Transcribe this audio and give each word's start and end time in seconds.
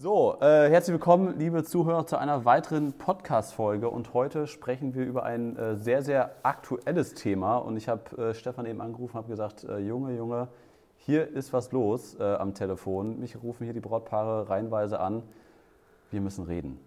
So, 0.00 0.36
äh, 0.40 0.70
herzlich 0.70 0.92
willkommen, 0.92 1.40
liebe 1.40 1.64
Zuhörer, 1.64 2.06
zu 2.06 2.16
einer 2.18 2.44
weiteren 2.44 2.92
Podcast-Folge. 2.92 3.90
Und 3.90 4.14
heute 4.14 4.46
sprechen 4.46 4.94
wir 4.94 5.04
über 5.04 5.24
ein 5.24 5.56
äh, 5.56 5.74
sehr, 5.74 6.02
sehr 6.02 6.36
aktuelles 6.44 7.14
Thema. 7.14 7.56
Und 7.56 7.76
ich 7.76 7.88
habe 7.88 8.16
äh, 8.16 8.32
Stefan 8.32 8.66
eben 8.66 8.80
angerufen 8.80 9.16
und 9.16 9.22
habe 9.24 9.28
gesagt: 9.28 9.64
äh, 9.64 9.78
Junge, 9.78 10.16
Junge, 10.16 10.46
hier 10.98 11.26
ist 11.26 11.52
was 11.52 11.72
los 11.72 12.14
äh, 12.14 12.22
am 12.22 12.54
Telefon. 12.54 13.18
Mich 13.18 13.42
rufen 13.42 13.64
hier 13.64 13.72
die 13.72 13.80
Brautpaare 13.80 14.48
reihenweise 14.48 15.00
an. 15.00 15.24
Wir 16.12 16.20
müssen 16.20 16.44
reden. 16.44 16.78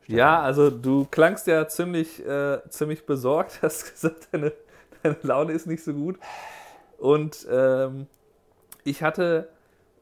Stefan. 0.00 0.16
Ja, 0.16 0.40
also 0.40 0.70
du 0.70 1.06
klangst 1.10 1.46
ja 1.46 1.68
ziemlich, 1.68 2.26
äh, 2.26 2.66
ziemlich 2.70 3.04
besorgt, 3.04 3.58
hast 3.62 3.92
gesagt, 3.92 4.28
deine, 4.32 4.54
deine 5.02 5.18
Laune 5.20 5.52
ist 5.52 5.66
nicht 5.66 5.84
so 5.84 5.92
gut. 5.92 6.18
Und 6.96 7.46
ähm, 7.50 8.06
ich 8.84 9.02
hatte 9.02 9.50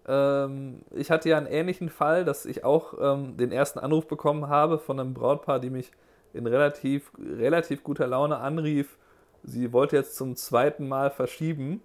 ähm, 0.07 0.81
ich 0.91 1.11
hatte 1.11 1.29
ja 1.29 1.39
einen 1.39 1.47
ähnlichen 1.47 1.89
Fall, 1.89 2.25
dass 2.25 2.47
ich 2.47 2.65
auch 2.65 2.95
ähm, 3.01 3.37
den 3.37 3.53
ersten 3.53 3.79
Anruf 3.79 4.07
bekommen 4.07 4.49
habe 4.49 4.79
von 4.79 4.99
einem 4.99 5.15
Brautpaar, 5.15 5.61
die 5.61 5.71
mich 5.71 5.93
in 6.33 6.47
relativ, 6.47 7.13
relativ 7.19 7.85
guter 7.85 8.07
Laune 8.07 8.39
anrief. 8.39 8.99
Sie 9.45 9.73
wollte 9.73 9.97
jetzt 9.97 10.17
zum 10.17 10.37
zweiten 10.37 10.89
Mal 10.89 11.11
verschieben. 11.11 11.83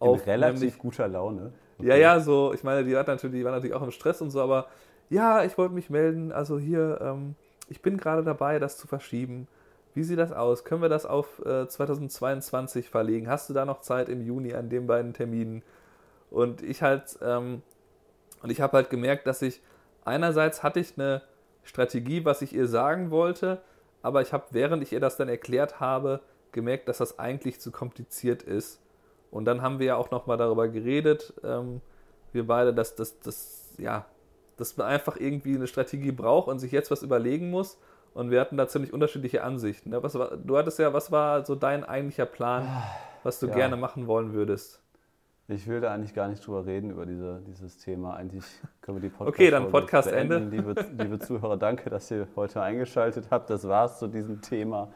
In 0.00 0.30
relativ 0.30 0.60
nämlich, 0.60 0.78
guter 0.78 1.08
Laune. 1.08 1.52
Okay. 1.78 1.88
Ja, 1.88 1.96
ja, 1.96 2.20
so, 2.20 2.52
ich 2.52 2.64
meine, 2.64 2.84
die, 2.84 2.96
hat 2.96 3.06
natürlich, 3.06 3.40
die 3.40 3.44
war 3.44 3.52
natürlich 3.52 3.74
auch 3.74 3.82
im 3.82 3.90
Stress 3.90 4.20
und 4.20 4.30
so, 4.30 4.40
aber 4.40 4.66
ja, 5.10 5.44
ich 5.44 5.56
wollte 5.58 5.74
mich 5.74 5.90
melden. 5.90 6.32
Also 6.32 6.58
hier, 6.58 6.98
ähm, 7.00 7.34
ich 7.68 7.82
bin 7.82 7.96
gerade 7.96 8.24
dabei, 8.24 8.58
das 8.58 8.78
zu 8.78 8.86
verschieben. 8.86 9.46
Wie 9.94 10.02
sieht 10.02 10.18
das 10.18 10.32
aus? 10.32 10.64
Können 10.64 10.80
wir 10.80 10.88
das 10.88 11.04
auf 11.04 11.44
äh, 11.44 11.68
2022 11.68 12.88
verlegen? 12.88 13.28
Hast 13.28 13.50
du 13.50 13.54
da 13.54 13.64
noch 13.64 13.80
Zeit 13.80 14.08
im 14.08 14.22
Juni 14.22 14.54
an 14.54 14.70
den 14.70 14.86
beiden 14.86 15.12
Terminen? 15.12 15.62
Und 16.32 16.62
ich 16.62 16.82
halt, 16.82 17.18
ähm, 17.22 17.62
und 18.42 18.50
ich 18.50 18.60
habe 18.60 18.78
halt 18.78 18.90
gemerkt, 18.90 19.26
dass 19.26 19.42
ich 19.42 19.60
einerseits 20.04 20.62
hatte 20.62 20.80
ich 20.80 20.98
eine 20.98 21.22
Strategie, 21.62 22.24
was 22.24 22.42
ich 22.42 22.54
ihr 22.54 22.66
sagen 22.66 23.10
wollte, 23.10 23.62
aber 24.02 24.22
ich 24.22 24.32
habe, 24.32 24.46
während 24.50 24.82
ich 24.82 24.92
ihr 24.92 25.00
das 25.00 25.16
dann 25.16 25.28
erklärt 25.28 25.78
habe, 25.78 26.20
gemerkt, 26.50 26.88
dass 26.88 26.98
das 26.98 27.18
eigentlich 27.18 27.60
zu 27.60 27.70
kompliziert 27.70 28.42
ist. 28.42 28.80
Und 29.30 29.44
dann 29.44 29.62
haben 29.62 29.78
wir 29.78 29.86
ja 29.86 29.96
auch 29.96 30.10
nochmal 30.10 30.36
darüber 30.36 30.68
geredet, 30.68 31.34
ähm, 31.44 31.80
wir 32.32 32.46
beide, 32.46 32.74
dass 32.74 32.96
das, 32.96 33.20
das, 33.20 33.74
ja, 33.78 34.06
dass 34.56 34.76
man 34.76 34.86
einfach 34.86 35.16
irgendwie 35.18 35.54
eine 35.54 35.66
Strategie 35.66 36.12
braucht 36.12 36.48
und 36.48 36.58
sich 36.58 36.72
jetzt 36.72 36.90
was 36.90 37.02
überlegen 37.02 37.50
muss. 37.50 37.78
Und 38.14 38.30
wir 38.30 38.40
hatten 38.40 38.56
da 38.56 38.68
ziemlich 38.68 38.92
unterschiedliche 38.92 39.42
Ansichten. 39.42 39.90
Ne? 39.90 40.02
Was 40.02 40.14
war, 40.14 40.36
du 40.36 40.56
hattest 40.56 40.78
ja, 40.78 40.92
was 40.92 41.12
war 41.12 41.46
so 41.46 41.54
dein 41.54 41.84
eigentlicher 41.84 42.26
Plan, 42.26 42.66
was 43.22 43.38
du 43.38 43.46
ja. 43.46 43.54
gerne 43.54 43.76
machen 43.76 44.06
wollen 44.06 44.32
würdest? 44.32 44.81
Ich 45.48 45.66
will 45.66 45.80
da 45.80 45.92
eigentlich 45.92 46.14
gar 46.14 46.28
nicht 46.28 46.46
drüber 46.46 46.66
reden, 46.66 46.90
über 46.90 47.04
diese, 47.04 47.42
dieses 47.46 47.76
Thema. 47.76 48.14
Eigentlich 48.14 48.44
können 48.80 49.02
wir 49.02 49.08
die 49.08 49.14
Podcast 49.14 49.28
Okay, 49.34 49.50
dann 49.50 49.70
Podcast 49.70 50.08
Ende. 50.08 50.38
Liebe, 50.38 50.74
liebe 50.96 51.18
Zuhörer, 51.18 51.56
danke, 51.56 51.90
dass 51.90 52.10
ihr 52.12 52.28
heute 52.36 52.62
eingeschaltet 52.62 53.26
habt. 53.30 53.50
Das 53.50 53.66
war's 53.66 53.98
zu 53.98 54.06
diesem 54.06 54.40
Thema. 54.40 54.92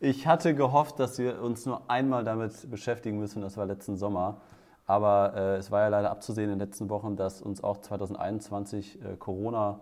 Ich 0.00 0.26
hatte 0.26 0.54
gehofft, 0.54 0.98
dass 0.98 1.18
wir 1.18 1.40
uns 1.42 1.66
nur 1.66 1.88
einmal 1.90 2.24
damit 2.24 2.70
beschäftigen 2.70 3.18
müssen. 3.18 3.42
Das 3.42 3.58
war 3.58 3.66
letzten 3.66 3.96
Sommer. 3.96 4.40
Aber 4.86 5.34
äh, 5.36 5.56
es 5.56 5.70
war 5.70 5.82
ja 5.82 5.88
leider 5.88 6.10
abzusehen 6.10 6.50
in 6.50 6.58
den 6.58 6.66
letzten 6.66 6.88
Wochen, 6.88 7.16
dass 7.16 7.42
uns 7.42 7.62
auch 7.62 7.78
2021 7.78 9.02
äh, 9.02 9.16
Corona 9.16 9.80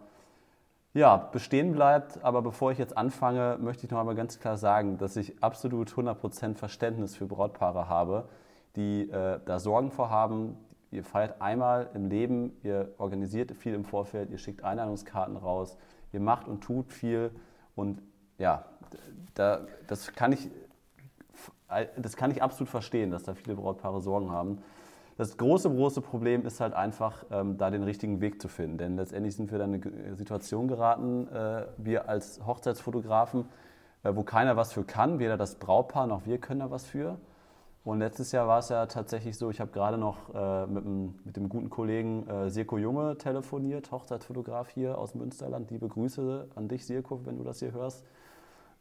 ja, 0.95 1.17
bestehen 1.17 1.73
bleibt. 1.73 2.23
Aber 2.25 2.43
bevor 2.43 2.73
ich 2.73 2.79
jetzt 2.79 2.97
anfange, 2.97 3.57
möchte 3.61 3.87
ich 3.87 3.93
noch 3.93 4.01
einmal 4.01 4.17
ganz 4.17 4.41
klar 4.41 4.57
sagen, 4.57 4.99
dass 4.99 5.17
ich 5.17 5.43
absolut 5.43 5.91
100% 5.91 6.57
Verständnis 6.57 7.17
für 7.17 7.27
Brautpaare 7.27 7.89
habe 7.89 8.29
die 8.77 9.11
äh, 9.11 9.41
da 9.45 9.59
Sorgen 9.59 9.91
vorhaben. 9.91 10.57
Ihr 10.91 11.05
feiert 11.05 11.41
einmal 11.41 11.91
im 11.95 12.09
Leben, 12.09 12.53
ihr 12.63 12.95
organisiert 12.99 13.53
viel 13.53 13.75
im 13.75 13.85
Vorfeld, 13.85 14.31
ihr 14.31 14.39
schickt 14.39 14.63
Einladungskarten 14.63 15.37
raus, 15.37 15.79
ihr 16.13 16.21
macht 16.21 16.49
und 16.49 16.63
tut 16.63 16.93
viel. 16.93 17.31
Und 17.75 18.03
ja, 18.39 18.65
da, 19.35 19.67
das, 19.87 20.13
kann 20.13 20.33
ich, 20.33 20.51
das 21.97 22.17
kann 22.17 22.31
ich 22.31 22.43
absolut 22.43 22.69
verstehen, 22.69 23.11
dass 23.11 23.23
da 23.23 23.35
viele 23.35 23.55
Brautpaare 23.55 24.01
Sorgen 24.01 24.31
haben. 24.31 24.59
Das 25.19 25.37
große, 25.37 25.69
große 25.71 26.01
Problem 26.01 26.47
ist 26.47 26.61
halt 26.61 26.73
einfach, 26.75 27.25
ähm, 27.31 27.59
da 27.59 27.71
den 27.71 27.83
richtigen 27.83 28.21
Weg 28.21 28.41
zu 28.41 28.49
finden. 28.49 28.79
Denn 28.79 28.97
letztendlich 28.97 29.37
sind 29.37 29.53
wir 29.53 29.61
in 29.61 29.75
eine 29.75 30.17
Situation 30.17 30.69
geraten, 30.69 31.29
äh, 31.29 31.67
wir 31.77 32.09
als 32.09 32.45
Hochzeitsfotografen, 32.47 33.45
äh, 34.05 34.15
wo 34.15 34.23
keiner 34.23 34.57
was 34.57 34.73
für 34.73 34.85
kann, 34.85 35.19
weder 35.19 35.37
das 35.37 35.57
Brautpaar 35.57 36.07
noch 36.07 36.27
wir 36.27 36.39
können 36.39 36.61
da 36.61 36.71
was 36.71 36.87
für. 36.87 37.19
Und 37.85 37.99
letztes 37.99 38.31
Jahr 38.31 38.47
war 38.47 38.61
es 38.61 38.69
ja 38.69 38.87
tatsächlich 38.87 39.37
so, 39.37 39.51
ich 39.51 39.61
habe 39.61 39.73
gerade 39.73 39.99
noch 39.99 40.33
äh, 40.35 40.67
mit, 40.67 40.85
dem, 40.85 41.15
mit, 41.25 41.37
dem, 41.37 41.49
guten 41.49 41.69
Kollegen 41.69 42.29
äh, 42.29 42.49
Sirko 42.49 42.79
Junge 42.79 43.19
telefoniert, 43.19 43.91
Hochzeitsfotograf 43.91 44.69
hier 44.69 44.99
aus 44.99 45.17
Münsterland. 45.17 45.69
Liebe 45.73 45.89
Grüße 45.89 46.49
an 46.55 46.69
dich, 46.69 46.87
Sirko, 46.87 47.21
wenn 47.25 47.39
du 47.39 47.45
das 47.45 47.59
hier 47.59 47.73
hörst. 47.73 48.05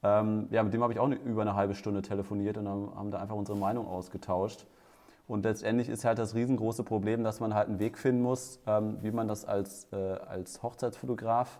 Ähm, 0.03 0.47
ja, 0.51 0.61
mit 0.61 0.73
dem 0.73 0.83
habe 0.83 0.93
ich 0.93 0.99
auch 0.99 1.05
eine, 1.05 1.15
über 1.15 1.41
eine 1.41 1.55
halbe 1.55 1.73
Stunde 1.73 2.03
telefoniert 2.03 2.57
und 2.57 2.67
haben, 2.67 2.95
haben 2.95 3.11
da 3.11 3.19
einfach 3.19 3.35
unsere 3.35 3.57
Meinung 3.57 3.87
ausgetauscht. 3.87 4.67
Und 5.27 5.45
letztendlich 5.45 5.89
ist 5.89 6.05
halt 6.05 6.19
das 6.19 6.35
riesengroße 6.35 6.83
Problem, 6.83 7.23
dass 7.23 7.39
man 7.39 7.55
halt 7.55 7.69
einen 7.69 7.79
Weg 7.79 7.97
finden 7.97 8.21
muss, 8.21 8.59
ähm, 8.67 8.97
wie 9.01 9.11
man 9.11 9.27
das 9.27 9.45
als, 9.45 9.87
äh, 9.91 9.95
als 9.95 10.61
Hochzeitsfotograf, 10.61 11.59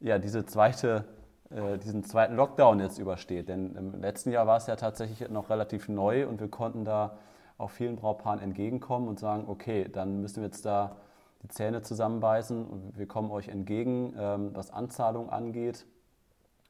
ja, 0.00 0.18
diese 0.18 0.46
zweite 0.46 1.04
diesen 1.50 2.04
zweiten 2.04 2.36
Lockdown 2.36 2.78
jetzt 2.78 2.98
übersteht. 2.98 3.48
Denn 3.48 3.74
im 3.74 4.00
letzten 4.00 4.30
Jahr 4.30 4.46
war 4.46 4.56
es 4.56 4.68
ja 4.68 4.76
tatsächlich 4.76 5.28
noch 5.30 5.50
relativ 5.50 5.88
neu 5.88 6.28
und 6.28 6.40
wir 6.40 6.48
konnten 6.48 6.84
da 6.84 7.18
auch 7.58 7.70
vielen 7.70 7.96
Brautpaaren 7.96 8.40
entgegenkommen 8.40 9.08
und 9.08 9.18
sagen, 9.18 9.44
okay, 9.48 9.88
dann 9.90 10.20
müssen 10.20 10.36
wir 10.36 10.44
jetzt 10.44 10.64
da 10.64 10.96
die 11.42 11.48
Zähne 11.48 11.82
zusammenbeißen 11.82 12.64
und 12.66 12.98
wir 12.98 13.06
kommen 13.06 13.30
euch 13.30 13.48
entgegen, 13.48 14.14
ähm, 14.18 14.50
was 14.54 14.70
Anzahlung 14.70 15.30
angeht. 15.30 15.86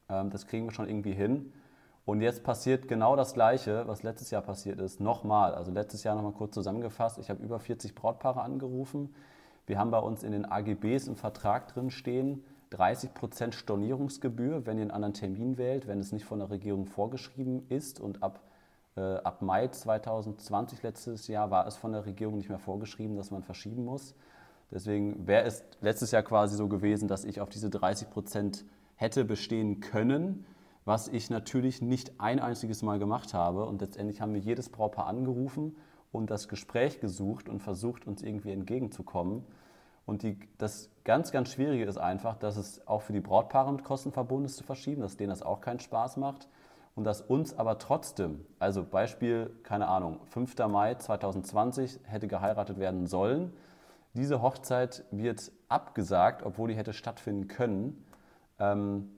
Ähm, 0.09 0.29
das 0.29 0.47
kriegen 0.47 0.65
wir 0.65 0.71
schon 0.71 0.87
irgendwie 0.87 1.13
hin. 1.13 1.53
Und 2.05 2.21
jetzt 2.21 2.43
passiert 2.43 2.87
genau 2.87 3.15
das 3.15 3.33
Gleiche, 3.33 3.87
was 3.87 4.03
letztes 4.03 4.31
Jahr 4.31 4.41
passiert 4.41 4.79
ist, 4.79 4.99
nochmal. 4.99 5.53
Also 5.53 5.71
letztes 5.71 6.03
Jahr 6.03 6.15
nochmal 6.15 6.31
kurz 6.33 6.53
zusammengefasst. 6.53 7.19
Ich 7.19 7.29
habe 7.29 7.43
über 7.43 7.59
40 7.59 7.95
Brautpaare 7.95 8.41
angerufen. 8.41 9.13
Wir 9.67 9.77
haben 9.77 9.91
bei 9.91 9.99
uns 9.99 10.23
in 10.23 10.31
den 10.31 10.45
AGBs 10.45 11.07
im 11.07 11.15
Vertrag 11.15 11.67
drin 11.67 11.91
stehen, 11.91 12.43
30 12.71 13.13
Prozent 13.13 13.55
Stornierungsgebühr, 13.55 14.65
wenn 14.65 14.77
ihr 14.77 14.83
einen 14.83 14.91
anderen 14.91 15.13
Termin 15.13 15.57
wählt, 15.57 15.87
wenn 15.87 15.99
es 15.99 16.11
nicht 16.11 16.25
von 16.25 16.39
der 16.39 16.49
Regierung 16.49 16.85
vorgeschrieben 16.85 17.65
ist. 17.69 17.99
Und 17.99 18.23
ab, 18.23 18.41
äh, 18.95 19.01
ab 19.01 19.41
Mai 19.41 19.67
2020, 19.67 20.81
letztes 20.81 21.27
Jahr, 21.27 21.51
war 21.51 21.67
es 21.67 21.75
von 21.75 21.91
der 21.91 22.05
Regierung 22.05 22.37
nicht 22.37 22.49
mehr 22.49 22.59
vorgeschrieben, 22.59 23.15
dass 23.17 23.29
man 23.29 23.43
verschieben 23.43 23.85
muss. 23.85 24.15
Deswegen 24.71 25.27
wäre 25.27 25.43
es 25.43 25.63
letztes 25.81 26.11
Jahr 26.11 26.23
quasi 26.23 26.55
so 26.55 26.69
gewesen, 26.69 27.09
dass 27.09 27.25
ich 27.25 27.41
auf 27.41 27.49
diese 27.49 27.69
30 27.69 28.09
Prozent 28.09 28.65
hätte 28.95 29.25
bestehen 29.25 29.81
können, 29.81 30.45
was 30.85 31.09
ich 31.09 31.29
natürlich 31.29 31.81
nicht 31.81 32.19
ein 32.19 32.39
einziges 32.39 32.81
Mal 32.83 32.99
gemacht 32.99 33.33
habe. 33.33 33.65
Und 33.65 33.81
letztendlich 33.81 34.21
haben 34.21 34.33
wir 34.33 34.39
jedes 34.39 34.69
Brautpaar 34.69 35.07
angerufen 35.07 35.75
und 36.13 36.29
das 36.29 36.47
Gespräch 36.47 37.01
gesucht 37.01 37.49
und 37.49 37.59
versucht, 37.59 38.07
uns 38.07 38.23
irgendwie 38.23 38.51
entgegenzukommen. 38.51 39.43
Und 40.05 40.23
die, 40.23 40.39
das 40.57 40.89
ganz, 41.03 41.31
ganz 41.31 41.51
Schwierige 41.51 41.85
ist 41.85 41.97
einfach, 41.97 42.35
dass 42.37 42.57
es 42.57 42.85
auch 42.87 43.01
für 43.01 43.13
die 43.13 43.19
Brautpaare 43.19 43.71
mit 43.71 43.83
Kosten 43.83 44.11
verbunden 44.11 44.45
ist 44.45 44.57
zu 44.57 44.63
verschieben, 44.63 45.01
dass 45.01 45.17
denen 45.17 45.29
das 45.29 45.41
auch 45.41 45.61
keinen 45.61 45.79
Spaß 45.79 46.17
macht. 46.17 46.47
Und 46.93 47.05
dass 47.05 47.21
uns 47.21 47.57
aber 47.57 47.77
trotzdem, 47.77 48.45
also 48.59 48.83
Beispiel, 48.83 49.49
keine 49.63 49.87
Ahnung, 49.87 50.19
5. 50.25 50.57
Mai 50.67 50.95
2020 50.95 52.01
hätte 52.03 52.27
geheiratet 52.27 52.79
werden 52.79 53.07
sollen. 53.07 53.53
Diese 54.13 54.41
Hochzeit 54.41 55.05
wird 55.11 55.51
abgesagt, 55.69 56.43
obwohl 56.43 56.69
die 56.69 56.75
hätte 56.75 56.91
stattfinden 56.91 57.47
können, 57.47 58.05
ähm, 58.59 59.09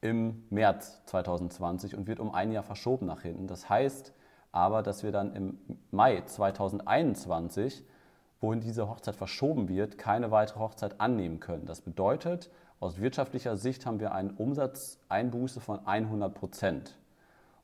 im 0.00 0.44
März 0.50 1.02
2020 1.06 1.96
und 1.96 2.06
wird 2.06 2.20
um 2.20 2.32
ein 2.34 2.52
Jahr 2.52 2.62
verschoben 2.62 3.06
nach 3.06 3.22
hinten. 3.22 3.46
Das 3.46 3.68
heißt 3.68 4.12
aber, 4.52 4.82
dass 4.82 5.02
wir 5.02 5.10
dann 5.10 5.34
im 5.34 5.58
Mai 5.90 6.20
2021 6.20 7.84
wohin 8.44 8.60
diese 8.60 8.88
Hochzeit 8.88 9.16
verschoben 9.16 9.68
wird, 9.68 9.96
keine 9.98 10.30
weitere 10.30 10.60
Hochzeit 10.60 11.00
annehmen 11.00 11.40
können. 11.40 11.64
Das 11.66 11.80
bedeutet, 11.80 12.50
aus 12.78 13.00
wirtschaftlicher 13.00 13.56
Sicht 13.56 13.86
haben 13.86 14.00
wir 14.00 14.12
eine 14.12 14.32
Umsatzeinbuße 14.32 15.60
von 15.60 15.86
100 15.86 16.34
Prozent. 16.34 16.98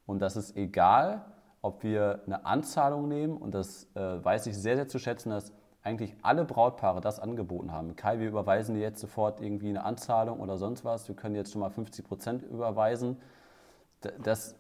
Und 0.07 0.21
das 0.21 0.37
ist 0.37 0.57
egal, 0.57 1.25
ob 1.63 1.83
wir 1.83 2.23
eine 2.27 2.47
Anzahlung 2.47 3.09
nehmen, 3.09 3.37
und 3.37 3.55
das 3.55 3.87
äh, 3.95 4.01
weiß 4.01 4.47
ich 4.47 4.57
sehr, 4.57 4.77
sehr 4.77 4.89
zu 4.89 4.99
schätzen, 4.99 5.31
dass 5.31 5.53
eigentlich 5.83 6.15
alle 6.23 6.45
Brautpaare 6.45 7.01
das 7.01 7.21
angeboten 7.21 7.73
haben. 7.73 7.97
Kai, 7.97 8.19
wir 8.19 8.29
überweisen 8.29 8.75
dir 8.75 8.81
jetzt 8.81 9.01
sofort 9.01 9.41
irgendwie 9.41 9.69
eine 9.69 9.85
Anzahlung 9.85 10.41
oder 10.41 10.59
sonst 10.59 10.85
was. 10.85 11.09
Wir 11.09 11.17
können 11.17 11.35
jetzt 11.35 11.53
schon 11.53 11.61
mal 11.61 11.71
50 11.71 12.07
Prozent 12.07 12.43
überweisen. 12.43 13.19
Das 14.23 14.57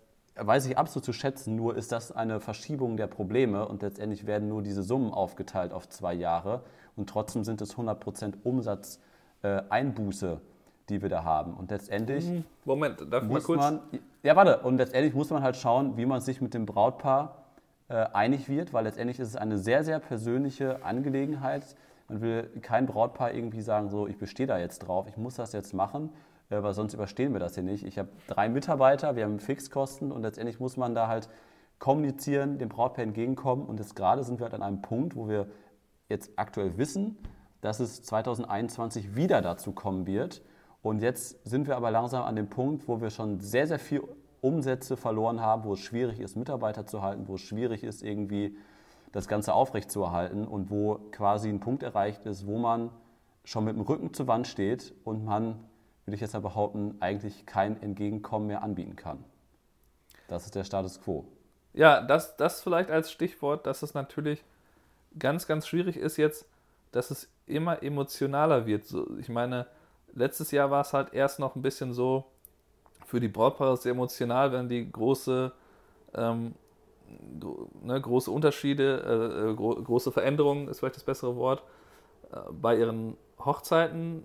weiß 0.47 0.67
ich 0.67 0.79
absolut 0.79 1.05
zu 1.05 1.13
schätzen, 1.13 1.57
nur 1.57 1.77
ist 1.77 1.93
das 1.93 2.13
eine 2.13 2.41
Verschiebung 2.41 2.97
der 2.97 3.07
Probleme 3.07 3.69
und 3.69 3.83
letztendlich 3.83 4.27
werden 4.27 4.49
nur 4.49 4.63
diese 4.63 4.83
Summen 4.83 5.13
aufgeteilt 5.13 5.73
auf 5.73 5.89
zwei 5.89 6.15
Jahre 6.15 6.63
und 6.97 7.09
trotzdem 7.09 7.45
sind 7.45 7.61
es 7.61 7.77
100% 7.77 8.35
Umsatzeinbuße, 8.43 10.41
die 10.89 11.03
wir 11.03 11.09
da 11.09 11.25
haben. 11.25 11.55
Und 11.55 11.71
letztendlich 11.71 12.29
mhm. 12.29 12.45
Moment, 12.65 13.01
darf 13.11 13.25
muss 13.25 13.33
mal 13.33 13.43
kurz? 13.43 13.61
man, 13.61 13.81
ja 14.23 14.37
warte, 14.37 14.59
und 14.61 14.79
letztendlich 14.79 15.15
muss 15.15 15.31
man 15.31 15.43
halt 15.43 15.57
schauen, 15.57 15.97
wie 15.97 16.07
man 16.07 16.21
sich 16.21 16.41
mit 16.41 16.55
dem 16.55 16.67
Brautpaar 16.67 17.37
äh, 17.89 18.07
einig 18.13 18.49
wird, 18.49 18.73
weil 18.73 18.85
letztendlich 18.85 19.19
ist 19.21 19.29
es 19.29 19.37
eine 19.37 19.59
sehr, 19.59 19.85
sehr 19.85 19.99
persönliche 19.99 20.85
Angelegenheit. 20.85 21.77
Man 22.09 22.21
will 22.21 22.51
kein 22.63 22.87
Brautpaar 22.87 23.33
irgendwie 23.33 23.63
sagen, 23.63 23.89
so, 23.89 24.07
ich 24.07 24.19
bestehe 24.19 24.47
da 24.47 24.59
jetzt 24.59 24.81
drauf, 24.81 25.07
ich 25.09 25.17
muss 25.17 25.37
das 25.37 25.53
jetzt 25.53 25.75
machen, 25.75 26.11
äh, 26.50 26.62
weil 26.62 26.75
sonst 26.75 26.94
überstehen 26.94 27.32
wir 27.32 27.41
das 27.41 27.55
hier 27.55 27.62
nicht. 27.62 27.85
Ich 27.85 27.99
habe 27.99 28.11
drei 28.26 28.49
Mitarbeiter, 28.49 29.17
wir 29.17 29.25
haben 29.25 29.41
Fixkosten 29.41 30.12
und 30.12 30.23
letztendlich 30.23 30.61
muss 30.61 30.76
man 30.76 30.94
da 30.94 31.08
halt 31.08 31.29
kommunizieren, 31.79 32.58
dem 32.58 32.69
Brautpaar 32.69 33.05
entgegenkommen. 33.05 33.67
Und 33.67 33.81
jetzt 33.81 33.97
gerade 33.97 34.23
sind 34.23 34.38
wir 34.38 34.44
halt 34.44 34.55
an 34.55 34.62
einem 34.62 34.82
Punkt, 34.82 35.17
wo 35.17 35.29
wir 35.29 35.47
jetzt 36.08 36.32
aktuell 36.37 36.76
wissen, 36.76 37.17
dass 37.61 37.81
es 37.81 38.02
2021 38.02 39.17
wieder 39.17 39.41
dazu 39.41 39.73
kommen 39.73 40.06
wird. 40.06 40.43
Und 40.82 41.00
jetzt 41.00 41.47
sind 41.47 41.67
wir 41.67 41.76
aber 41.76 41.91
langsam 41.91 42.25
an 42.25 42.37
dem 42.37 42.49
Punkt, 42.49 42.88
wo 42.88 43.00
wir 43.00 43.11
schon 43.11 43.41
sehr, 43.41 43.67
sehr 43.67 43.79
viel 43.79 44.03
Umsätze 44.41 44.96
verloren 44.96 45.41
haben, 45.41 45.64
wo 45.64 45.75
es 45.75 45.81
schwierig 45.81 46.20
ist, 46.20 46.37
Mitarbeiter 46.37 46.87
zu 46.87 47.03
halten, 47.03 47.29
wo 47.29 47.35
es 47.35 47.43
schwierig 47.43 47.82
ist, 47.82 48.03
irgendwie 48.03 48.56
das 49.12 49.29
Ganze 49.29 49.55
aufrechtzuerhalten 49.55 50.46
und 50.46 50.70
wo 50.70 51.00
quasi 51.11 51.49
ein 51.49 51.61
Punkt 51.61 51.82
erreicht 51.82 52.25
ist, 52.26 52.46
wo 52.46 52.58
man 52.58 52.91
schon 53.44 53.64
mit 53.64 53.75
dem 53.75 53.82
Rücken 53.82 54.14
zur 54.14 54.26
Wand 54.29 54.46
steht 54.46 54.94
und 55.05 55.25
man, 55.25 55.58
würde 56.11 56.17
ich 56.17 56.21
jetzt 56.23 56.35
mal 56.35 56.41
behaupten, 56.41 56.97
eigentlich 56.99 57.47
kein 57.47 57.81
Entgegenkommen 57.81 58.49
mehr 58.49 58.65
anbieten 58.65 58.97
kann. 58.97 59.25
Das 60.27 60.45
ist 60.45 60.57
der 60.57 60.65
Status 60.65 61.01
quo. 61.01 61.25
Ja, 61.73 62.01
das, 62.01 62.37
das 62.37 62.61
vielleicht 62.62 62.91
als 62.91 63.12
Stichwort, 63.12 63.65
dass 63.65 63.83
es 63.83 63.95
natürlich 63.95 64.43
ganz, 65.19 65.47
ganz 65.47 65.69
schwierig 65.69 65.97
ist 65.97 66.17
jetzt, 66.17 66.47
dass 66.91 67.12
es 67.12 67.29
immer 67.47 67.83
emotionaler 67.85 68.67
wird. 68.67 68.85
ich 69.21 69.29
meine, 69.29 69.67
letztes 70.12 70.51
Jahr 70.51 70.73
war 70.73 70.81
es 70.81 70.93
halt 70.93 71.15
erst 71.15 71.39
noch 71.39 71.55
ein 71.55 71.62
bisschen 71.62 71.93
so, 71.93 72.25
für 73.06 73.21
die 73.21 73.29
Brautpaare 73.29 73.77
sehr 73.77 73.93
emotional, 73.93 74.53
wenn 74.53 74.69
die 74.69 74.91
große, 74.91 75.53
ähm, 76.15 76.55
ne, 77.83 78.01
große 78.01 78.31
Unterschiede, 78.33 79.03
äh, 79.47 79.51
äh, 79.51 79.55
gro 79.55 79.77
große 79.77 80.11
Veränderungen, 80.11 80.67
ist 80.67 80.81
vielleicht 80.81 80.97
das 80.97 81.05
bessere 81.05 81.37
Wort, 81.37 81.63
äh, 82.33 82.39
bei 82.53 82.77
ihren 82.77 83.17
Hochzeiten 83.39 84.25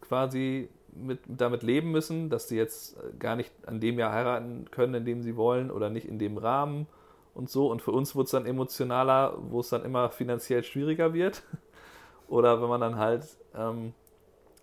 quasi 0.00 0.68
mit, 0.96 1.20
damit 1.26 1.62
leben 1.62 1.90
müssen, 1.90 2.30
dass 2.30 2.48
sie 2.48 2.56
jetzt 2.56 2.96
gar 3.18 3.36
nicht 3.36 3.52
an 3.66 3.80
dem 3.80 3.98
Jahr 3.98 4.12
heiraten 4.12 4.66
können, 4.70 4.94
in 4.94 5.04
dem 5.04 5.22
sie 5.22 5.36
wollen 5.36 5.70
oder 5.70 5.90
nicht 5.90 6.08
in 6.08 6.18
dem 6.18 6.38
Rahmen 6.38 6.86
und 7.34 7.50
so. 7.50 7.70
Und 7.70 7.82
für 7.82 7.92
uns 7.92 8.14
wird 8.16 8.26
es 8.26 8.32
dann 8.32 8.46
emotionaler, 8.46 9.36
wo 9.50 9.60
es 9.60 9.68
dann 9.68 9.84
immer 9.84 10.10
finanziell 10.10 10.62
schwieriger 10.62 11.12
wird. 11.14 11.42
oder 12.28 12.62
wenn 12.62 12.68
man 12.68 12.80
dann 12.80 12.96
halt 12.96 13.26
ähm, 13.54 13.92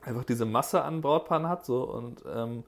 einfach 0.02 0.24
diese 0.24 0.46
Masse 0.46 0.84
an 0.84 1.02
Brautpaaren 1.02 1.48
hat 1.48 1.66
so 1.66 1.84
und 1.84 2.24
ähm, 2.34 2.64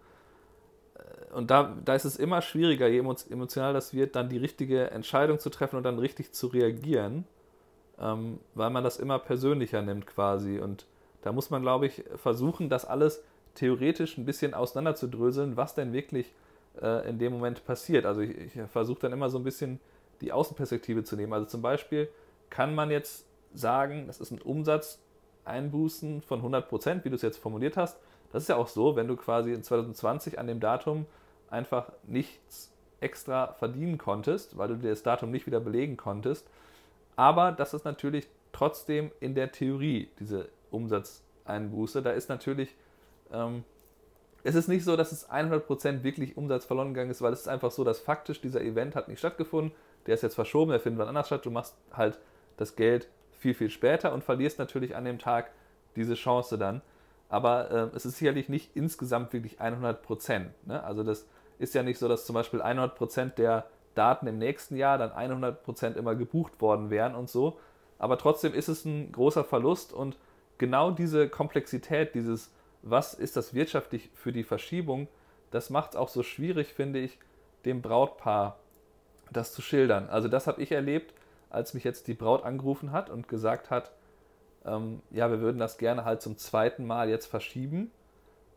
äh, 0.95 1.33
und 1.33 1.49
da, 1.49 1.75
da 1.83 1.95
ist 1.95 2.05
es 2.05 2.17
immer 2.17 2.41
schwieriger, 2.41 2.87
je 2.87 2.99
emotional 2.99 3.73
das 3.73 3.93
wird, 3.93 4.15
dann 4.15 4.29
die 4.29 4.37
richtige 4.37 4.91
Entscheidung 4.91 5.39
zu 5.39 5.49
treffen 5.49 5.77
und 5.77 5.83
dann 5.83 5.97
richtig 5.97 6.31
zu 6.31 6.47
reagieren, 6.47 7.25
ähm, 7.99 8.39
weil 8.53 8.69
man 8.69 8.83
das 8.83 8.97
immer 8.97 9.17
persönlicher 9.17 9.81
nimmt 9.81 10.05
quasi. 10.05 10.59
Und 10.59 10.85
da 11.23 11.31
muss 11.31 11.49
man, 11.49 11.63
glaube 11.63 11.87
ich, 11.87 12.03
versuchen, 12.17 12.69
das 12.69 12.85
alles 12.85 13.23
theoretisch 13.55 14.17
ein 14.17 14.25
bisschen 14.25 14.53
auseinanderzudröseln, 14.53 15.57
was 15.57 15.75
denn 15.75 15.93
wirklich 15.93 16.33
äh, 16.81 17.07
in 17.09 17.19
dem 17.19 17.33
Moment 17.33 17.65
passiert. 17.65 18.05
Also 18.05 18.21
ich, 18.21 18.37
ich 18.37 18.61
versuche 18.71 19.01
dann 19.01 19.13
immer 19.13 19.29
so 19.29 19.37
ein 19.37 19.43
bisschen 19.43 19.79
die 20.21 20.31
Außenperspektive 20.31 21.03
zu 21.03 21.15
nehmen. 21.15 21.33
Also 21.33 21.45
zum 21.45 21.61
Beispiel 21.61 22.09
kann 22.49 22.73
man 22.75 22.91
jetzt 22.91 23.25
sagen, 23.53 24.07
das 24.07 24.19
ist 24.19 24.31
ein 24.31 24.41
Umsatzeinbußen 24.41 26.21
von 26.21 26.39
100 26.39 26.69
Prozent, 26.69 27.05
wie 27.05 27.09
du 27.09 27.15
es 27.15 27.21
jetzt 27.21 27.37
formuliert 27.37 27.77
hast. 27.77 27.99
Das 28.31 28.43
ist 28.43 28.49
ja 28.49 28.55
auch 28.55 28.67
so, 28.67 28.95
wenn 28.95 29.07
du 29.07 29.15
quasi 29.15 29.53
in 29.53 29.63
2020 29.63 30.39
an 30.39 30.47
dem 30.47 30.59
Datum 30.59 31.05
einfach 31.49 31.91
nichts 32.03 32.71
extra 32.99 33.53
verdienen 33.53 33.97
konntest, 33.97 34.57
weil 34.57 34.69
du 34.69 34.75
dir 34.77 34.89
das 34.89 35.03
Datum 35.03 35.29
nicht 35.29 35.45
wieder 35.45 35.59
belegen 35.59 35.97
konntest. 35.97 36.47
Aber 37.15 37.51
das 37.51 37.73
ist 37.73 37.85
natürlich 37.85 38.27
trotzdem 38.53 39.11
in 39.19 39.35
der 39.35 39.51
Theorie 39.51 40.09
diese 40.19 40.49
Umsatzeinbuße. 40.71 42.01
Da 42.01 42.11
ist 42.11 42.29
natürlich 42.29 42.75
ähm, 43.33 43.63
es 44.43 44.55
ist 44.55 44.67
nicht 44.67 44.83
so, 44.83 44.95
dass 44.95 45.11
es 45.11 45.29
100% 45.29 46.03
wirklich 46.03 46.37
Umsatz 46.37 46.65
verloren 46.65 46.93
gegangen 46.93 47.11
ist, 47.11 47.21
weil 47.21 47.33
es 47.33 47.41
ist 47.41 47.47
einfach 47.47 47.71
so, 47.71 47.83
dass 47.83 47.99
faktisch 47.99 48.41
dieser 48.41 48.61
Event 48.61 48.95
hat 48.95 49.07
nicht 49.07 49.19
stattgefunden. 49.19 49.71
Der 50.05 50.15
ist 50.15 50.21
jetzt 50.23 50.35
verschoben, 50.35 50.71
der 50.71 50.81
findet 50.81 50.99
wann 50.99 51.07
anders 51.07 51.27
statt. 51.27 51.45
Du 51.45 51.51
machst 51.51 51.77
halt 51.93 52.19
das 52.57 52.75
Geld 52.75 53.07
viel, 53.39 53.53
viel 53.53 53.69
später 53.69 54.13
und 54.13 54.23
verlierst 54.23 54.59
natürlich 54.59 54.95
an 54.95 55.05
dem 55.05 55.19
Tag 55.19 55.51
diese 55.95 56.15
Chance 56.15 56.57
dann. 56.57 56.81
Aber 57.29 57.71
äh, 57.71 57.95
es 57.95 58.05
ist 58.05 58.17
sicherlich 58.17 58.49
nicht 58.49 58.75
insgesamt 58.75 59.31
wirklich 59.31 59.61
100%. 59.61 60.47
Ne? 60.65 60.83
Also 60.83 61.03
das 61.03 61.25
ist 61.57 61.73
ja 61.73 61.83
nicht 61.83 61.97
so, 61.97 62.07
dass 62.07 62.25
zum 62.25 62.33
Beispiel 62.33 62.61
100% 62.61 63.35
der 63.35 63.65
Daten 63.95 64.27
im 64.27 64.39
nächsten 64.39 64.75
Jahr 64.75 64.97
dann 64.97 65.11
100% 65.11 65.95
immer 65.95 66.15
gebucht 66.15 66.61
worden 66.61 66.89
wären 66.89 67.15
und 67.15 67.29
so. 67.29 67.59
Aber 67.97 68.17
trotzdem 68.17 68.53
ist 68.53 68.67
es 68.67 68.83
ein 68.85 69.11
großer 69.11 69.43
Verlust 69.43 69.93
und 69.93 70.17
genau 70.57 70.91
diese 70.91 71.29
Komplexität, 71.29 72.13
dieses 72.15 72.51
was 72.83 73.13
ist 73.13 73.35
das 73.37 73.53
wirtschaftlich 73.53 74.09
für 74.13 74.31
die 74.31 74.43
Verschiebung, 74.43 75.07
das 75.51 75.69
macht 75.69 75.91
es 75.91 75.95
auch 75.95 76.09
so 76.09 76.21
schwierig, 76.21 76.73
finde 76.73 76.99
ich, 76.99 77.17
dem 77.65 77.81
Brautpaar 77.81 78.59
das 79.31 79.53
zu 79.53 79.61
schildern. 79.61 80.09
Also 80.09 80.27
das 80.27 80.47
habe 80.47 80.61
ich 80.61 80.71
erlebt, 80.71 81.13
als 81.49 81.73
mich 81.73 81.83
jetzt 81.83 82.07
die 82.07 82.13
Braut 82.13 82.43
angerufen 82.43 82.91
hat 82.91 83.09
und 83.09 83.27
gesagt 83.27 83.69
hat, 83.69 83.91
ähm, 84.65 85.01
ja, 85.11 85.29
wir 85.29 85.39
würden 85.39 85.59
das 85.59 85.77
gerne 85.77 86.05
halt 86.05 86.21
zum 86.21 86.37
zweiten 86.37 86.85
Mal 86.85 87.09
jetzt 87.09 87.27
verschieben. 87.27 87.91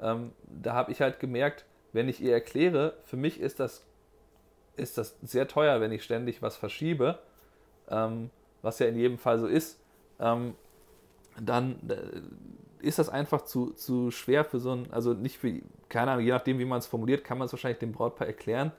Ähm, 0.01 0.33
da 0.45 0.75
habe 0.75 0.93
ich 0.93 1.01
halt 1.01 1.21
gemerkt, 1.21 1.65
wenn 1.93 2.09
ich 2.09 2.21
ihr 2.21 2.33
erkläre, 2.33 2.95
für 3.05 3.17
mich 3.17 3.41
ist 3.41 3.61
das, 3.61 3.85
ist 4.77 4.99
das 4.99 5.17
sehr 5.23 5.49
teuer, 5.49 5.81
wenn 5.81 5.93
ich 5.93 6.05
ständig 6.05 6.43
was 6.43 6.57
verschiebe, 6.57 7.19
ähm, 7.89 8.31
was 8.63 8.79
ja 8.79 8.87
in 8.87 8.97
jedem 8.97 9.19
Fall 9.19 9.39
so 9.39 9.47
ist, 9.47 9.81
ähm, 10.19 10.55
dann 11.41 11.79
äh, 11.89 12.21
ist 12.87 12.99
das 12.99 13.09
einfach 13.09 13.43
zu, 13.43 13.71
zu 13.71 14.11
schwer 14.11 14.45
für 14.45 14.59
so 14.59 14.73
ein, 14.73 14.87
also 14.91 15.13
nicht 15.13 15.39
für, 15.39 15.53
keine 15.89 16.13
Ahnung, 16.13 16.25
je 16.25 16.31
nachdem, 16.31 16.59
wie 16.59 16.65
man 16.65 16.79
es 16.79 16.87
formuliert, 16.87 17.25
kann 17.25 17.39
man 17.39 17.47
es 17.47 17.53
wahrscheinlich 17.53 17.79
dem 17.79 17.93
Brautpaar 17.93 18.27
erklären. 18.27 18.73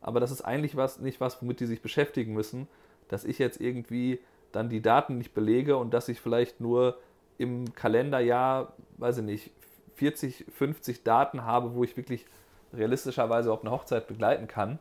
Aber 0.00 0.20
das 0.20 0.30
ist 0.30 0.42
eigentlich 0.42 0.76
was, 0.76 0.98
nicht 0.98 1.20
was, 1.20 1.40
womit 1.40 1.60
die 1.60 1.66
sich 1.66 1.80
beschäftigen 1.80 2.34
müssen, 2.34 2.66
dass 3.08 3.24
ich 3.24 3.38
jetzt 3.38 3.60
irgendwie 3.60 4.20
dann 4.50 4.68
die 4.68 4.82
Daten 4.82 5.18
nicht 5.18 5.32
belege 5.32 5.76
und 5.76 5.94
dass 5.94 6.08
ich 6.08 6.20
vielleicht 6.20 6.60
nur 6.60 6.98
im 7.38 7.74
Kalenderjahr, 7.74 8.72
weiß 8.98 9.18
ich 9.18 9.24
nicht, 9.24 9.50
40, 9.94 10.46
50 10.50 11.04
Daten 11.04 11.44
habe, 11.44 11.74
wo 11.74 11.84
ich 11.84 11.96
wirklich 11.96 12.26
realistischerweise 12.72 13.52
auch 13.52 13.62
eine 13.62 13.70
Hochzeit 13.70 14.08
begleiten 14.08 14.48
kann 14.48 14.78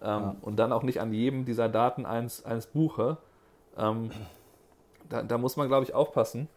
ähm, 0.00 0.22
ja. 0.22 0.36
und 0.42 0.56
dann 0.56 0.72
auch 0.72 0.82
nicht 0.82 1.00
an 1.00 1.12
jedem 1.12 1.44
dieser 1.44 1.68
Daten 1.68 2.06
eins, 2.06 2.44
eins 2.44 2.66
buche. 2.66 3.16
Ähm, 3.76 4.10
da, 5.08 5.22
da, 5.22 5.38
muss 5.38 5.56
man, 5.56 5.68
glaube 5.68 5.84
ich, 5.84 5.94
aufpassen. 5.94 6.48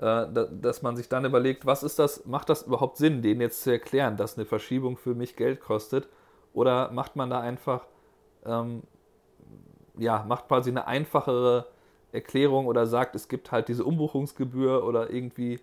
Äh, 0.00 0.26
dass 0.60 0.82
man 0.82 0.96
sich 0.96 1.08
dann 1.08 1.24
überlegt, 1.24 1.66
was 1.66 1.82
ist 1.82 1.98
das, 1.98 2.24
macht 2.24 2.48
das 2.48 2.62
überhaupt 2.62 2.98
Sinn, 2.98 3.20
denen 3.20 3.40
jetzt 3.40 3.62
zu 3.62 3.72
erklären, 3.72 4.16
dass 4.16 4.36
eine 4.36 4.46
Verschiebung 4.46 4.96
für 4.96 5.14
mich 5.14 5.34
Geld 5.34 5.60
kostet? 5.60 6.08
Oder 6.52 6.92
macht 6.92 7.16
man 7.16 7.30
da 7.30 7.40
einfach, 7.40 7.84
ähm, 8.46 8.82
ja, 9.96 10.24
macht 10.28 10.46
quasi 10.46 10.70
eine 10.70 10.86
einfachere 10.86 11.66
Erklärung 12.12 12.66
oder 12.66 12.86
sagt, 12.86 13.16
es 13.16 13.28
gibt 13.28 13.50
halt 13.50 13.66
diese 13.68 13.84
Umbuchungsgebühr 13.84 14.84
oder 14.84 15.10
irgendwie 15.10 15.58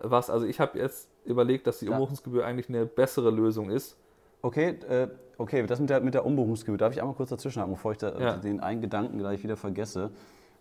was. 0.00 0.28
Also 0.28 0.46
ich 0.46 0.58
habe 0.58 0.76
jetzt 0.78 1.08
überlegt, 1.24 1.68
dass 1.68 1.78
die 1.78 1.86
ja. 1.86 1.92
Umbuchungsgebühr 1.92 2.44
eigentlich 2.44 2.68
eine 2.68 2.84
bessere 2.84 3.30
Lösung 3.30 3.70
ist. 3.70 3.96
Okay, 4.42 4.78
äh, 4.88 5.08
okay, 5.36 5.64
das 5.66 5.78
mit 5.78 5.90
der, 5.90 6.00
mit 6.00 6.14
der 6.14 6.26
Umbuchungsgebühr, 6.26 6.78
darf 6.78 6.92
ich 6.92 7.00
einmal 7.00 7.14
kurz 7.14 7.30
dazwischen 7.30 7.62
haben, 7.62 7.72
bevor 7.72 7.92
ich 7.92 7.98
da, 7.98 8.18
ja. 8.18 8.36
den 8.36 8.58
einen 8.58 8.80
Gedanken 8.80 9.18
gleich 9.18 9.42
wieder 9.44 9.56
vergesse. 9.56 10.10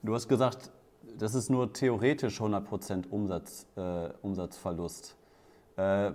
Du 0.03 0.13
hast 0.13 0.27
gesagt, 0.27 0.72
das 1.18 1.36
ist 1.36 1.50
nur 1.50 1.74
theoretisch 1.74 2.40
100% 2.40 3.10
Umsatz, 3.10 3.68
äh, 3.76 4.10
Umsatzverlust. 4.22 5.16
Äh, 5.76 6.12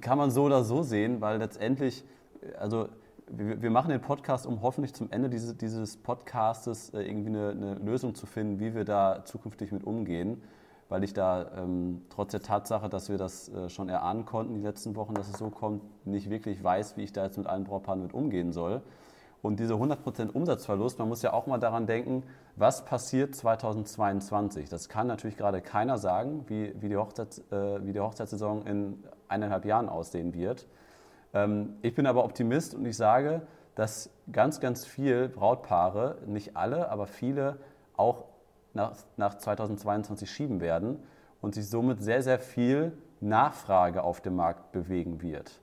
kann 0.00 0.18
man 0.18 0.30
so 0.30 0.44
oder 0.44 0.62
so 0.64 0.82
sehen, 0.82 1.20
weil 1.20 1.38
letztendlich, 1.38 2.04
also 2.58 2.88
wir, 3.28 3.62
wir, 3.62 3.70
machen 3.70 3.90
den 3.90 4.00
Podcast, 4.00 4.46
um 4.46 4.62
hoffentlich 4.62 4.94
zum 4.94 5.10
Ende 5.10 5.28
dieses, 5.28 5.56
dieses 5.56 5.96
Podcastes 5.96 6.90
äh, 6.90 7.02
irgendwie 7.02 7.30
eine, 7.30 7.50
eine, 7.50 7.74
Lösung 7.74 8.14
zu 8.14 8.26
finden, 8.26 8.60
wie 8.60 8.74
wir 8.74 8.84
da 8.84 9.24
zukünftig 9.24 9.72
mit 9.72 9.84
umgehen, 9.84 10.42
weil 10.88 11.04
ich 11.04 11.12
da 11.12 11.50
ähm, 11.56 12.02
trotz 12.10 12.32
der 12.32 12.42
Tatsache, 12.42 12.88
dass 12.88 13.08
wir 13.08 13.18
das 13.18 13.48
äh, 13.48 13.68
schon 13.68 13.88
erahnen 13.88 14.24
konnten 14.24 14.54
die 14.54 14.62
letzten 14.62 14.96
Wochen, 14.96 15.14
dass 15.14 15.28
es 15.28 15.38
so 15.38 15.50
kommt, 15.50 15.82
nicht 16.06 16.30
wirklich 16.30 16.62
weiß, 16.62 16.96
wie 16.96 17.02
ich 17.02 17.12
da 17.12 17.24
jetzt 17.24 17.38
mit 17.38 17.46
allen 17.46 17.64
Brautpaaren 17.64 18.02
mit 18.02 18.14
umgehen 18.14 18.52
soll. 18.52 18.82
Und 19.42 19.58
diese 19.58 19.74
100% 19.74 20.30
Umsatzverlust, 20.32 20.98
man 20.98 21.08
muss 21.08 21.22
ja 21.22 21.32
auch 21.32 21.46
mal 21.46 21.58
daran 21.58 21.86
denken, 21.86 22.24
was 22.60 22.84
passiert 22.84 23.34
2022. 23.34 24.68
Das 24.68 24.88
kann 24.88 25.06
natürlich 25.06 25.36
gerade 25.36 25.62
keiner 25.62 25.98
sagen, 25.98 26.44
wie, 26.46 26.74
wie, 26.80 26.90
die, 26.90 26.96
Hochzeits, 26.96 27.38
äh, 27.50 27.84
wie 27.84 27.92
die 27.92 28.00
Hochzeitssaison 28.00 28.66
in 28.66 29.02
eineinhalb 29.28 29.64
Jahren 29.64 29.88
aussehen 29.88 30.34
wird. 30.34 30.66
Ähm, 31.32 31.76
ich 31.80 31.94
bin 31.94 32.06
aber 32.06 32.24
Optimist 32.24 32.74
und 32.74 32.84
ich 32.84 32.96
sage, 32.96 33.42
dass 33.74 34.10
ganz, 34.30 34.60
ganz 34.60 34.84
viele 34.84 35.28
Brautpaare, 35.28 36.18
nicht 36.26 36.56
alle, 36.56 36.90
aber 36.90 37.06
viele 37.06 37.56
auch 37.96 38.24
nach, 38.74 38.92
nach 39.16 39.38
2022 39.38 40.30
schieben 40.30 40.60
werden 40.60 41.02
und 41.40 41.54
sich 41.54 41.68
somit 41.68 42.02
sehr, 42.02 42.22
sehr 42.22 42.38
viel 42.38 42.92
Nachfrage 43.20 44.02
auf 44.02 44.20
dem 44.20 44.36
Markt 44.36 44.72
bewegen 44.72 45.22
wird 45.22 45.60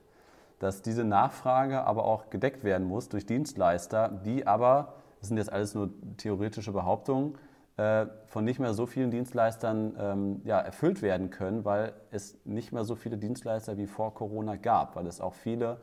dass 0.58 0.82
diese 0.82 1.04
Nachfrage 1.04 1.84
aber 1.84 2.04
auch 2.04 2.30
gedeckt 2.30 2.64
werden 2.64 2.86
muss 2.86 3.08
durch 3.08 3.26
Dienstleister, 3.26 4.08
die 4.24 4.46
aber, 4.46 4.94
das 5.20 5.28
sind 5.28 5.36
jetzt 5.36 5.52
alles 5.52 5.74
nur 5.74 5.90
theoretische 6.16 6.72
Behauptungen, 6.72 7.36
äh, 7.76 8.06
von 8.26 8.44
nicht 8.44 8.58
mehr 8.58 8.74
so 8.74 8.86
vielen 8.86 9.10
Dienstleistern 9.10 9.96
ähm, 9.98 10.40
ja, 10.44 10.58
erfüllt 10.58 11.00
werden 11.00 11.30
können, 11.30 11.64
weil 11.64 11.92
es 12.10 12.36
nicht 12.44 12.72
mehr 12.72 12.84
so 12.84 12.96
viele 12.96 13.16
Dienstleister 13.16 13.76
wie 13.76 13.86
vor 13.86 14.14
Corona 14.14 14.56
gab, 14.56 14.96
weil 14.96 15.06
es 15.06 15.20
auch 15.20 15.34
viele 15.34 15.78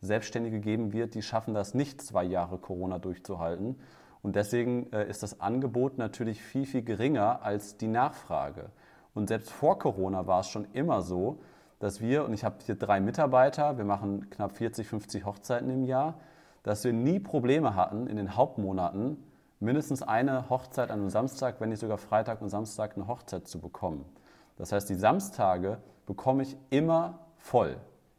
Selbstständige 0.00 0.60
geben 0.60 0.92
wird, 0.92 1.14
die 1.14 1.22
schaffen 1.22 1.52
das 1.52 1.74
nicht, 1.74 2.00
zwei 2.00 2.24
Jahre 2.24 2.58
Corona 2.58 2.98
durchzuhalten. 2.98 3.80
Und 4.22 4.36
deswegen 4.36 4.92
äh, 4.92 5.08
ist 5.08 5.22
das 5.22 5.40
Angebot 5.40 5.98
natürlich 5.98 6.42
viel, 6.42 6.66
viel 6.66 6.82
geringer 6.82 7.42
als 7.42 7.76
die 7.76 7.88
Nachfrage. 7.88 8.70
Und 9.14 9.28
selbst 9.28 9.50
vor 9.50 9.78
Corona 9.78 10.26
war 10.26 10.40
es 10.40 10.48
schon 10.48 10.66
immer 10.72 11.02
so, 11.02 11.40
dass 11.80 12.00
wir, 12.00 12.24
und 12.24 12.32
ich 12.32 12.44
habe 12.44 12.56
hier 12.64 12.74
drei 12.76 13.00
Mitarbeiter, 13.00 13.76
wir 13.78 13.84
machen 13.84 14.30
knapp 14.30 14.52
40, 14.52 14.86
50 14.86 15.24
Hochzeiten 15.24 15.70
im 15.70 15.84
Jahr, 15.84 16.20
dass 16.62 16.84
wir 16.84 16.92
nie 16.92 17.20
Probleme 17.20 17.74
hatten, 17.74 18.06
in 18.06 18.16
den 18.16 18.36
Hauptmonaten 18.36 19.16
mindestens 19.60 20.02
eine 20.02 20.48
Hochzeit 20.48 20.90
an 20.90 21.00
einem 21.00 21.10
Samstag, 21.10 21.60
wenn 21.60 21.68
nicht 21.68 21.80
sogar 21.80 21.98
Freitag 21.98 22.40
und 22.42 22.48
Samstag 22.48 22.96
eine 22.96 23.06
Hochzeit 23.06 23.46
zu 23.46 23.60
bekommen. 23.60 24.04
Das 24.56 24.72
heißt, 24.72 24.88
die 24.88 24.94
Samstage 24.94 25.78
bekomme 26.06 26.42
ich 26.42 26.56
immer 26.70 27.18
voll, 27.38 27.76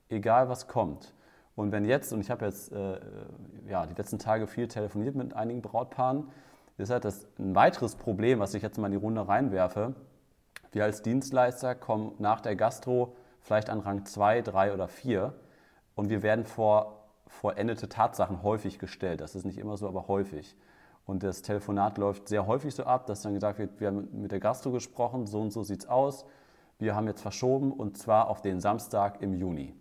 egal 0.10 0.50
was 0.50 0.67
kommt. 0.67 1.13
Und 1.55 1.71
wenn 1.71 1.86
jetzt, 1.86 2.13
und 2.13 2.21
ich 2.21 2.31
habe 2.31 2.45
jetzt 2.45 2.71
äh, 2.71 3.00
ja, 3.67 3.86
die 3.86 3.93
letzten 3.93 4.17
Tage 4.17 4.48
viel 4.48 4.67
telefoniert 4.67 5.15
mit 5.15 5.36
einigen 5.36 5.62
Brautpaaren, 5.62 6.29
ist 6.77 6.89
halt 6.89 7.05
das 7.05 7.27
ein 7.38 7.53
weiteres 7.55 7.95
Problem, 7.95 8.39
was 8.39 8.53
ich 8.53 8.63
jetzt 8.63 8.77
mal 8.77 8.88
in 8.88 8.93
die 8.93 8.98
Runde 8.98 9.27
reinwerfe. 9.27 9.93
Wir 10.71 10.86
als 10.86 11.01
Dienstleister 11.01 11.75
kommen 11.75 12.13
nach 12.17 12.41
der 12.41 12.55
Gastro 12.55 13.15
vielleicht 13.41 13.69
an 13.69 13.79
Rang 13.79 14.05
2, 14.05 14.41
3 14.41 14.74
oder 14.74 14.88
4 14.88 15.33
und 15.95 16.10
wir 16.10 16.24
werden 16.24 16.45
vor 16.45 17.00
vollendete 17.32 17.90
Tatsachen 17.90 18.44
häufig 18.44 18.78
gestellt. 18.78 19.22
Das 19.22 19.36
ist 19.36 19.46
nicht 19.46 19.58
immer 19.58 19.78
so, 19.78 19.88
aber 19.88 20.08
häufig. 20.08 20.56
Und 21.06 21.24
das 21.24 21.42
Telefonat 21.42 21.98
läuft 21.98 22.28
sehr 22.28 22.46
häufig 22.46 22.76
so 22.76 22.84
ab, 22.84 23.08
dass 23.08 23.22
dann 23.22 23.34
gesagt 23.34 23.58
wird, 23.58 23.80
wir 23.80 23.88
haben 23.88 24.08
mit 24.22 24.32
der 24.32 24.40
Gastro 24.40 24.72
gesprochen, 24.72 25.26
so 25.26 25.42
und 25.42 25.52
so 25.52 25.64
sieht 25.64 25.82
es 25.82 25.90
aus. 25.90 26.26
Wir 26.78 26.96
haben 26.96 27.08
jetzt 27.08 27.22
verschoben 27.22 27.72
und 27.72 27.98
zwar 27.98 28.30
auf 28.30 28.42
den 28.42 28.60
Samstag 28.60 29.22
im 29.22 29.34
Juni. 29.34 29.74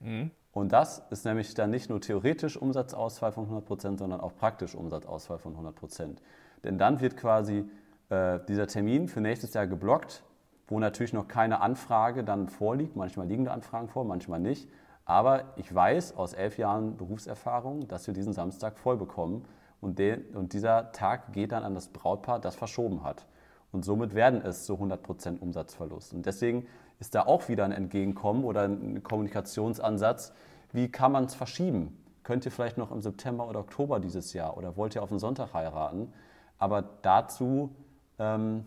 Mhm. 0.00 0.30
Und 0.52 0.72
das 0.72 1.02
ist 1.10 1.24
nämlich 1.24 1.54
dann 1.54 1.70
nicht 1.70 1.88
nur 1.88 2.00
theoretisch 2.00 2.56
Umsatzausfall 2.56 3.32
von 3.32 3.44
100 3.44 3.64
Prozent, 3.64 3.98
sondern 3.98 4.20
auch 4.20 4.34
praktisch 4.36 4.74
Umsatzausfall 4.74 5.38
von 5.38 5.52
100 5.52 5.74
Prozent. 5.74 6.22
Denn 6.62 6.78
dann 6.78 7.00
wird 7.00 7.16
quasi 7.16 7.64
äh, 8.10 8.38
dieser 8.48 8.66
Termin 8.66 9.08
für 9.08 9.20
nächstes 9.20 9.54
Jahr 9.54 9.66
geblockt, 9.66 10.22
wo 10.68 10.78
natürlich 10.78 11.14
noch 11.14 11.26
keine 11.26 11.60
Anfrage 11.60 12.22
dann 12.22 12.48
vorliegt. 12.48 12.96
Manchmal 12.96 13.26
liegen 13.26 13.46
da 13.46 13.52
Anfragen 13.52 13.88
vor, 13.88 14.04
manchmal 14.04 14.40
nicht. 14.40 14.68
Aber 15.04 15.44
ich 15.56 15.72
weiß 15.74 16.16
aus 16.16 16.32
elf 16.32 16.58
Jahren 16.58 16.96
Berufserfahrung, 16.96 17.88
dass 17.88 18.06
wir 18.06 18.14
diesen 18.14 18.32
Samstag 18.32 18.78
voll 18.78 18.96
bekommen. 18.96 19.44
Und, 19.80 19.98
den, 19.98 20.24
und 20.34 20.52
dieser 20.52 20.92
Tag 20.92 21.32
geht 21.32 21.52
dann 21.52 21.64
an 21.64 21.74
das 21.74 21.88
Brautpaar, 21.88 22.38
das 22.38 22.54
verschoben 22.54 23.02
hat. 23.02 23.26
Und 23.72 23.84
somit 23.84 24.14
werden 24.14 24.42
es 24.42 24.66
so 24.66 24.74
100% 24.74 25.40
Umsatzverlust. 25.40 26.14
Und 26.14 26.26
deswegen 26.26 26.66
ist 27.00 27.14
da 27.14 27.22
auch 27.22 27.48
wieder 27.48 27.64
ein 27.64 27.72
Entgegenkommen 27.72 28.44
oder 28.44 28.62
ein 28.62 29.02
Kommunikationsansatz. 29.02 30.32
Wie 30.72 30.88
kann 30.88 31.10
man 31.10 31.24
es 31.24 31.34
verschieben? 31.34 31.98
Könnt 32.22 32.44
ihr 32.44 32.52
vielleicht 32.52 32.78
noch 32.78 32.92
im 32.92 33.00
September 33.00 33.48
oder 33.48 33.60
Oktober 33.60 33.98
dieses 33.98 34.32
Jahr 34.34 34.56
oder 34.56 34.76
wollt 34.76 34.94
ihr 34.94 35.02
auf 35.02 35.08
den 35.08 35.18
Sonntag 35.18 35.52
heiraten? 35.52 36.12
Aber 36.58 36.82
dazu. 37.02 37.74
Ähm, 38.18 38.64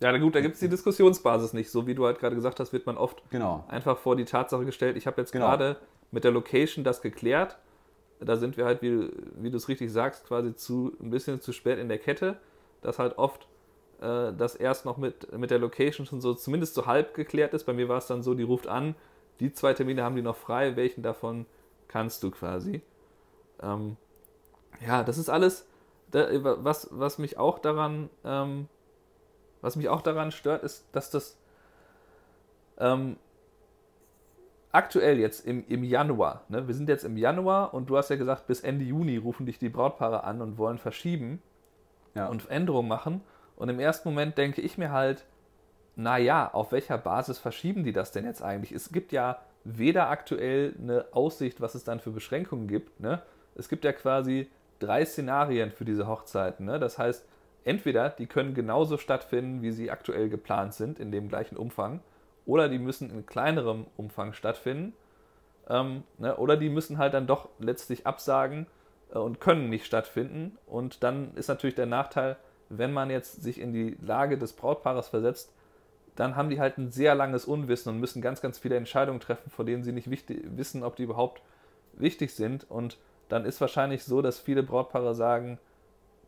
ja, 0.00 0.16
gut, 0.18 0.34
da 0.34 0.40
gibt 0.40 0.54
es 0.54 0.60
die 0.60 0.68
Diskussionsbasis 0.68 1.52
nicht. 1.52 1.70
So 1.70 1.86
wie 1.86 1.94
du 1.94 2.04
halt 2.04 2.18
gerade 2.18 2.34
gesagt 2.34 2.60
hast, 2.60 2.72
wird 2.72 2.86
man 2.86 2.96
oft 2.98 3.22
genau. 3.30 3.64
einfach 3.68 3.96
vor 3.96 4.16
die 4.16 4.24
Tatsache 4.24 4.64
gestellt. 4.64 4.96
Ich 4.96 5.06
habe 5.06 5.20
jetzt 5.20 5.32
genau. 5.32 5.46
gerade 5.46 5.76
mit 6.10 6.24
der 6.24 6.32
Location 6.32 6.84
das 6.84 7.00
geklärt. 7.00 7.56
Da 8.20 8.36
sind 8.36 8.56
wir 8.56 8.64
halt, 8.64 8.82
wie, 8.82 9.10
wie 9.36 9.50
du 9.50 9.56
es 9.56 9.68
richtig 9.68 9.92
sagst, 9.92 10.26
quasi 10.26 10.54
zu, 10.54 10.92
ein 11.00 11.10
bisschen 11.10 11.40
zu 11.40 11.52
spät 11.52 11.78
in 11.78 11.88
der 11.88 11.98
Kette. 11.98 12.36
Dass 12.82 12.98
halt 12.98 13.16
oft 13.16 13.48
äh, 14.00 14.32
das 14.32 14.54
erst 14.54 14.84
noch 14.84 14.98
mit, 14.98 15.32
mit 15.36 15.50
der 15.50 15.58
Location 15.58 16.06
schon 16.06 16.20
so 16.20 16.34
zumindest 16.34 16.74
so 16.74 16.86
halb 16.86 17.14
geklärt 17.14 17.54
ist. 17.54 17.64
Bei 17.64 17.72
mir 17.72 17.88
war 17.88 17.98
es 17.98 18.06
dann 18.06 18.22
so, 18.22 18.34
die 18.34 18.42
ruft 18.42 18.66
an, 18.66 18.94
die 19.40 19.52
zwei 19.52 19.72
Termine 19.72 20.02
haben 20.02 20.16
die 20.16 20.22
noch 20.22 20.36
frei, 20.36 20.76
welchen 20.76 21.02
davon 21.02 21.46
kannst 21.88 22.22
du 22.22 22.30
quasi. 22.30 22.82
Ähm, 23.62 23.96
ja, 24.86 25.02
das 25.02 25.16
ist 25.16 25.30
alles, 25.30 25.66
da, 26.10 26.28
was, 26.62 26.88
was 26.90 27.18
mich 27.18 27.38
auch 27.38 27.58
daran, 27.58 28.10
ähm, 28.24 28.68
was 29.60 29.76
mich 29.76 29.88
auch 29.88 30.02
daran 30.02 30.30
stört, 30.30 30.62
ist, 30.62 30.84
dass 30.92 31.10
das 31.10 31.36
ähm, 32.78 33.16
aktuell 34.72 35.18
jetzt 35.18 35.46
im, 35.46 35.64
im 35.68 35.84
Januar, 35.84 36.44
ne, 36.48 36.68
wir 36.68 36.74
sind 36.74 36.88
jetzt 36.88 37.04
im 37.04 37.16
Januar 37.16 37.72
und 37.72 37.88
du 37.88 37.96
hast 37.96 38.10
ja 38.10 38.16
gesagt, 38.16 38.46
bis 38.46 38.60
Ende 38.60 38.84
Juni 38.84 39.16
rufen 39.16 39.46
dich 39.46 39.58
die 39.58 39.70
Brautpaare 39.70 40.24
an 40.24 40.42
und 40.42 40.58
wollen 40.58 40.78
verschieben 40.78 41.42
ja. 42.14 42.26
und 42.26 42.50
Änderungen 42.50 42.88
machen. 42.88 43.22
Und 43.56 43.70
im 43.70 43.80
ersten 43.80 44.08
Moment 44.08 44.36
denke 44.36 44.60
ich 44.60 44.76
mir 44.76 44.92
halt, 44.92 45.24
naja, 45.94 46.50
auf 46.52 46.72
welcher 46.72 46.98
Basis 46.98 47.38
verschieben 47.38 47.84
die 47.84 47.92
das 47.92 48.12
denn 48.12 48.26
jetzt 48.26 48.42
eigentlich? 48.42 48.72
Es 48.72 48.90
gibt 48.92 49.12
ja 49.12 49.40
weder 49.64 50.10
aktuell 50.10 50.74
eine 50.78 51.06
Aussicht, 51.12 51.60
was 51.60 51.74
es 51.74 51.84
dann 51.84 52.00
für 52.00 52.10
Beschränkungen 52.10 52.68
gibt. 52.68 53.00
Ne? 53.00 53.22
Es 53.54 53.68
gibt 53.68 53.84
ja 53.84 53.92
quasi 53.92 54.50
drei 54.78 55.04
Szenarien 55.06 55.72
für 55.72 55.86
diese 55.86 56.06
Hochzeiten. 56.06 56.66
Ne? 56.66 56.78
Das 56.78 56.98
heißt, 56.98 57.26
entweder 57.66 58.08
die 58.10 58.26
können 58.26 58.54
genauso 58.54 58.96
stattfinden, 58.96 59.60
wie 59.60 59.72
sie 59.72 59.90
aktuell 59.90 60.30
geplant 60.30 60.72
sind, 60.72 60.98
in 60.98 61.10
dem 61.10 61.28
gleichen 61.28 61.56
Umfang, 61.56 62.00
oder 62.46 62.68
die 62.68 62.78
müssen 62.78 63.10
in 63.10 63.26
kleinerem 63.26 63.86
Umfang 63.96 64.32
stattfinden, 64.32 64.94
ähm, 65.68 66.04
ne? 66.18 66.36
oder 66.36 66.56
die 66.56 66.70
müssen 66.70 66.96
halt 66.96 67.12
dann 67.12 67.26
doch 67.26 67.48
letztlich 67.58 68.06
absagen 68.06 68.66
äh, 69.12 69.18
und 69.18 69.40
können 69.40 69.68
nicht 69.68 69.84
stattfinden. 69.84 70.56
Und 70.66 71.02
dann 71.02 71.34
ist 71.34 71.48
natürlich 71.48 71.74
der 71.74 71.86
Nachteil, 71.86 72.36
wenn 72.68 72.92
man 72.92 73.10
jetzt 73.10 73.42
sich 73.42 73.60
in 73.60 73.72
die 73.72 73.96
Lage 74.00 74.38
des 74.38 74.52
Brautpaares 74.52 75.08
versetzt, 75.08 75.52
dann 76.14 76.36
haben 76.36 76.48
die 76.48 76.60
halt 76.60 76.78
ein 76.78 76.92
sehr 76.92 77.16
langes 77.16 77.44
Unwissen 77.44 77.92
und 77.92 78.00
müssen 78.00 78.22
ganz, 78.22 78.40
ganz 78.40 78.58
viele 78.58 78.76
Entscheidungen 78.76 79.20
treffen, 79.20 79.50
von 79.50 79.66
denen 79.66 79.82
sie 79.82 79.92
nicht 79.92 80.08
wichtig, 80.08 80.44
wissen, 80.56 80.84
ob 80.84 80.94
die 80.94 81.02
überhaupt 81.02 81.42
wichtig 81.94 82.32
sind. 82.32 82.64
Und 82.70 82.96
dann 83.28 83.44
ist 83.44 83.60
wahrscheinlich 83.60 84.04
so, 84.04 84.22
dass 84.22 84.38
viele 84.38 84.62
Brautpaare 84.62 85.16
sagen, 85.16 85.58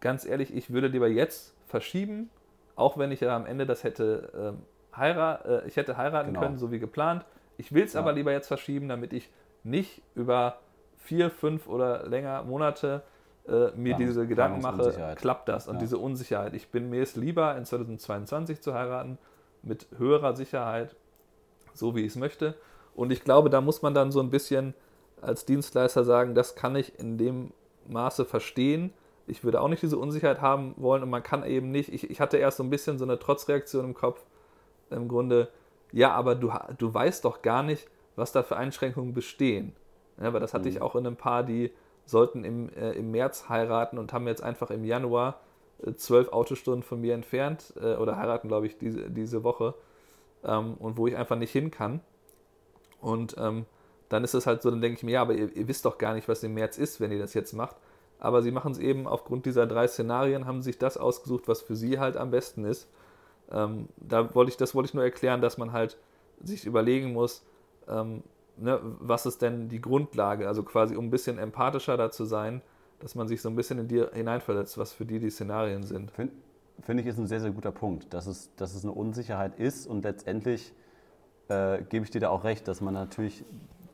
ganz 0.00 0.24
ehrlich, 0.24 0.54
ich 0.54 0.70
würde 0.70 0.88
lieber 0.88 1.08
jetzt 1.08 1.54
verschieben, 1.66 2.30
auch 2.76 2.98
wenn 2.98 3.10
ich 3.12 3.20
ja 3.20 3.34
am 3.34 3.46
Ende 3.46 3.66
das 3.66 3.84
hätte, 3.84 4.56
äh, 4.94 4.96
heirat, 4.96 5.44
äh, 5.44 5.66
ich 5.66 5.76
hätte 5.76 5.96
heiraten 5.96 6.28
genau. 6.28 6.40
können, 6.40 6.58
so 6.58 6.70
wie 6.70 6.78
geplant. 6.78 7.24
Ich 7.56 7.72
will 7.72 7.84
es 7.84 7.94
ja. 7.94 8.00
aber 8.00 8.12
lieber 8.12 8.32
jetzt 8.32 8.48
verschieben, 8.48 8.88
damit 8.88 9.12
ich 9.12 9.30
nicht 9.64 10.02
über 10.14 10.58
vier, 10.98 11.30
fünf 11.30 11.66
oder 11.68 12.06
länger 12.06 12.42
Monate 12.44 13.02
äh, 13.46 13.70
mir 13.74 13.94
Planungs 13.94 13.98
diese 13.98 14.26
Gedanken 14.26 14.60
mache, 14.60 15.14
klappt 15.16 15.48
das? 15.48 15.68
Und 15.68 15.76
ja. 15.76 15.80
diese 15.80 15.98
Unsicherheit. 15.98 16.54
Ich 16.54 16.68
bin 16.68 16.90
mir 16.90 17.02
es 17.02 17.16
lieber, 17.16 17.56
in 17.56 17.64
2022 17.64 18.60
zu 18.60 18.74
heiraten, 18.74 19.18
mit 19.62 19.86
höherer 19.96 20.36
Sicherheit, 20.36 20.94
so 21.74 21.96
wie 21.96 22.00
ich 22.00 22.08
es 22.08 22.16
möchte. 22.16 22.54
Und 22.94 23.10
ich 23.10 23.24
glaube, 23.24 23.50
da 23.50 23.60
muss 23.60 23.82
man 23.82 23.94
dann 23.94 24.12
so 24.12 24.20
ein 24.20 24.30
bisschen 24.30 24.74
als 25.20 25.44
Dienstleister 25.44 26.04
sagen, 26.04 26.34
das 26.34 26.54
kann 26.54 26.76
ich 26.76 26.98
in 26.98 27.18
dem 27.18 27.52
Maße 27.88 28.24
verstehen. 28.24 28.92
Ich 29.28 29.44
würde 29.44 29.60
auch 29.60 29.68
nicht 29.68 29.82
diese 29.82 29.98
Unsicherheit 29.98 30.40
haben 30.40 30.74
wollen 30.76 31.02
und 31.02 31.10
man 31.10 31.22
kann 31.22 31.44
eben 31.44 31.70
nicht, 31.70 31.92
ich, 31.92 32.10
ich 32.10 32.20
hatte 32.20 32.36
erst 32.36 32.58
so 32.58 32.62
ein 32.62 32.70
bisschen 32.70 32.98
so 32.98 33.04
eine 33.04 33.18
Trotzreaktion 33.18 33.84
im 33.84 33.94
Kopf, 33.94 34.20
im 34.90 35.08
Grunde, 35.08 35.48
ja, 35.92 36.12
aber 36.12 36.34
du, 36.34 36.52
du 36.76 36.92
weißt 36.92 37.24
doch 37.24 37.42
gar 37.42 37.62
nicht, 37.62 37.88
was 38.16 38.32
da 38.32 38.42
für 38.42 38.56
Einschränkungen 38.56 39.14
bestehen. 39.14 39.74
Ja, 40.20 40.32
weil 40.32 40.40
das 40.40 40.54
hatte 40.54 40.68
mhm. 40.68 40.76
ich 40.76 40.82
auch 40.82 40.96
in 40.96 41.06
einem 41.06 41.16
Paar, 41.16 41.44
die 41.44 41.72
sollten 42.04 42.44
im, 42.44 42.70
äh, 42.74 42.92
im 42.92 43.10
März 43.10 43.48
heiraten 43.48 43.98
und 43.98 44.12
haben 44.12 44.26
jetzt 44.26 44.42
einfach 44.42 44.70
im 44.70 44.84
Januar 44.84 45.40
äh, 45.84 45.94
zwölf 45.94 46.28
Autostunden 46.30 46.82
von 46.82 47.00
mir 47.00 47.14
entfernt 47.14 47.74
äh, 47.80 47.94
oder 47.94 48.16
heiraten, 48.16 48.48
glaube 48.48 48.66
ich, 48.66 48.78
diese, 48.78 49.10
diese 49.10 49.44
Woche 49.44 49.74
ähm, 50.44 50.74
und 50.78 50.96
wo 50.96 51.06
ich 51.06 51.16
einfach 51.16 51.36
nicht 51.36 51.52
hin 51.52 51.70
kann. 51.70 52.00
Und 53.00 53.36
ähm, 53.38 53.66
dann 54.08 54.24
ist 54.24 54.34
es 54.34 54.46
halt 54.46 54.62
so, 54.62 54.70
dann 54.70 54.80
denke 54.80 54.96
ich 54.96 55.02
mir, 55.04 55.12
ja, 55.12 55.22
aber 55.22 55.34
ihr, 55.34 55.54
ihr, 55.54 55.68
wisst 55.68 55.84
doch 55.84 55.98
gar 55.98 56.14
nicht, 56.14 56.28
was 56.28 56.42
im 56.42 56.54
März 56.54 56.78
ist, 56.78 57.00
wenn 57.00 57.12
ihr 57.12 57.18
das 57.18 57.34
jetzt 57.34 57.52
macht. 57.52 57.76
Aber 58.18 58.42
sie 58.42 58.50
machen 58.50 58.72
es 58.72 58.78
eben 58.78 59.06
aufgrund 59.06 59.46
dieser 59.46 59.66
drei 59.66 59.86
Szenarien, 59.86 60.46
haben 60.46 60.62
sich 60.62 60.78
das 60.78 60.96
ausgesucht, 60.96 61.46
was 61.46 61.62
für 61.62 61.76
sie 61.76 61.98
halt 61.98 62.16
am 62.16 62.30
besten 62.30 62.64
ist. 62.64 62.88
Ähm, 63.50 63.88
da 63.96 64.34
wollte 64.34 64.50
ich, 64.50 64.56
das 64.56 64.74
wollte 64.74 64.88
ich 64.88 64.94
nur 64.94 65.04
erklären, 65.04 65.40
dass 65.40 65.58
man 65.58 65.72
halt 65.72 65.98
sich 66.42 66.66
überlegen 66.66 67.12
muss, 67.12 67.44
ähm, 67.88 68.22
ne, 68.56 68.80
was 68.82 69.26
ist 69.26 69.42
denn 69.42 69.68
die 69.68 69.80
Grundlage? 69.80 70.48
Also 70.48 70.62
quasi, 70.62 70.96
um 70.96 71.06
ein 71.06 71.10
bisschen 71.10 71.38
empathischer 71.38 71.96
da 71.96 72.10
zu 72.10 72.24
sein, 72.24 72.62
dass 73.00 73.14
man 73.14 73.28
sich 73.28 73.40
so 73.40 73.48
ein 73.48 73.56
bisschen 73.56 73.78
in 73.78 73.88
dir 73.88 74.10
hineinversetzt, 74.12 74.78
was 74.78 74.92
für 74.92 75.06
die 75.06 75.20
die 75.20 75.30
Szenarien 75.30 75.84
sind. 75.84 76.10
Finde 76.10 76.32
find 76.80 77.00
ich 77.00 77.06
ist 77.06 77.18
ein 77.18 77.26
sehr, 77.26 77.40
sehr 77.40 77.50
guter 77.50 77.72
Punkt, 77.72 78.12
dass 78.14 78.26
es, 78.26 78.54
dass 78.56 78.74
es 78.74 78.84
eine 78.84 78.92
Unsicherheit 78.92 79.58
ist 79.58 79.86
und 79.86 80.04
letztendlich 80.04 80.72
äh, 81.48 81.82
gebe 81.82 82.04
ich 82.04 82.10
dir 82.10 82.20
da 82.20 82.28
auch 82.28 82.44
recht, 82.44 82.68
dass 82.68 82.80
man 82.80 82.94
natürlich 82.94 83.44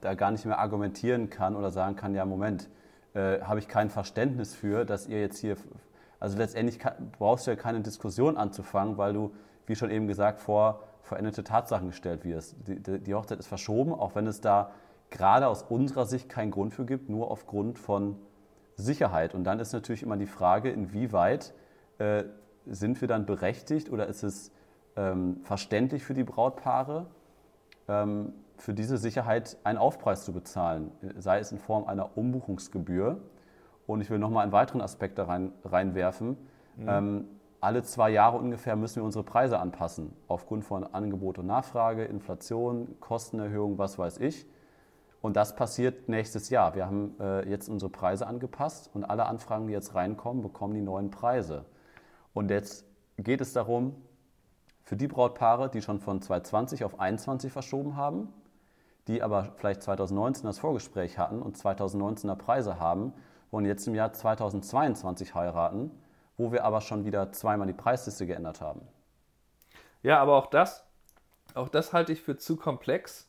da 0.01 0.15
gar 0.15 0.31
nicht 0.31 0.45
mehr 0.45 0.59
argumentieren 0.59 1.31
kann 1.31 1.57
oder 1.57 1.71
sagen 1.71 1.97
kann, 1.97 2.15
ja, 2.15 2.27
Moment, 2.27 2.69
äh, 3.15 3.41
habe 3.41 3.59
ich 3.59 3.69
kein 3.69 3.91
Verständnis 3.91 4.55
für, 4.55 4.85
dass 4.85 5.07
ihr 5.07 5.21
jetzt 5.21 5.39
hier, 5.39 5.57
also 6.21 6.37
letztendlich 6.37 6.79
brauchst 7.19 7.47
du 7.47 7.53
ja 7.53 7.57
keine 7.57 7.81
Diskussion 7.81 8.37
anzufangen, 8.37 8.99
weil 8.99 9.13
du, 9.13 9.33
wie 9.67 9.77
schon 9.77 9.91
eben 9.91 10.07
gesagt, 10.07 10.41
vor 10.41 10.83
veränderte 11.03 11.45
Tatsachen 11.45 11.89
gestellt 11.89 12.25
wirst. 12.25 12.57
Die, 12.67 12.99
die 12.99 13.15
Hochzeit 13.15 13.39
ist 13.39 13.47
verschoben, 13.47 13.93
auch 13.93 14.15
wenn 14.15 14.27
es 14.27 14.41
da 14.41 14.73
gerade 15.11 15.47
aus 15.47 15.63
unserer 15.63 16.07
Sicht 16.07 16.29
keinen 16.29 16.51
Grund 16.51 16.75
für 16.75 16.85
gibt, 16.85 17.09
nur 17.09 17.31
aufgrund 17.31 17.79
von 17.79 18.17
Sicherheit. 18.77 19.35
Und 19.35 19.45
dann 19.45 19.61
ist 19.61 19.73
natürlich 19.73 20.03
immer 20.03 20.17
die 20.17 20.27
Frage, 20.27 20.71
inwieweit 20.71 21.55
äh, 21.99 22.25
sind 22.67 23.01
wir 23.01 23.09
dann 23.09 23.27
berechtigt 23.27 23.91
oder 23.91 24.07
ist 24.07 24.23
es 24.23 24.51
ähm, 24.97 25.41
verständlich 25.43 26.05
für 26.05 26.15
die 26.15 26.25
Brautpaare, 26.25 27.07
ähm, 27.89 28.33
für 28.57 28.75
diese 28.75 28.99
Sicherheit 28.99 29.57
einen 29.65 29.79
Aufpreis 29.79 30.25
zu 30.25 30.33
bezahlen, 30.33 30.91
sei 31.19 31.39
es 31.39 31.53
in 31.53 31.59
Form 31.59 31.87
einer 31.87 32.17
Umbuchungsgebühr. 32.17 33.21
Und 33.87 34.01
ich 34.01 34.11
will 34.11 34.19
nochmal 34.19 34.45
einen 34.45 34.53
weiteren 34.53 34.81
Aspekt 34.81 35.19
da 35.19 35.25
rein, 35.25 35.53
reinwerfen. 35.65 36.37
Mhm. 36.77 36.89
Ähm, 36.89 37.25
alle 37.61 37.83
zwei 37.83 38.11
Jahre 38.11 38.39
ungefähr 38.39 38.77
müssen 38.77 38.97
wir 38.97 39.05
unsere 39.05 39.25
Preise 39.25 39.59
anpassen, 39.59 40.15
aufgrund 40.29 40.65
von 40.65 40.85
Angebot 40.85 41.39
und 41.39 41.47
Nachfrage, 41.47 42.05
Inflation, 42.05 42.97
Kostenerhöhung, 43.01 43.79
was 43.79 43.99
weiß 43.99 44.19
ich. 44.19 44.47
Und 45.23 45.37
das 45.37 45.57
passiert 45.57 46.09
nächstes 46.09 46.51
Jahr. 46.51 46.75
Wir 46.75 46.85
haben 46.85 47.15
äh, 47.19 47.49
jetzt 47.49 47.71
unsere 47.71 47.91
Preise 47.91 48.27
angepasst 48.27 48.91
und 48.93 49.05
alle 49.05 49.25
Anfragen, 49.25 49.67
die 49.67 49.73
jetzt 49.73 49.95
reinkommen, 49.95 50.43
bekommen 50.43 50.75
die 50.75 50.83
neuen 50.83 51.11
Preise. 51.11 51.65
Und 52.35 52.51
jetzt 52.51 52.85
geht 53.17 53.41
es 53.41 53.55
darum, 53.55 53.95
für 54.83 54.97
die 54.97 55.09
Brautpaare, 55.09 55.71
die 55.71 55.81
schon 55.81 56.01
von 56.01 56.21
2020 56.21 56.85
auf 56.85 56.93
2021 56.93 57.51
verschoben 57.51 57.97
haben, 57.97 58.29
die 59.09 59.23
aber 59.23 59.53
vielleicht 59.57 59.83
2019 59.83 60.45
das 60.45 60.59
Vorgespräch 60.59 61.19
hatten 61.19 61.43
und 61.43 61.57
2019er 61.57 62.37
Preise 62.37 62.79
haben, 62.79 63.13
wollen 63.51 63.67
jetzt 63.67 63.87
im 63.87 63.95
Jahr 63.95 64.13
2022 64.13 65.35
heiraten, 65.35 65.91
wo 66.37 66.53
wir 66.53 66.65
aber 66.65 66.81
schon 66.81 67.05
wieder 67.05 67.33
zweimal 67.33 67.67
die 67.67 67.73
Preisliste 67.73 68.27
geändert 68.27 68.61
haben. 68.61 68.81
Ja, 70.03 70.21
aber 70.21 70.37
auch 70.37 70.47
das, 70.47 70.85
auch 71.55 71.69
das 71.69 71.93
halte 71.93 72.13
ich 72.13 72.23
für 72.23 72.37
zu 72.37 72.57
komplex, 72.57 73.29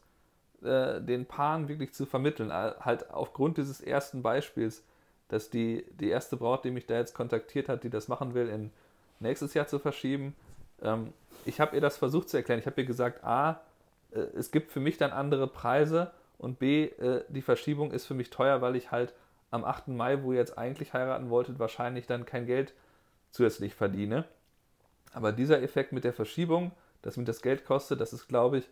äh, 0.64 1.02
den 1.02 1.26
Paaren 1.26 1.68
wirklich 1.68 1.94
zu 1.94 2.06
vermitteln. 2.06 2.52
Halt 2.52 3.12
aufgrund 3.12 3.58
dieses 3.58 3.82
ersten 3.82 4.24
Beispiels, 4.24 4.84
dass 5.28 5.50
die, 5.50 5.86
die 6.00 6.10
erste 6.10 6.38
Braut, 6.38 6.66
die 6.66 6.72
mich 6.72 6.86
da 6.86 6.96
jetzt 6.96 7.14
kontaktiert 7.14 7.70
hat, 7.70 7.84
die 7.84 7.90
das 7.90 8.08
machen 8.08 8.34
will, 8.34 8.50
in 8.50 8.72
nächstes 9.20 9.54
Jahr 9.54 9.68
zu 9.68 9.80
verschieben, 9.80 10.36
ähm, 10.82 11.14
ich 11.46 11.60
habe 11.60 11.76
ihr 11.76 11.82
das 11.82 11.98
versucht 11.98 12.30
zu 12.30 12.38
erklären. 12.38 12.60
Ich 12.60 12.66
habe 12.66 12.82
ihr 12.82 12.88
gesagt, 12.88 13.24
A, 13.24 13.52
äh, 13.52 13.56
es 14.20 14.52
gibt 14.52 14.72
für 14.72 14.80
mich 14.80 14.98
dann 14.98 15.12
andere 15.12 15.48
Preise 15.48 16.12
und 16.38 16.60
B, 16.60 16.86
äh, 16.86 17.24
die 17.30 17.42
Verschiebung 17.42 17.92
ist 17.92 18.06
für 18.06 18.14
mich 18.14 18.30
teuer, 18.30 18.62
weil 18.62 18.76
ich 18.76 18.92
halt 18.92 19.14
am 19.52 19.64
8. 19.64 19.90
Mai, 19.90 20.24
wo 20.24 20.34
ihr 20.34 20.40
jetzt 20.40 20.58
eigentlich 20.58 20.94
heiraten 20.94 21.30
wolltet, 21.30 21.60
wahrscheinlich 21.60 22.08
dann 22.08 22.26
kein 22.26 22.46
Geld 22.46 22.74
zusätzlich 23.32 23.76
verdiene. 23.76 24.26
Aber 25.14 25.32
dieser 25.32 25.62
Effekt 25.62 25.94
mit 25.94 26.04
der 26.04 26.14
Verschiebung, 26.14 26.72
dass 27.02 27.18
mir 27.18 27.24
das 27.24 27.42
Geld 27.42 27.66
kostet, 27.66 28.02
das 28.02 28.12
ist, 28.12 28.28
glaube 28.28 28.58
ich, 28.58 28.70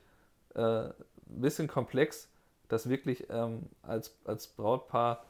äh, 0.56 0.62
ein 0.62 0.94
bisschen 1.28 1.68
komplex, 1.68 2.30
das 2.68 2.90
wirklich 2.90 3.30
ähm, 3.30 3.70
als, 3.82 4.18
als 4.26 4.48
Brautpaar 4.48 5.24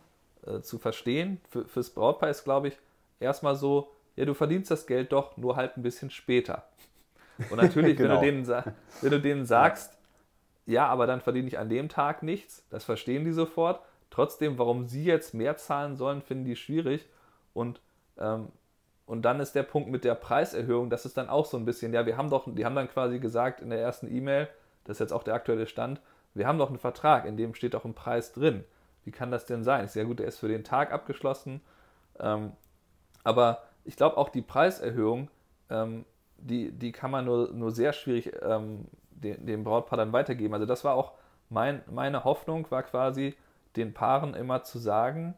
äh, 0.46 0.62
zu 0.62 0.80
verstehen. 0.80 1.40
Für, 1.50 1.66
fürs 1.66 1.90
Brautpaar 1.92 2.30
ist, 2.30 2.44
glaube 2.44 2.70
ich, 2.70 2.78
erstmal 3.20 3.56
so, 3.56 3.92
ja, 4.16 4.26
du 4.26 4.34
verdienst 4.34 4.72
das 4.72 4.88
Geld 4.88 5.12
doch, 5.12 5.38
nur 5.38 5.56
halt 5.56 5.78
ein 5.78 5.84
bisschen 5.84 6.10
später. 6.10 6.64
Und 7.50 7.58
natürlich, 7.62 7.98
genau. 7.98 8.22
wenn, 8.22 8.44
du 8.44 8.52
denen, 8.52 8.74
wenn 9.02 9.12
du 9.12 9.22
denen 9.22 9.46
sagst, 9.46 9.98
ja. 10.66 10.88
aber 10.88 11.08
dann 11.08 11.22
verdiene 11.22 11.48
ich 11.48 11.60
an 11.60 11.70
dem 11.70 11.90
Tag 11.90 12.24
nichts, 12.24 12.66
das 12.70 12.84
verstehen 12.84 13.26
die 13.26 13.32
sofort. 13.32 13.82
Trotzdem, 14.10 14.58
warum 14.60 14.86
sie 14.88 15.04
jetzt 15.04 15.34
mehr 15.34 15.58
zahlen 15.58 15.96
sollen, 15.96 16.22
finden 16.22 16.46
die 16.46 16.56
schwierig. 16.56 17.08
Und, 17.54 17.82
ähm, 18.18 18.50
und 19.06 19.24
dann 19.24 19.40
ist 19.40 19.54
der 19.54 19.64
Punkt 19.64 19.90
mit 19.90 20.04
der 20.04 20.16
Preiserhöhung, 20.16 20.90
das 20.90 21.06
ist 21.06 21.18
dann 21.18 21.30
auch 21.30 21.46
so 21.46 21.58
ein 21.58 21.66
bisschen, 21.66 21.94
ja, 21.94 22.06
wir 22.06 22.16
haben 22.16 22.30
doch, 22.30 22.48
die 22.48 22.66
haben 22.66 22.76
dann 22.76 22.90
quasi 22.90 23.20
gesagt 23.20 23.60
in 23.60 23.70
der 23.70 23.82
ersten 23.82 24.14
E-Mail, 24.14 24.48
das 24.84 24.98
ist 24.98 25.00
jetzt 25.00 25.14
auch 25.14 25.24
der 25.24 25.34
aktuelle 25.34 25.68
Stand, 25.68 26.00
wir 26.34 26.48
haben 26.48 26.58
doch 26.58 26.70
einen 26.70 26.80
Vertrag, 26.80 27.26
in 27.26 27.38
dem 27.38 27.54
steht 27.54 27.74
doch 27.74 27.86
ein 27.86 27.94
Preis 27.94 28.32
drin. 28.34 28.64
Wie 29.04 29.12
kann 29.12 29.32
das 29.32 29.46
denn 29.46 29.64
sein? 29.64 29.86
Ist 29.86 29.96
ja 29.96 30.04
gut, 30.04 30.20
der 30.20 30.28
ist 30.28 30.40
für 30.40 30.48
den 30.48 30.64
Tag 30.64 30.92
abgeschlossen. 30.92 31.62
Ähm, 32.20 32.54
aber 33.24 33.64
ich 33.84 33.96
glaube 33.98 34.18
auch 34.18 34.30
die 34.30 34.42
Preiserhöhung 34.42 35.30
ähm, 35.70 36.06
die, 36.38 36.72
die 36.72 36.92
kann 36.92 37.12
man 37.12 37.26
nur, 37.26 37.52
nur 37.54 37.72
sehr 37.72 37.94
schwierig 37.94 38.32
ähm, 38.42 38.86
den, 39.16 39.46
dem 39.46 39.64
Brautpaar 39.64 39.98
dann 39.98 40.14
weitergeben. 40.14 40.54
Also 40.54 40.66
das 40.66 40.84
war 40.84 40.96
auch 40.96 41.14
mein, 41.50 41.82
meine 41.90 42.24
Hoffnung, 42.24 42.70
war 42.72 42.84
quasi 42.84 43.36
den 43.76 43.94
Paaren 43.94 44.34
immer 44.34 44.64
zu 44.64 44.80
sagen, 44.80 45.36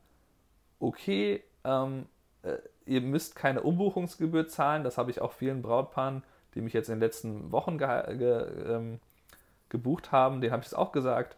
okay, 0.80 1.44
ähm, 1.64 2.08
äh, 2.44 2.58
ihr 2.86 3.02
müsst 3.02 3.36
keine 3.36 3.62
Umbuchungsgebühr 3.62 4.48
zahlen. 4.48 4.84
Das 4.84 4.98
habe 4.98 5.12
ich 5.12 5.22
auch 5.22 5.32
vielen 5.32 5.62
Brautpaaren, 5.62 6.24
die 6.54 6.62
mich 6.62 6.74
jetzt 6.74 6.90
in 6.90 6.96
den 6.96 7.02
letzten 7.02 7.52
Wochen 7.52 7.78
ge 7.78 8.18
ge 8.18 8.48
ähm, 8.68 9.00
gebucht 9.70 10.12
haben, 10.12 10.42
denen 10.42 10.54
habe 10.54 10.62
ich 10.62 10.68
es 10.68 10.74
auch 10.74 10.92
gesagt, 10.92 11.38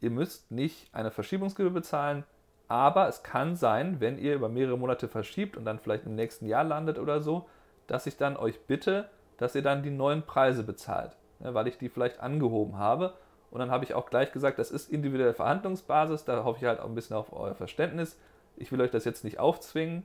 ihr 0.00 0.10
müsst 0.10 0.50
nicht 0.50 0.92
eine 0.94 1.10
Verschiebungsgebühr 1.10 1.72
bezahlen, 1.72 2.24
aber 2.66 3.08
es 3.08 3.22
kann 3.22 3.56
sein, 3.56 4.00
wenn 4.00 4.18
ihr 4.18 4.34
über 4.34 4.48
mehrere 4.48 4.76
Monate 4.76 5.08
verschiebt 5.08 5.56
und 5.56 5.64
dann 5.64 5.78
vielleicht 5.78 6.04
im 6.04 6.14
nächsten 6.14 6.46
Jahr 6.46 6.64
landet 6.64 6.98
oder 6.98 7.20
so, 7.20 7.48
dass 7.86 8.06
ich 8.06 8.16
dann 8.16 8.36
euch 8.36 8.60
bitte, 8.66 9.08
dass 9.38 9.54
ihr 9.54 9.62
dann 9.62 9.82
die 9.82 9.90
neuen 9.90 10.22
Preise 10.22 10.64
bezahlt, 10.64 11.16
weil 11.40 11.68
ich 11.68 11.78
die 11.78 11.88
vielleicht 11.88 12.20
angehoben 12.20 12.78
habe. 12.78 13.14
Und 13.50 13.60
dann 13.60 13.70
habe 13.70 13.84
ich 13.84 13.94
auch 13.94 14.10
gleich 14.10 14.32
gesagt, 14.32 14.58
das 14.58 14.70
ist 14.70 14.90
individuelle 14.90 15.34
Verhandlungsbasis, 15.34 16.24
da 16.24 16.44
hoffe 16.44 16.58
ich 16.60 16.64
halt 16.66 16.80
auch 16.80 16.86
ein 16.86 16.94
bisschen 16.94 17.16
auf 17.16 17.32
euer 17.32 17.54
Verständnis. 17.54 18.18
Ich 18.56 18.70
will 18.72 18.80
euch 18.80 18.90
das 18.90 19.04
jetzt 19.04 19.24
nicht 19.24 19.38
aufzwingen, 19.38 20.04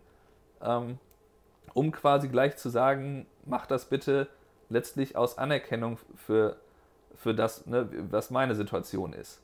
ähm, 0.61 0.97
um 1.73 1.91
quasi 1.91 2.29
gleich 2.29 2.55
zu 2.57 2.69
sagen, 2.69 3.25
macht 3.45 3.71
das 3.71 3.85
bitte 3.85 4.27
letztlich 4.69 5.17
aus 5.17 5.37
Anerkennung 5.37 5.97
für, 6.15 6.55
für 7.15 7.33
das, 7.33 7.65
ne, 7.65 7.89
was 8.09 8.31
meine 8.31 8.55
Situation 8.55 9.13
ist. 9.13 9.41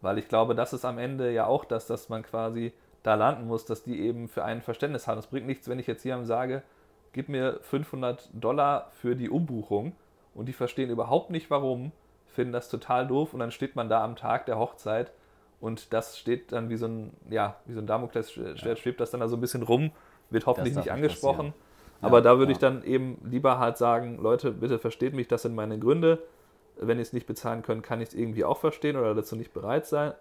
Weil 0.00 0.18
ich 0.18 0.28
glaube, 0.28 0.54
das 0.54 0.72
ist 0.72 0.84
am 0.84 0.98
Ende 0.98 1.30
ja 1.30 1.46
auch 1.46 1.64
das, 1.64 1.86
dass 1.86 2.08
man 2.08 2.22
quasi 2.22 2.72
da 3.02 3.14
landen 3.14 3.46
muss, 3.46 3.64
dass 3.64 3.82
die 3.82 4.00
eben 4.00 4.28
für 4.28 4.44
ein 4.44 4.62
Verständnis 4.62 5.06
haben. 5.06 5.18
Es 5.18 5.26
bringt 5.26 5.46
nichts, 5.46 5.68
wenn 5.68 5.78
ich 5.78 5.86
jetzt 5.86 6.02
hier 6.02 6.22
sage, 6.24 6.62
gib 7.12 7.28
mir 7.28 7.60
500 7.62 8.28
Dollar 8.32 8.90
für 8.92 9.16
die 9.16 9.30
Umbuchung 9.30 9.92
und 10.34 10.46
die 10.46 10.52
verstehen 10.52 10.90
überhaupt 10.90 11.30
nicht 11.30 11.50
warum, 11.50 11.92
finden 12.26 12.52
das 12.52 12.68
total 12.68 13.06
doof 13.06 13.34
und 13.34 13.40
dann 13.40 13.50
steht 13.50 13.76
man 13.76 13.88
da 13.88 14.04
am 14.04 14.16
Tag 14.16 14.46
der 14.46 14.58
Hochzeit 14.58 15.12
und 15.60 15.92
das 15.92 16.18
steht 16.18 16.52
dann 16.52 16.70
wie 16.70 16.76
so 16.76 16.86
ein, 16.86 17.12
ja, 17.28 17.56
wie 17.66 17.74
so 17.74 17.80
ein 17.80 17.86
Damoklesschwert, 17.86 18.62
ja. 18.62 18.76
schwebt 18.76 19.00
das 19.00 19.10
dann 19.10 19.20
da 19.20 19.28
so 19.28 19.36
ein 19.36 19.40
bisschen 19.40 19.62
rum, 19.62 19.90
wird 20.30 20.46
hoffentlich 20.46 20.74
nicht 20.74 20.90
angesprochen. 20.90 21.52
Ja, 22.00 22.06
aber 22.06 22.22
da 22.22 22.38
würde 22.38 22.52
ja. 22.52 22.56
ich 22.56 22.58
dann 22.58 22.82
eben 22.82 23.18
lieber 23.24 23.58
halt 23.58 23.76
sagen, 23.76 24.18
Leute, 24.22 24.52
bitte 24.52 24.78
versteht 24.78 25.14
mich, 25.14 25.28
das 25.28 25.42
sind 25.42 25.54
meine 25.54 25.78
Gründe. 25.78 26.22
Wenn 26.76 26.96
ihr 26.96 27.02
es 27.02 27.12
nicht 27.12 27.26
bezahlen 27.26 27.62
könnt, 27.62 27.82
kann 27.82 28.00
ich 28.00 28.08
es 28.08 28.14
irgendwie 28.14 28.44
auch 28.44 28.56
verstehen 28.56 28.96
oder 28.96 29.14
dazu 29.14 29.36
nicht 29.36 29.52
bereit 29.52 29.86
sein. 29.86 30.12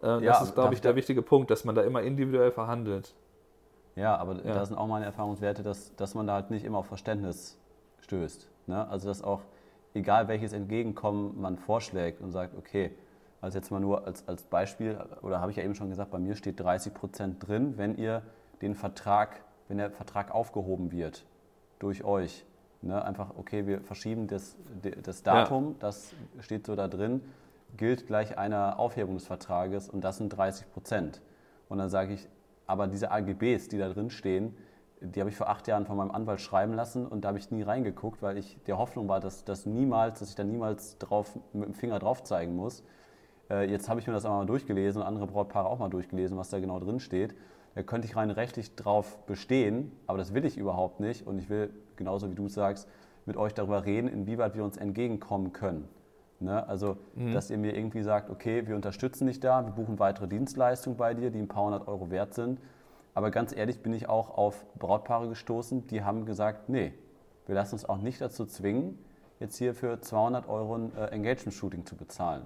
Äh, 0.00 0.22
das 0.22 0.42
ist, 0.42 0.54
glaube 0.54 0.72
ich, 0.72 0.80
der 0.80 0.96
wichtige 0.96 1.20
Punkt, 1.20 1.50
dass 1.50 1.64
man 1.64 1.74
da 1.74 1.82
immer 1.82 2.02
individuell 2.02 2.50
verhandelt. 2.50 3.14
Ja, 3.94 4.16
aber 4.16 4.36
ja. 4.36 4.54
da 4.54 4.64
sind 4.64 4.78
auch 4.78 4.86
meine 4.86 5.04
Erfahrungswerte, 5.04 5.62
dass, 5.62 5.94
dass 5.96 6.14
man 6.14 6.26
da 6.26 6.34
halt 6.34 6.50
nicht 6.50 6.64
immer 6.64 6.78
auf 6.78 6.86
Verständnis 6.86 7.58
stößt. 8.00 8.48
Ne? 8.68 8.88
Also 8.88 9.08
dass 9.08 9.22
auch, 9.22 9.42
egal 9.94 10.28
welches 10.28 10.52
Entgegenkommen 10.52 11.40
man 11.40 11.56
vorschlägt 11.56 12.20
und 12.20 12.30
sagt, 12.30 12.56
okay, 12.56 12.92
also 13.40 13.58
jetzt 13.58 13.70
mal 13.70 13.80
nur 13.80 14.06
als, 14.06 14.26
als 14.26 14.42
Beispiel, 14.42 14.98
oder 15.22 15.40
habe 15.40 15.50
ich 15.50 15.56
ja 15.56 15.64
eben 15.64 15.74
schon 15.74 15.88
gesagt, 15.88 16.10
bei 16.10 16.18
mir 16.18 16.34
steht 16.34 16.60
30 16.60 16.92
Prozent 16.92 17.46
drin, 17.46 17.74
wenn 17.76 17.96
ihr 17.96 18.22
den 18.60 18.74
Vertrag, 18.74 19.40
wenn 19.68 19.78
der 19.78 19.90
Vertrag 19.90 20.34
aufgehoben 20.34 20.90
wird 20.90 21.24
durch 21.78 22.04
euch. 22.04 22.44
Ne? 22.82 23.02
Einfach, 23.04 23.30
okay, 23.36 23.66
wir 23.66 23.80
verschieben 23.80 24.26
das, 24.26 24.56
das 25.02 25.22
Datum, 25.22 25.68
ja. 25.68 25.74
das 25.80 26.14
steht 26.40 26.66
so 26.66 26.74
da 26.74 26.88
drin, 26.88 27.22
gilt 27.76 28.06
gleich 28.06 28.38
einer 28.38 28.78
Aufhebung 28.78 29.14
des 29.14 29.26
Vertrages 29.26 29.88
und 29.88 30.02
das 30.02 30.16
sind 30.16 30.30
30 30.30 30.70
Prozent. 30.72 31.20
Und 31.68 31.78
dann 31.78 31.90
sage 31.90 32.14
ich, 32.14 32.28
aber 32.66 32.86
diese 32.86 33.10
AGBs, 33.10 33.68
die 33.68 33.78
da 33.78 33.88
drin 33.88 34.10
stehen, 34.10 34.56
die 35.00 35.20
habe 35.20 35.30
ich 35.30 35.36
vor 35.36 35.48
acht 35.48 35.68
Jahren 35.68 35.86
von 35.86 35.96
meinem 35.96 36.10
Anwalt 36.10 36.40
schreiben 36.40 36.74
lassen 36.74 37.06
und 37.06 37.22
da 37.22 37.28
habe 37.28 37.38
ich 37.38 37.50
nie 37.50 37.62
reingeguckt, 37.62 38.22
weil 38.22 38.36
ich 38.36 38.58
der 38.66 38.78
Hoffnung 38.78 39.08
war, 39.08 39.20
dass, 39.20 39.44
dass, 39.44 39.66
niemals, 39.66 40.18
dass 40.18 40.30
ich 40.30 40.34
da 40.34 40.44
niemals 40.44 40.98
drauf, 40.98 41.38
mit 41.52 41.66
dem 41.66 41.74
Finger 41.74 41.98
drauf 41.98 42.22
zeigen 42.24 42.56
muss. 42.56 42.82
Äh, 43.50 43.70
jetzt 43.70 43.88
habe 43.88 44.00
ich 44.00 44.06
mir 44.06 44.12
das 44.12 44.24
einmal 44.24 44.46
durchgelesen 44.46 45.02
und 45.02 45.06
andere 45.06 45.26
Brautpaare 45.26 45.68
auch 45.68 45.78
mal 45.78 45.88
durchgelesen, 45.88 46.36
was 46.36 46.50
da 46.50 46.58
genau 46.58 46.80
drin 46.80 47.00
steht. 47.00 47.34
Da 47.74 47.82
könnte 47.82 48.08
ich 48.08 48.16
rein 48.16 48.30
rechtlich 48.30 48.74
drauf 48.74 49.18
bestehen, 49.26 49.92
aber 50.06 50.18
das 50.18 50.34
will 50.34 50.44
ich 50.44 50.56
überhaupt 50.56 51.00
nicht 51.00 51.26
und 51.26 51.38
ich 51.38 51.48
will, 51.48 51.70
genauso 51.96 52.30
wie 52.30 52.34
du 52.34 52.48
sagst, 52.48 52.88
mit 53.24 53.36
euch 53.36 53.54
darüber 53.54 53.84
reden, 53.84 54.08
inwieweit 54.08 54.56
wir 54.56 54.64
uns 54.64 54.76
entgegenkommen 54.76 55.52
können. 55.52 55.88
Ne? 56.40 56.66
Also, 56.68 56.96
mhm. 57.14 57.32
dass 57.32 57.50
ihr 57.50 57.58
mir 57.58 57.76
irgendwie 57.76 58.02
sagt, 58.02 58.30
okay, 58.30 58.66
wir 58.66 58.74
unterstützen 58.74 59.26
dich 59.26 59.38
da, 59.40 59.64
wir 59.64 59.72
buchen 59.72 59.98
weitere 59.98 60.26
Dienstleistungen 60.26 60.96
bei 60.96 61.14
dir, 61.14 61.30
die 61.30 61.38
ein 61.38 61.48
paar 61.48 61.64
hundert 61.64 61.86
Euro 61.86 62.10
wert 62.10 62.34
sind. 62.34 62.58
Aber 63.18 63.32
ganz 63.32 63.52
ehrlich 63.52 63.82
bin 63.82 63.92
ich 63.94 64.08
auch 64.08 64.38
auf 64.38 64.64
Brautpaare 64.78 65.28
gestoßen, 65.28 65.88
die 65.88 66.04
haben 66.04 66.24
gesagt, 66.24 66.68
nee, 66.68 66.94
wir 67.46 67.56
lassen 67.56 67.74
uns 67.74 67.84
auch 67.84 67.98
nicht 67.98 68.20
dazu 68.20 68.46
zwingen, 68.46 68.96
jetzt 69.40 69.56
hier 69.56 69.74
für 69.74 70.00
200 70.00 70.48
Euro 70.48 70.76
ein 70.76 70.96
äh, 70.96 71.06
Engagement-Shooting 71.06 71.84
zu 71.84 71.96
bezahlen. 71.96 72.44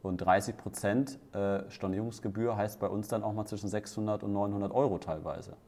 Und 0.00 0.16
30 0.16 0.56
Prozent 0.56 1.18
äh, 1.34 1.60
Stornierungsgebühr 1.68 2.56
heißt 2.56 2.80
bei 2.80 2.86
uns 2.86 3.08
dann 3.08 3.22
auch 3.22 3.34
mal 3.34 3.44
zwischen 3.44 3.68
600 3.68 4.22
und 4.22 4.32
900 4.32 4.72
Euro 4.72 4.96
teilweise. 4.96 5.58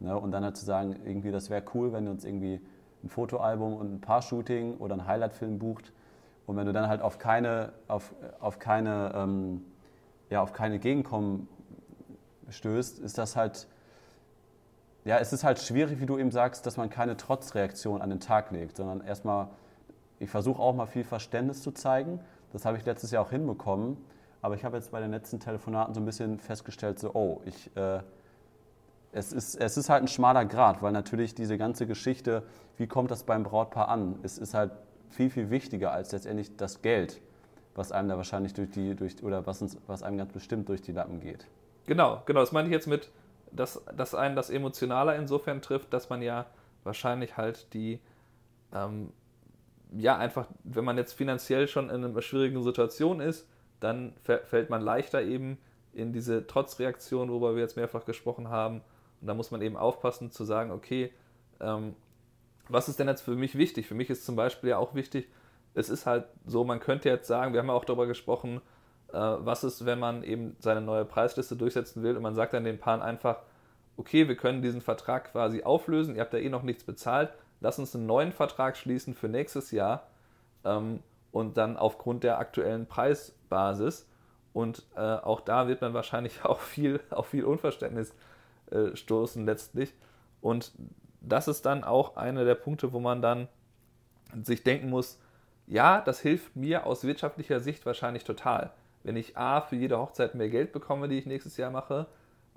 Ne? 0.00 0.18
Und 0.18 0.30
dann 0.30 0.42
halt 0.42 0.56
zu 0.56 0.64
sagen, 0.64 0.96
irgendwie, 1.04 1.30
das 1.30 1.50
wäre 1.50 1.62
cool, 1.74 1.92
wenn 1.92 2.06
ihr 2.06 2.12
uns 2.12 2.24
irgendwie 2.24 2.62
ein 3.04 3.10
Fotoalbum 3.10 3.74
und 3.76 3.92
ein 3.92 4.00
Paar-Shooting 4.00 4.78
oder 4.78 4.94
ein 4.94 5.06
Highlight-Film 5.06 5.58
bucht, 5.58 5.92
und 6.46 6.56
wenn 6.56 6.64
du 6.64 6.72
dann 6.72 6.88
halt 6.88 7.02
auf 7.02 7.18
keine, 7.18 7.74
auf, 7.88 8.14
auf 8.40 8.58
keine, 8.58 9.12
ähm, 9.14 9.66
ja, 10.30 10.40
auf 10.40 10.54
keine 10.54 10.78
Gegenkommen 10.78 11.46
stößt, 12.48 12.98
ist 12.98 13.18
das 13.18 13.36
halt, 13.36 13.66
ja, 15.04 15.18
es 15.18 15.32
ist 15.32 15.44
halt 15.44 15.60
schwierig, 15.60 16.00
wie 16.00 16.06
du 16.06 16.18
eben 16.18 16.30
sagst, 16.30 16.66
dass 16.66 16.76
man 16.76 16.90
keine 16.90 17.16
Trotzreaktion 17.16 18.02
an 18.02 18.10
den 18.10 18.20
Tag 18.20 18.50
legt, 18.50 18.76
sondern 18.76 19.00
erstmal, 19.00 19.48
ich 20.18 20.30
versuche 20.30 20.60
auch 20.60 20.74
mal 20.74 20.86
viel 20.86 21.04
Verständnis 21.04 21.62
zu 21.62 21.72
zeigen. 21.72 22.20
Das 22.52 22.64
habe 22.64 22.76
ich 22.76 22.84
letztes 22.84 23.10
Jahr 23.10 23.22
auch 23.22 23.30
hinbekommen. 23.30 23.96
Aber 24.42 24.54
ich 24.54 24.64
habe 24.64 24.76
jetzt 24.76 24.92
bei 24.92 25.00
den 25.00 25.10
letzten 25.10 25.40
Telefonaten 25.40 25.94
so 25.94 26.00
ein 26.00 26.04
bisschen 26.04 26.38
festgestellt, 26.38 26.98
so, 26.98 27.14
oh, 27.14 27.40
ich, 27.44 27.76
äh, 27.76 28.00
es, 29.12 29.32
ist, 29.32 29.56
es 29.56 29.76
ist 29.76 29.88
halt 29.88 30.04
ein 30.04 30.08
schmaler 30.08 30.44
Grad, 30.44 30.82
weil 30.82 30.92
natürlich 30.92 31.34
diese 31.34 31.58
ganze 31.58 31.86
Geschichte, 31.86 32.42
wie 32.76 32.86
kommt 32.86 33.10
das 33.10 33.24
beim 33.24 33.42
Brautpaar 33.42 33.88
an, 33.88 34.18
es 34.22 34.38
ist 34.38 34.54
halt 34.54 34.72
viel, 35.08 35.30
viel 35.30 35.50
wichtiger 35.50 35.92
als 35.92 36.12
letztendlich 36.12 36.56
das 36.56 36.82
Geld, 36.82 37.20
was 37.74 37.92
einem 37.92 38.08
da 38.08 38.16
wahrscheinlich 38.16 38.54
durch 38.54 38.70
die, 38.70 38.94
durch, 38.94 39.22
oder 39.22 39.46
was, 39.46 39.62
uns, 39.62 39.78
was 39.86 40.02
einem 40.02 40.18
ganz 40.18 40.32
bestimmt 40.32 40.68
durch 40.68 40.82
die 40.82 40.92
Lappen 40.92 41.20
geht. 41.20 41.46
Genau, 41.86 42.22
genau, 42.26 42.40
das 42.40 42.52
meine 42.52 42.68
ich 42.68 42.72
jetzt 42.72 42.86
mit, 42.86 43.10
dass, 43.52 43.84
dass 43.96 44.14
einen 44.14 44.36
das 44.36 44.50
Emotionaler 44.50 45.16
insofern 45.16 45.62
trifft, 45.62 45.92
dass 45.92 46.10
man 46.10 46.22
ja 46.22 46.46
wahrscheinlich 46.84 47.36
halt 47.36 47.72
die, 47.74 48.00
ähm, 48.72 49.12
ja, 49.96 50.16
einfach, 50.16 50.46
wenn 50.64 50.84
man 50.84 50.96
jetzt 50.96 51.12
finanziell 51.12 51.68
schon 51.68 51.90
in 51.90 52.04
einer 52.04 52.22
schwierigen 52.22 52.62
Situation 52.62 53.20
ist, 53.20 53.48
dann 53.80 54.14
fällt 54.22 54.70
man 54.70 54.82
leichter 54.82 55.22
eben 55.22 55.58
in 55.92 56.12
diese 56.12 56.46
Trotzreaktion, 56.46 57.30
worüber 57.30 57.54
wir 57.54 57.62
jetzt 57.62 57.76
mehrfach 57.76 58.04
gesprochen 58.04 58.48
haben. 58.48 58.82
Und 59.20 59.28
da 59.28 59.34
muss 59.34 59.50
man 59.50 59.62
eben 59.62 59.76
aufpassen 59.76 60.30
zu 60.30 60.44
sagen, 60.44 60.70
okay, 60.70 61.12
ähm, 61.60 61.94
was 62.68 62.88
ist 62.88 62.98
denn 62.98 63.08
jetzt 63.08 63.22
für 63.22 63.36
mich 63.36 63.56
wichtig? 63.56 63.86
Für 63.86 63.94
mich 63.94 64.10
ist 64.10 64.24
zum 64.24 64.36
Beispiel 64.36 64.70
ja 64.70 64.78
auch 64.78 64.94
wichtig, 64.94 65.28
es 65.74 65.88
ist 65.88 66.06
halt 66.06 66.24
so, 66.46 66.64
man 66.64 66.80
könnte 66.80 67.08
jetzt 67.08 67.28
sagen, 67.28 67.52
wir 67.52 67.60
haben 67.60 67.68
ja 67.68 67.74
auch 67.74 67.84
darüber 67.84 68.06
gesprochen, 68.06 68.60
was 69.12 69.64
ist, 69.64 69.86
wenn 69.86 69.98
man 69.98 70.22
eben 70.24 70.56
seine 70.58 70.80
neue 70.80 71.04
Preisliste 71.04 71.56
durchsetzen 71.56 72.02
will 72.02 72.16
und 72.16 72.22
man 72.22 72.34
sagt 72.34 72.52
dann 72.52 72.64
den 72.64 72.78
Paaren 72.78 73.02
einfach, 73.02 73.38
okay, 73.96 74.28
wir 74.28 74.36
können 74.36 74.62
diesen 74.62 74.80
Vertrag 74.80 75.32
quasi 75.32 75.62
auflösen, 75.62 76.16
ihr 76.16 76.20
habt 76.20 76.32
ja 76.32 76.38
eh 76.38 76.48
noch 76.48 76.62
nichts 76.62 76.84
bezahlt, 76.84 77.32
lass 77.60 77.78
uns 77.78 77.94
einen 77.94 78.06
neuen 78.06 78.32
Vertrag 78.32 78.76
schließen 78.76 79.14
für 79.14 79.28
nächstes 79.28 79.70
Jahr 79.70 80.06
ähm, 80.64 81.00
und 81.32 81.56
dann 81.56 81.76
aufgrund 81.76 82.24
der 82.24 82.38
aktuellen 82.38 82.86
Preisbasis. 82.86 84.08
Und 84.52 84.86
äh, 84.96 85.00
auch 85.00 85.40
da 85.40 85.68
wird 85.68 85.82
man 85.82 85.94
wahrscheinlich 85.94 86.44
auch 86.44 86.60
viel, 86.60 87.00
auf 87.10 87.28
viel 87.28 87.44
Unverständnis 87.44 88.14
äh, 88.70 88.96
stoßen 88.96 89.44
letztlich. 89.44 89.94
Und 90.40 90.72
das 91.20 91.48
ist 91.48 91.66
dann 91.66 91.84
auch 91.84 92.16
einer 92.16 92.44
der 92.44 92.54
Punkte, 92.54 92.92
wo 92.92 93.00
man 93.00 93.20
dann 93.20 93.48
sich 94.42 94.62
denken 94.62 94.90
muss, 94.90 95.18
ja, 95.66 96.00
das 96.00 96.20
hilft 96.20 96.54
mir 96.54 96.86
aus 96.86 97.04
wirtschaftlicher 97.04 97.60
Sicht 97.60 97.84
wahrscheinlich 97.86 98.24
total. 98.24 98.72
Wenn 99.06 99.14
ich 99.14 99.36
A 99.36 99.60
für 99.60 99.76
jede 99.76 99.98
Hochzeit 99.98 100.34
mehr 100.34 100.48
Geld 100.48 100.72
bekomme, 100.72 101.06
die 101.06 101.16
ich 101.16 101.26
nächstes 101.26 101.56
Jahr 101.56 101.70
mache, 101.70 102.08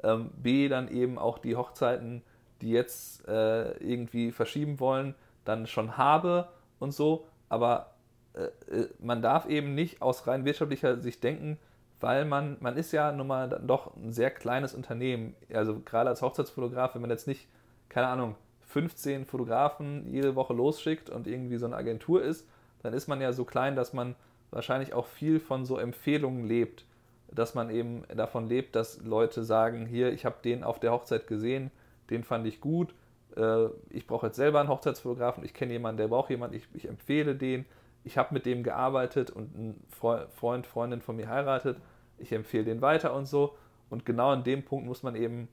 ähm, 0.01 0.31
B 0.35 0.67
dann 0.67 0.87
eben 0.87 1.19
auch 1.19 1.37
die 1.37 1.55
Hochzeiten, 1.55 2.23
die 2.61 2.71
jetzt 2.71 3.27
äh, 3.27 3.73
irgendwie 3.77 4.31
verschieben 4.31 4.79
wollen, 4.79 5.13
dann 5.45 5.67
schon 5.67 5.95
habe 5.95 6.49
und 6.79 6.91
so. 6.91 7.27
Aber 7.49 7.93
äh, 8.33 8.45
äh, 8.75 8.89
man 8.97 9.21
darf 9.21 9.45
eben 9.45 9.75
nicht 9.75 10.01
aus 10.01 10.25
rein 10.25 10.43
wirtschaftlicher 10.43 10.99
Sicht 11.01 11.23
denken, 11.23 11.59
weil 11.99 12.25
man, 12.25 12.57
man 12.61 12.77
ist 12.77 12.93
ja 12.93 13.11
nun 13.11 13.27
mal 13.27 13.47
doch 13.47 13.95
ein 13.95 14.11
sehr 14.11 14.31
kleines 14.31 14.73
Unternehmen. 14.73 15.35
Also 15.53 15.79
gerade 15.79 16.09
als 16.09 16.23
Hochzeitsfotograf, 16.23 16.95
wenn 16.95 17.01
man 17.01 17.11
jetzt 17.11 17.27
nicht, 17.27 17.47
keine 17.89 18.07
Ahnung, 18.07 18.35
15 18.61 19.25
Fotografen 19.25 20.11
jede 20.11 20.35
Woche 20.35 20.55
losschickt 20.55 21.11
und 21.11 21.27
irgendwie 21.27 21.57
so 21.57 21.67
eine 21.67 21.75
Agentur 21.75 22.23
ist, 22.23 22.47
dann 22.81 22.93
ist 22.93 23.07
man 23.07 23.21
ja 23.21 23.33
so 23.33 23.45
klein, 23.45 23.75
dass 23.75 23.93
man 23.93 24.15
wahrscheinlich 24.51 24.93
auch 24.93 25.07
viel 25.07 25.39
von 25.39 25.65
so 25.65 25.77
Empfehlungen 25.77 26.45
lebt. 26.45 26.85
Dass 27.31 27.53
man 27.53 27.69
eben 27.69 28.03
davon 28.15 28.47
lebt, 28.47 28.75
dass 28.75 29.01
Leute 29.03 29.43
sagen, 29.43 29.85
hier, 29.85 30.11
ich 30.11 30.25
habe 30.25 30.37
den 30.43 30.63
auf 30.63 30.79
der 30.79 30.91
Hochzeit 30.91 31.27
gesehen, 31.27 31.69
den 32.09 32.23
fand 32.23 32.47
ich 32.47 32.59
gut, 32.59 32.93
äh, 33.35 33.67
ich 33.89 34.07
brauche 34.07 34.27
jetzt 34.27 34.35
selber 34.35 34.59
einen 34.59 34.69
Hochzeitsfotografen, 34.69 35.43
ich 35.43 35.53
kenne 35.53 35.73
jemanden, 35.73 35.97
der 35.97 36.07
braucht 36.07 36.31
jemanden, 36.31 36.55
ich, 36.55 36.67
ich 36.73 36.87
empfehle 36.87 37.35
den, 37.35 37.65
ich 38.03 38.17
habe 38.17 38.33
mit 38.33 38.45
dem 38.45 38.63
gearbeitet 38.63 39.29
und 39.29 39.55
ein 39.55 39.83
Freund, 39.89 40.65
Freundin 40.65 41.01
von 41.01 41.15
mir 41.15 41.29
heiratet, 41.29 41.77
ich 42.17 42.31
empfehle 42.31 42.65
den 42.65 42.81
weiter 42.81 43.13
und 43.13 43.27
so. 43.27 43.55
Und 43.89 44.05
genau 44.05 44.29
an 44.29 44.43
dem 44.43 44.63
Punkt 44.63 44.85
muss 44.85 45.03
man 45.03 45.15
eben 45.15 45.47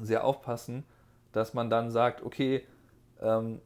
sehr 0.00 0.24
aufpassen, 0.24 0.84
dass 1.32 1.54
man 1.54 1.70
dann 1.70 1.90
sagt, 1.90 2.22
okay, 2.22 2.64
ähm, 3.20 3.60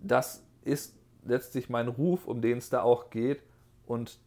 das 0.00 0.44
ist 0.62 0.96
letztlich 1.24 1.68
mein 1.68 1.88
Ruf, 1.88 2.26
um 2.26 2.40
den 2.42 2.58
es 2.58 2.70
da 2.70 2.82
auch 2.82 3.10
geht. 3.10 3.42
Und 3.86 4.18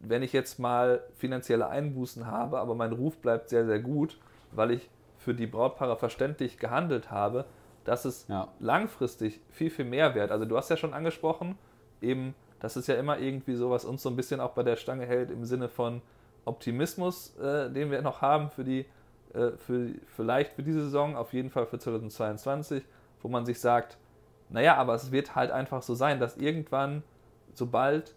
wenn 0.00 0.22
ich 0.22 0.32
jetzt 0.32 0.58
mal 0.58 1.02
finanzielle 1.16 1.68
Einbußen 1.68 2.26
habe, 2.26 2.58
aber 2.58 2.74
mein 2.74 2.92
Ruf 2.92 3.18
bleibt 3.18 3.48
sehr, 3.48 3.66
sehr 3.66 3.80
gut, 3.80 4.18
weil 4.52 4.72
ich 4.72 4.90
für 5.16 5.34
die 5.34 5.46
Brautpaare 5.46 5.96
verständlich 5.96 6.58
gehandelt 6.58 7.10
habe, 7.10 7.44
das 7.84 8.04
ist 8.04 8.28
ja. 8.28 8.48
langfristig 8.60 9.40
viel, 9.50 9.70
viel 9.70 9.84
mehr 9.84 10.14
wert. 10.14 10.30
Also 10.30 10.44
du 10.44 10.56
hast 10.56 10.68
ja 10.68 10.76
schon 10.76 10.94
angesprochen, 10.94 11.56
eben, 12.00 12.34
das 12.60 12.76
ist 12.76 12.86
ja 12.86 12.96
immer 12.96 13.18
irgendwie 13.18 13.54
so, 13.54 13.70
was 13.70 13.84
uns 13.84 14.02
so 14.02 14.10
ein 14.10 14.16
bisschen 14.16 14.40
auch 14.40 14.52
bei 14.52 14.62
der 14.62 14.76
Stange 14.76 15.06
hält 15.06 15.30
im 15.30 15.44
Sinne 15.44 15.68
von 15.68 16.02
Optimismus, 16.44 17.36
äh, 17.38 17.70
den 17.70 17.90
wir 17.90 18.02
noch 18.02 18.20
haben 18.20 18.50
für 18.50 18.64
die, 18.64 18.86
äh, 19.34 19.52
für, 19.56 19.90
vielleicht 20.16 20.52
für 20.52 20.62
diese 20.62 20.84
Saison, 20.84 21.16
auf 21.16 21.32
jeden 21.32 21.50
Fall 21.50 21.66
für 21.66 21.78
2022, 21.78 22.84
wo 23.22 23.28
man 23.28 23.46
sich 23.46 23.60
sagt, 23.60 23.96
naja, 24.50 24.76
aber 24.76 24.94
es 24.94 25.12
wird 25.12 25.34
halt 25.34 25.50
einfach 25.50 25.82
so 25.82 25.94
sein, 25.94 26.20
dass 26.20 26.36
irgendwann, 26.36 27.02
sobald 27.54 28.14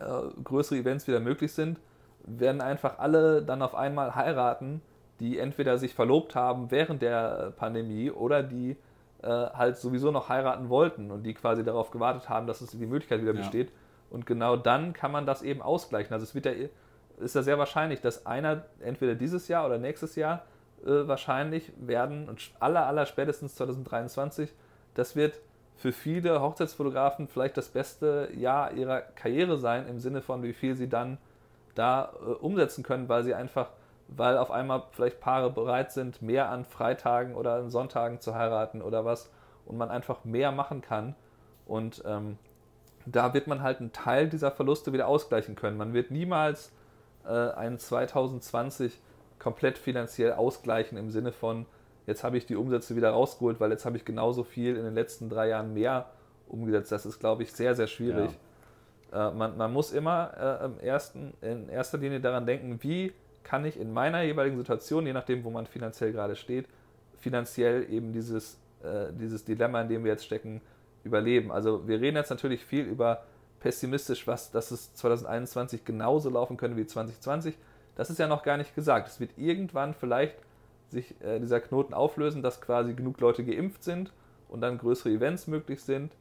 äh, 0.00 0.42
größere 0.42 0.78
Events 0.78 1.06
wieder 1.06 1.20
möglich 1.20 1.52
sind, 1.52 1.78
werden 2.24 2.60
einfach 2.60 2.98
alle 2.98 3.42
dann 3.42 3.62
auf 3.62 3.74
einmal 3.74 4.14
heiraten, 4.14 4.82
die 5.20 5.38
entweder 5.38 5.78
sich 5.78 5.94
verlobt 5.94 6.34
haben 6.34 6.70
während 6.70 7.02
der 7.02 7.52
Pandemie 7.56 8.10
oder 8.10 8.42
die 8.42 8.76
äh, 9.22 9.26
halt 9.26 9.76
sowieso 9.76 10.10
noch 10.10 10.28
heiraten 10.28 10.68
wollten 10.68 11.10
und 11.10 11.24
die 11.24 11.34
quasi 11.34 11.62
darauf 11.62 11.90
gewartet 11.90 12.28
haben, 12.28 12.46
dass 12.46 12.60
es 12.60 12.70
die 12.70 12.86
Möglichkeit 12.86 13.20
wieder 13.20 13.34
ja. 13.34 13.40
besteht. 13.40 13.72
Und 14.08 14.26
genau 14.26 14.56
dann 14.56 14.92
kann 14.92 15.12
man 15.12 15.26
das 15.26 15.42
eben 15.42 15.62
ausgleichen. 15.62 16.12
Also 16.12 16.24
es 16.24 16.34
wird 16.34 16.46
ja, 16.46 16.52
ist 17.18 17.34
ja 17.34 17.42
sehr 17.42 17.58
wahrscheinlich, 17.58 18.00
dass 18.00 18.26
einer 18.26 18.64
entweder 18.80 19.14
dieses 19.14 19.46
Jahr 19.48 19.66
oder 19.66 19.78
nächstes 19.78 20.16
Jahr 20.16 20.44
äh, 20.84 21.06
wahrscheinlich 21.06 21.70
werden 21.78 22.28
und 22.28 22.50
aller, 22.58 22.86
aller 22.86 23.06
spätestens 23.06 23.54
2023, 23.56 24.52
das 24.94 25.14
wird 25.16 25.38
für 25.80 25.92
viele 25.92 26.40
Hochzeitsfotografen 26.40 27.26
vielleicht 27.26 27.56
das 27.56 27.68
beste 27.68 28.28
Jahr 28.36 28.72
ihrer 28.72 29.00
Karriere 29.00 29.56
sein, 29.58 29.88
im 29.88 29.98
Sinne 29.98 30.20
von, 30.20 30.42
wie 30.42 30.52
viel 30.52 30.76
sie 30.76 30.88
dann 30.88 31.18
da 31.74 32.12
äh, 32.20 32.32
umsetzen 32.32 32.84
können, 32.84 33.08
weil 33.08 33.24
sie 33.24 33.34
einfach 33.34 33.70
weil 34.16 34.38
auf 34.38 34.50
einmal 34.50 34.82
vielleicht 34.92 35.20
Paare 35.20 35.50
bereit 35.50 35.92
sind, 35.92 36.20
mehr 36.20 36.50
an 36.50 36.64
Freitagen 36.64 37.34
oder 37.34 37.54
an 37.54 37.70
Sonntagen 37.70 38.20
zu 38.20 38.34
heiraten 38.34 38.82
oder 38.82 39.04
was 39.04 39.30
und 39.66 39.78
man 39.78 39.90
einfach 39.90 40.24
mehr 40.24 40.52
machen 40.52 40.82
kann. 40.82 41.14
Und 41.66 42.02
ähm, 42.04 42.36
da 43.06 43.32
wird 43.34 43.46
man 43.46 43.62
halt 43.62 43.80
einen 43.80 43.92
Teil 43.92 44.28
dieser 44.28 44.50
Verluste 44.50 44.92
wieder 44.92 45.06
ausgleichen 45.06 45.54
können. 45.54 45.76
Man 45.76 45.92
wird 45.92 46.10
niemals 46.10 46.72
äh, 47.24 47.30
einen 47.30 47.78
2020 47.78 49.00
komplett 49.38 49.78
finanziell 49.78 50.32
ausgleichen 50.32 50.98
im 50.98 51.10
Sinne 51.10 51.32
von, 51.32 51.66
jetzt 52.10 52.24
habe 52.24 52.36
ich 52.36 52.44
die 52.44 52.56
Umsätze 52.56 52.96
wieder 52.96 53.10
rausgeholt, 53.10 53.60
weil 53.60 53.70
jetzt 53.70 53.86
habe 53.86 53.96
ich 53.96 54.04
genauso 54.04 54.42
viel 54.42 54.76
in 54.76 54.84
den 54.84 54.94
letzten 54.94 55.30
drei 55.30 55.48
Jahren 55.48 55.72
mehr 55.72 56.10
umgesetzt. 56.48 56.90
Das 56.92 57.06
ist, 57.06 57.20
glaube 57.20 57.44
ich, 57.44 57.52
sehr, 57.52 57.74
sehr 57.74 57.86
schwierig. 57.86 58.30
Ja. 59.12 59.30
Äh, 59.30 59.34
man, 59.34 59.56
man, 59.56 59.72
muss 59.72 59.92
immer 59.92 60.72
äh, 60.82 60.86
ersten, 60.86 61.32
in 61.40 61.68
erster 61.68 61.98
Linie 61.98 62.20
daran 62.20 62.46
denken, 62.46 62.78
wie 62.82 63.12
kann 63.44 63.64
ich 63.64 63.78
in 63.78 63.92
meiner 63.92 64.22
jeweiligen 64.22 64.58
Situation, 64.58 65.06
je 65.06 65.12
nachdem, 65.12 65.44
wo 65.44 65.50
man 65.50 65.66
finanziell 65.66 66.12
gerade 66.12 66.36
steht, 66.36 66.66
finanziell 67.18 67.90
eben 67.90 68.12
dieses, 68.12 68.58
äh, 68.82 69.12
dieses 69.12 69.44
Dilemma, 69.44 69.80
in 69.82 69.88
dem 69.88 70.04
wir 70.04 70.12
jetzt 70.12 70.24
stecken, 70.24 70.60
überleben. 71.04 71.50
Also 71.50 71.86
wir 71.88 72.00
reden 72.00 72.16
jetzt 72.16 72.30
natürlich 72.30 72.64
viel 72.64 72.84
über 72.84 73.22
pessimistisch, 73.60 74.26
was, 74.26 74.50
dass 74.50 74.70
es 74.70 74.94
2021 74.94 75.84
genauso 75.84 76.28
laufen 76.28 76.56
könnte 76.56 76.76
wie 76.76 76.86
2020. 76.86 77.56
Das 77.94 78.10
ist 78.10 78.18
ja 78.18 78.26
noch 78.26 78.42
gar 78.42 78.56
nicht 78.56 78.74
gesagt. 78.74 79.08
Es 79.08 79.20
wird 79.20 79.30
irgendwann 79.36 79.94
vielleicht 79.94 80.36
sich 80.90 81.14
äh, 81.22 81.38
dieser 81.38 81.60
Knoten 81.60 81.94
auflösen, 81.94 82.42
dass 82.42 82.60
quasi 82.60 82.94
genug 82.94 83.20
Leute 83.20 83.44
geimpft 83.44 83.84
sind 83.84 84.12
und 84.48 84.60
dann 84.60 84.78
größere 84.78 85.10
Events 85.10 85.46
möglich 85.46 85.82
sind, 85.82 86.12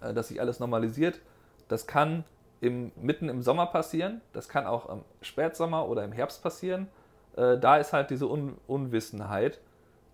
äh, 0.00 0.12
dass 0.12 0.28
sich 0.28 0.40
alles 0.40 0.60
normalisiert. 0.60 1.20
Das 1.68 1.86
kann 1.86 2.24
im, 2.60 2.92
mitten 2.96 3.28
im 3.28 3.42
Sommer 3.42 3.66
passieren, 3.66 4.20
das 4.32 4.48
kann 4.48 4.66
auch 4.66 4.88
im 4.88 5.02
Spätsommer 5.20 5.88
oder 5.88 6.04
im 6.04 6.12
Herbst 6.12 6.42
passieren. 6.42 6.88
Äh, 7.36 7.58
da 7.58 7.76
ist 7.76 7.92
halt 7.92 8.10
diese 8.10 8.26
Un 8.26 8.56
Unwissenheit 8.66 9.60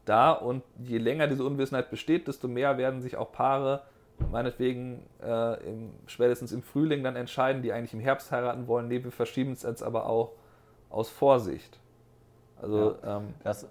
da 0.05 0.33
und 0.33 0.65
je 0.79 0.99
länger 0.99 1.29
diese 1.29 1.45
Unwissenheit 1.45 1.91
besteht, 1.91 2.27
desto 2.27 2.49
mehr 2.49 2.77
werden 2.77 3.01
sich 3.01 3.17
auch 3.17 3.33
Paare 3.33 3.83
meinetwegen 4.31 5.03
äh, 5.23 5.69
im, 5.69 5.93
spätestens 6.07 6.53
im 6.53 6.63
Frühling 6.63 7.03
dann 7.03 7.17
entscheiden, 7.17 7.63
die 7.63 7.73
eigentlich 7.73 7.95
im 7.95 8.01
Herbst 8.01 8.31
heiraten 8.31 8.67
wollen. 8.67 8.89
Nee, 8.89 9.03
wir 9.03 9.13
verschieben 9.13 9.53
es 9.53 9.63
jetzt 9.63 9.83
aber 9.83 10.07
auch 10.07 10.33
aus 10.91 11.09
Vorsicht. 11.09 11.79
Also, 12.63 12.97
ja, 13.03 13.17
ähm, 13.19 13.35
das, 13.43 13.67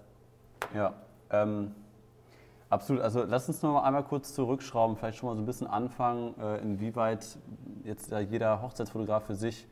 ja 0.74 0.94
ähm, 1.30 1.74
Absolut. 2.72 3.02
Also 3.02 3.24
lass 3.28 3.46
uns 3.48 3.60
noch 3.60 3.74
mal 3.74 3.82
einmal 3.82 4.02
kurz 4.02 4.32
zurückschrauben, 4.32 4.96
vielleicht 4.96 5.18
schon 5.18 5.28
mal 5.28 5.36
so 5.36 5.42
ein 5.42 5.46
bisschen 5.46 5.66
anfangen, 5.66 6.34
äh, 6.40 6.56
inwieweit 6.62 7.36
jetzt 7.84 8.14
jeder 8.30 8.62
Hochzeitsfotograf 8.62 9.26
für 9.26 9.34
sich 9.34 9.66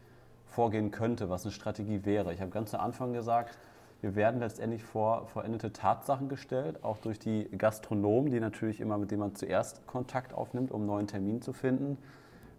vorgehen 0.44 0.90
könnte, 0.90 1.30
was 1.30 1.46
eine 1.46 1.52
Strategie 1.52 2.04
wäre. 2.04 2.34
Ich 2.34 2.42
habe 2.42 2.50
ganz 2.50 2.72
zu 2.72 2.78
Anfang 2.78 3.14
gesagt, 3.14 3.56
wir 4.02 4.16
werden 4.16 4.38
letztendlich 4.38 4.84
vor 4.84 5.26
vollendete 5.28 5.72
Tatsachen 5.72 6.28
gestellt, 6.28 6.84
auch 6.84 6.98
durch 6.98 7.18
die 7.18 7.48
Gastronomen, 7.56 8.30
die 8.30 8.38
natürlich 8.38 8.82
immer, 8.82 8.98
mit 8.98 9.10
denen 9.10 9.20
man 9.20 9.34
zuerst 9.34 9.86
Kontakt 9.86 10.34
aufnimmt, 10.34 10.70
um 10.70 10.82
einen 10.82 10.86
neuen 10.88 11.06
Termin 11.06 11.40
zu 11.40 11.54
finden. 11.54 11.96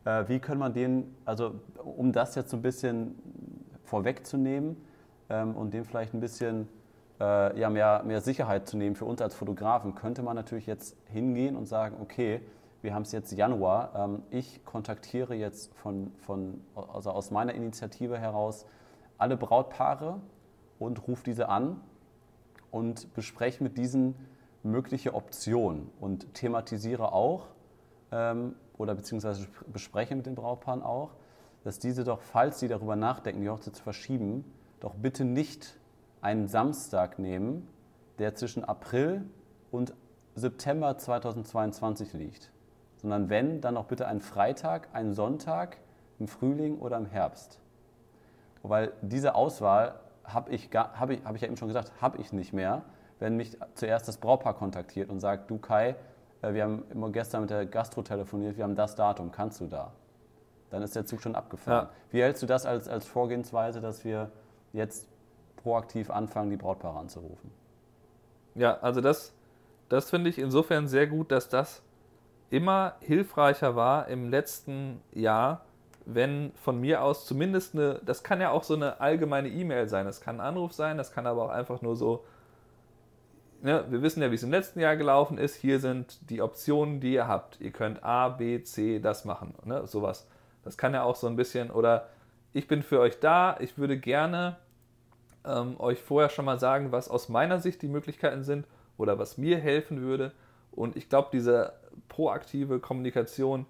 Äh, 0.06 0.24
wie 0.28 0.39
kann 0.39 0.58
man 0.58 0.74
den, 0.74 1.15
also 1.24 1.54
um 1.84 2.13
das 2.13 2.34
jetzt 2.34 2.50
so 2.50 2.58
ein 2.58 2.63
bisschen 2.63 3.13
vorwegzunehmen 3.84 4.76
ähm, 5.32 5.56
und 5.56 5.74
dem 5.74 5.86
vielleicht 5.86 6.13
ein 6.13 6.20
bisschen 6.20 6.67
äh, 7.20 7.60
ja, 7.60 7.70
mehr, 7.70 8.04
mehr 8.04 8.22
Sicherheit 8.22 8.67
zu 8.67 8.78
nehmen 8.78 8.96
für 8.96 9.06
uns 9.06 9.22
als 9.22 9.34
Fotografen, 9.34 9.96
könnte 9.96 10.22
man 10.22 10.36
natürlich 10.36 10.67
jetzt 10.67 10.98
hingehen 11.06 11.56
und 11.56 11.65
sagen, 11.65 11.98
okay, 12.02 12.41
wir 12.82 12.94
haben 12.94 13.04
es 13.04 13.12
jetzt 13.12 13.32
Januar, 13.32 13.94
ähm, 13.96 14.24
ich 14.30 14.65
kontaktiere 14.65 15.36
jetzt 15.36 15.74
von, 15.76 16.12
von, 16.17 16.62
also 16.76 17.12
aus 17.12 17.32
meiner 17.32 17.54
Initiative 17.54 18.17
heraus 18.17 18.65
alle 19.17 19.38
Brautpaare 19.38 20.20
und 20.80 21.08
rufe 21.08 21.24
diese 21.24 21.48
an 21.48 21.80
und 22.72 23.13
bespreche 23.13 23.63
mit 23.63 23.78
diesen 23.78 24.15
mögliche 24.63 25.13
Optionen 25.13 25.89
und 26.00 26.34
thematisiere 26.34 27.13
auch 27.13 27.48
ähm, 28.12 28.56
oder 28.78 28.96
beziehungsweise 28.96 29.48
bespreche 29.72 30.15
mit 30.15 30.26
den 30.26 30.36
Brautpaaren 30.36 30.82
auch, 30.82 31.12
dass 31.63 31.78
diese 31.78 32.04
doch, 32.04 32.22
falls 32.22 32.60
sie 32.60 32.67
darüber 32.67 32.96
nachdenken, 32.96 33.41
die 33.41 33.50
Hochzeit 33.50 33.76
zu 33.76 33.84
verschieben, 33.84 34.44
doch 34.82 34.96
bitte 34.96 35.24
nicht 35.24 35.78
einen 36.20 36.48
Samstag 36.48 37.17
nehmen, 37.17 37.67
der 38.20 38.36
zwischen 38.36 38.65
April 38.65 39.24
und 39.72 39.94
September 40.36 40.98
2022 40.98 42.13
liegt, 42.13 42.52
sondern 42.98 43.30
wenn, 43.30 43.62
dann 43.62 43.78
auch 43.78 43.86
bitte 43.86 44.08
einen 44.08 44.22
Freitag, 44.22 44.89
einen 44.94 45.13
Sonntag 45.13 45.78
im 46.20 46.28
Frühling 46.28 46.80
oder 46.80 46.98
im 46.98 47.06
Herbst. 47.06 47.60
Weil 48.63 48.91
diese 49.02 49.36
Auswahl 49.36 50.00
habe 50.24 50.52
ich, 50.52 50.70
hab 50.74 51.10
ich, 51.10 51.24
hab 51.24 51.36
ich 51.36 51.41
ja 51.41 51.48
eben 51.48 51.58
schon 51.58 51.67
gesagt, 51.67 51.91
habe 52.02 52.20
ich 52.20 52.32
nicht 52.34 52.54
mehr, 52.54 52.84
wenn 53.20 53.38
mich 53.38 53.58
zuerst 53.76 54.08
das 54.08 54.17
Brautpaar 54.17 54.56
kontaktiert 54.56 55.10
und 55.10 55.20
sagt, 55.20 55.50
du 55.50 55.58
Kai, 55.58 55.96
äh, 56.41 56.54
wir 56.54 56.63
haben 56.63 56.84
immer 56.91 57.10
gestern 57.12 57.41
mit 57.41 57.50
der 57.50 57.65
Gastro 57.65 58.02
telefoniert, 58.02 58.58
wir 58.58 58.63
haben 58.63 58.76
das 58.76 58.96
Datum, 58.96 59.32
kannst 59.32 59.62
du 59.62 59.67
da? 59.67 59.91
Dann 60.70 60.82
ist 60.84 60.96
der 60.96 61.06
Zug 61.06 61.22
schon 61.22 61.36
abgefahren. 61.36 61.88
Ja. 61.88 61.94
Wie 62.12 62.22
hältst 62.22 62.41
du 62.41 62.48
das 62.48 62.65
als, 62.65 62.88
als 62.88 63.06
Vorgehensweise, 63.06 63.82
dass 63.82 64.06
wir 64.06 64.32
jetzt 64.73 65.07
proaktiv 65.57 66.10
anfangen, 66.10 66.49
die 66.49 66.57
Brautpaare 66.57 66.99
anzurufen? 66.99 67.51
Ja, 68.55 68.77
also 68.81 69.01
das, 69.01 69.34
das 69.89 70.10
finde 70.10 70.29
ich 70.29 70.38
insofern 70.38 70.88
sehr 70.88 71.07
gut, 71.07 71.31
dass 71.31 71.49
das 71.49 71.84
immer 72.49 72.95
hilfreicher 72.99 73.75
war 73.75 74.07
im 74.07 74.29
letzten 74.29 75.01
Jahr, 75.13 75.65
wenn 76.05 76.51
von 76.55 76.79
mir 76.79 77.03
aus 77.03 77.25
zumindest 77.25 77.75
eine, 77.75 78.01
das 78.05 78.23
kann 78.23 78.41
ja 78.41 78.51
auch 78.51 78.63
so 78.63 78.75
eine 78.75 78.99
allgemeine 78.99 79.49
E-Mail 79.49 79.88
sein, 79.88 80.05
das 80.05 80.19
kann 80.19 80.39
ein 80.39 80.47
Anruf 80.47 80.73
sein, 80.73 80.97
das 80.97 81.13
kann 81.13 81.27
aber 81.27 81.45
auch 81.45 81.49
einfach 81.49 81.81
nur 81.81 81.95
so, 81.95 82.25
ne, 83.62 83.86
wir 83.89 84.01
wissen 84.01 84.21
ja, 84.21 84.31
wie 84.31 84.36
es 84.36 84.43
im 84.43 84.51
letzten 84.51 84.79
Jahr 84.79 84.97
gelaufen 84.97 85.38
ist, 85.38 85.55
hier 85.55 85.79
sind 85.79 86.29
die 86.29 86.41
Optionen, 86.41 86.99
die 86.99 87.13
ihr 87.13 87.27
habt. 87.27 87.60
Ihr 87.62 87.71
könnt 87.71 88.03
A, 88.03 88.29
B, 88.29 88.62
C, 88.63 88.99
das 88.99 89.25
machen, 89.25 89.55
ne, 89.63 89.88
sowas. 89.88 90.27
Das 90.63 90.77
kann 90.77 90.93
ja 90.93 91.03
auch 91.03 91.15
so 91.15 91.27
ein 91.27 91.36
bisschen, 91.36 91.71
oder 91.71 92.07
ich 92.53 92.67
bin 92.67 92.83
für 92.83 92.99
euch 92.99 93.19
da, 93.19 93.57
ich 93.59 93.77
würde 93.77 93.97
gerne 93.97 94.57
ähm, 95.45 95.79
euch 95.79 95.99
vorher 95.99 96.29
schon 96.29 96.45
mal 96.45 96.59
sagen, 96.59 96.91
was 96.91 97.09
aus 97.09 97.29
meiner 97.29 97.59
Sicht 97.59 97.81
die 97.81 97.87
Möglichkeiten 97.87 98.43
sind 98.43 98.67
oder 98.97 99.17
was 99.17 99.37
mir 99.37 99.57
helfen 99.57 100.01
würde. 100.01 100.31
Und 100.71 100.95
ich 100.95 101.09
glaube, 101.09 101.29
diese 101.31 101.73
proaktive 102.07 102.79
Kommunikation, 102.79 103.65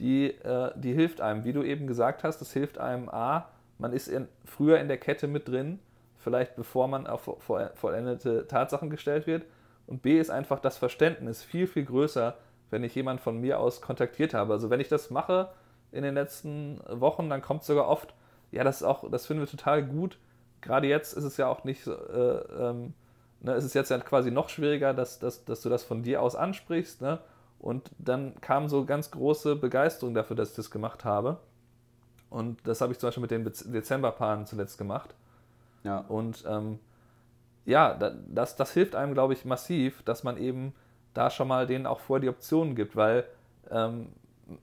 die, 0.00 0.28
äh, 0.28 0.70
die 0.76 0.92
hilft 0.92 1.20
einem. 1.20 1.44
Wie 1.44 1.52
du 1.52 1.62
eben 1.62 1.86
gesagt 1.86 2.24
hast, 2.24 2.40
das 2.40 2.52
hilft 2.52 2.78
einem 2.78 3.08
A, 3.08 3.48
man 3.78 3.92
ist 3.92 4.08
in, 4.08 4.28
früher 4.44 4.78
in 4.78 4.88
der 4.88 4.98
Kette 4.98 5.26
mit 5.26 5.48
drin, 5.48 5.80
vielleicht 6.18 6.56
bevor 6.56 6.88
man 6.88 7.06
auf 7.06 7.30
vollendete 7.74 8.46
Tatsachen 8.46 8.90
gestellt 8.90 9.26
wird. 9.26 9.44
Und 9.86 10.02
B 10.02 10.18
ist 10.18 10.30
einfach 10.30 10.60
das 10.60 10.78
Verständnis 10.78 11.42
viel, 11.42 11.66
viel 11.66 11.84
größer, 11.84 12.36
wenn 12.70 12.82
ich 12.82 12.94
jemanden 12.94 13.22
von 13.22 13.40
mir 13.40 13.60
aus 13.60 13.80
kontaktiert 13.80 14.34
habe. 14.34 14.52
Also 14.52 14.70
wenn 14.70 14.80
ich 14.80 14.88
das 14.88 15.10
mache 15.10 15.50
in 15.92 16.02
den 16.02 16.14
letzten 16.14 16.80
Wochen, 16.88 17.30
dann 17.30 17.42
kommt 17.42 17.60
es 17.60 17.68
sogar 17.68 17.86
oft, 17.86 18.14
ja, 18.50 18.64
das 18.64 18.76
ist 18.76 18.82
auch, 18.82 19.10
das 19.10 19.26
finden 19.26 19.42
wir 19.42 19.48
total 19.48 19.84
gut. 19.84 20.18
Gerade 20.60 20.86
jetzt 20.86 21.12
ist 21.12 21.24
es 21.24 21.36
ja 21.36 21.48
auch 21.48 21.64
nicht, 21.64 21.86
äh, 21.86 21.90
ähm, 21.90 22.94
ne, 23.40 23.54
ist 23.54 23.64
es 23.64 23.74
jetzt 23.74 23.90
ja 23.90 23.98
quasi 23.98 24.30
noch 24.30 24.48
schwieriger, 24.48 24.94
dass, 24.94 25.18
dass, 25.18 25.44
dass 25.44 25.60
du 25.60 25.68
das 25.68 25.84
von 25.84 26.02
dir 26.02 26.22
aus 26.22 26.34
ansprichst, 26.36 27.02
ne? 27.02 27.20
Und 27.58 27.90
dann 27.98 28.38
kam 28.40 28.68
so 28.68 28.84
ganz 28.84 29.10
große 29.10 29.56
Begeisterung 29.56 30.14
dafür, 30.14 30.36
dass 30.36 30.50
ich 30.50 30.56
das 30.56 30.70
gemacht 30.70 31.04
habe. 31.04 31.38
Und 32.28 32.66
das 32.66 32.80
habe 32.80 32.92
ich 32.92 32.98
zum 32.98 33.08
Beispiel 33.08 33.22
mit 33.22 33.30
den 33.30 33.44
Dezemberpaaren 33.44 34.46
zuletzt 34.46 34.76
gemacht. 34.76 35.14
Ja. 35.82 36.00
Und 36.00 36.44
ähm, 36.46 36.78
ja, 37.64 37.94
das, 37.94 38.56
das 38.56 38.72
hilft 38.72 38.94
einem, 38.94 39.14
glaube 39.14 39.32
ich, 39.32 39.44
massiv, 39.44 40.02
dass 40.02 40.22
man 40.22 40.36
eben 40.36 40.74
da 41.14 41.30
schon 41.30 41.48
mal 41.48 41.66
denen 41.66 41.86
auch 41.86 42.00
vorher 42.00 42.20
die 42.20 42.28
Optionen 42.28 42.76
gibt, 42.76 42.94
weil 42.94 43.24
ähm, 43.70 44.08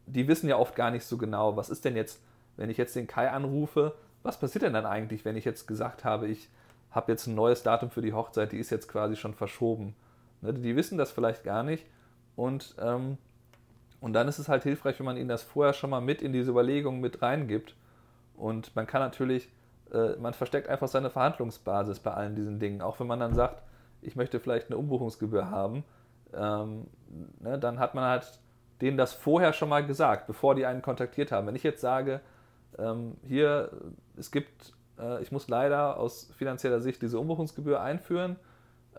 die 0.05 0.27
wissen 0.27 0.47
ja 0.47 0.57
oft 0.57 0.75
gar 0.75 0.91
nicht 0.91 1.05
so 1.05 1.17
genau, 1.17 1.57
was 1.57 1.69
ist 1.69 1.83
denn 1.83 1.95
jetzt, 1.95 2.21
wenn 2.57 2.69
ich 2.69 2.77
jetzt 2.77 2.95
den 2.95 3.07
Kai 3.07 3.29
anrufe, 3.29 3.93
was 4.21 4.39
passiert 4.39 4.63
denn 4.63 4.73
dann 4.73 4.85
eigentlich, 4.85 5.25
wenn 5.25 5.35
ich 5.35 5.45
jetzt 5.45 5.67
gesagt 5.67 6.05
habe, 6.05 6.27
ich 6.27 6.49
habe 6.91 7.11
jetzt 7.11 7.27
ein 7.27 7.35
neues 7.35 7.63
Datum 7.63 7.89
für 7.89 8.01
die 8.01 8.13
Hochzeit, 8.13 8.51
die 8.51 8.59
ist 8.59 8.69
jetzt 8.69 8.87
quasi 8.87 9.15
schon 9.15 9.33
verschoben. 9.33 9.95
Ne, 10.41 10.53
die 10.53 10.75
wissen 10.75 10.97
das 10.97 11.11
vielleicht 11.11 11.43
gar 11.43 11.63
nicht 11.63 11.85
und, 12.35 12.75
ähm, 12.79 13.17
und 13.99 14.13
dann 14.13 14.27
ist 14.27 14.39
es 14.39 14.49
halt 14.49 14.63
hilfreich, 14.63 14.99
wenn 14.99 15.05
man 15.05 15.17
ihnen 15.17 15.29
das 15.29 15.43
vorher 15.43 15.73
schon 15.73 15.89
mal 15.89 16.01
mit 16.01 16.21
in 16.21 16.33
diese 16.33 16.51
Überlegungen 16.51 16.99
mit 16.99 17.21
reingibt. 17.21 17.75
Und 18.35 18.75
man 18.75 18.87
kann 18.87 19.01
natürlich, 19.01 19.49
äh, 19.91 20.15
man 20.17 20.33
versteckt 20.33 20.67
einfach 20.67 20.87
seine 20.87 21.09
Verhandlungsbasis 21.09 21.99
bei 21.99 22.11
allen 22.11 22.35
diesen 22.35 22.59
Dingen. 22.59 22.81
Auch 22.81 22.99
wenn 22.99 23.07
man 23.07 23.19
dann 23.19 23.33
sagt, 23.33 23.61
ich 24.01 24.15
möchte 24.15 24.39
vielleicht 24.39 24.67
eine 24.67 24.77
Umbuchungsgebühr 24.77 25.49
haben, 25.49 25.85
ähm, 26.33 26.87
ne, 27.39 27.57
dann 27.57 27.79
hat 27.79 27.95
man 27.95 28.03
halt 28.03 28.39
denen 28.81 28.97
das 28.97 29.13
vorher 29.13 29.53
schon 29.53 29.69
mal 29.69 29.85
gesagt, 29.85 30.27
bevor 30.27 30.55
die 30.55 30.65
einen 30.65 30.81
kontaktiert 30.81 31.31
haben. 31.31 31.47
Wenn 31.47 31.55
ich 31.55 31.63
jetzt 31.63 31.79
sage, 31.79 32.19
ähm, 32.77 33.17
hier, 33.27 33.71
es 34.17 34.31
gibt, 34.31 34.73
äh, 34.99 35.21
ich 35.21 35.31
muss 35.31 35.47
leider 35.47 35.97
aus 35.97 36.31
finanzieller 36.37 36.79
Sicht 36.79 37.01
diese 37.01 37.19
Umbuchungsgebühr 37.19 37.81
einführen, 37.81 38.37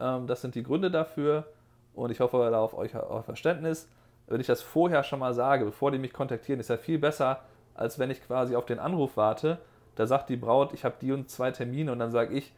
ähm, 0.00 0.26
das 0.26 0.42
sind 0.42 0.54
die 0.54 0.62
Gründe 0.62 0.90
dafür, 0.90 1.46
und 1.94 2.10
ich 2.10 2.20
hoffe 2.20 2.48
da 2.50 2.58
auf 2.58 2.74
euch 2.74 2.96
auf 2.96 3.24
Verständnis. 3.24 3.88
Wenn 4.26 4.40
ich 4.40 4.46
das 4.46 4.62
vorher 4.62 5.02
schon 5.04 5.20
mal 5.20 5.34
sage, 5.34 5.64
bevor 5.64 5.90
die 5.90 5.98
mich 5.98 6.12
kontaktieren, 6.12 6.60
ist 6.60 6.70
ja 6.70 6.76
viel 6.76 6.98
besser, 6.98 7.40
als 7.74 7.98
wenn 7.98 8.10
ich 8.10 8.26
quasi 8.26 8.56
auf 8.56 8.66
den 8.66 8.78
Anruf 8.78 9.16
warte. 9.16 9.58
Da 9.94 10.06
sagt 10.06 10.28
die 10.28 10.37
Braut, 10.37 10.72
ich 10.72 10.84
habe 10.84 10.96
die 11.00 11.12
und 11.12 11.30
zwei 11.30 11.50
Termine 11.50 11.92
und 11.92 11.98
dann 11.98 12.10
sage 12.10 12.34
ich, 12.34 12.52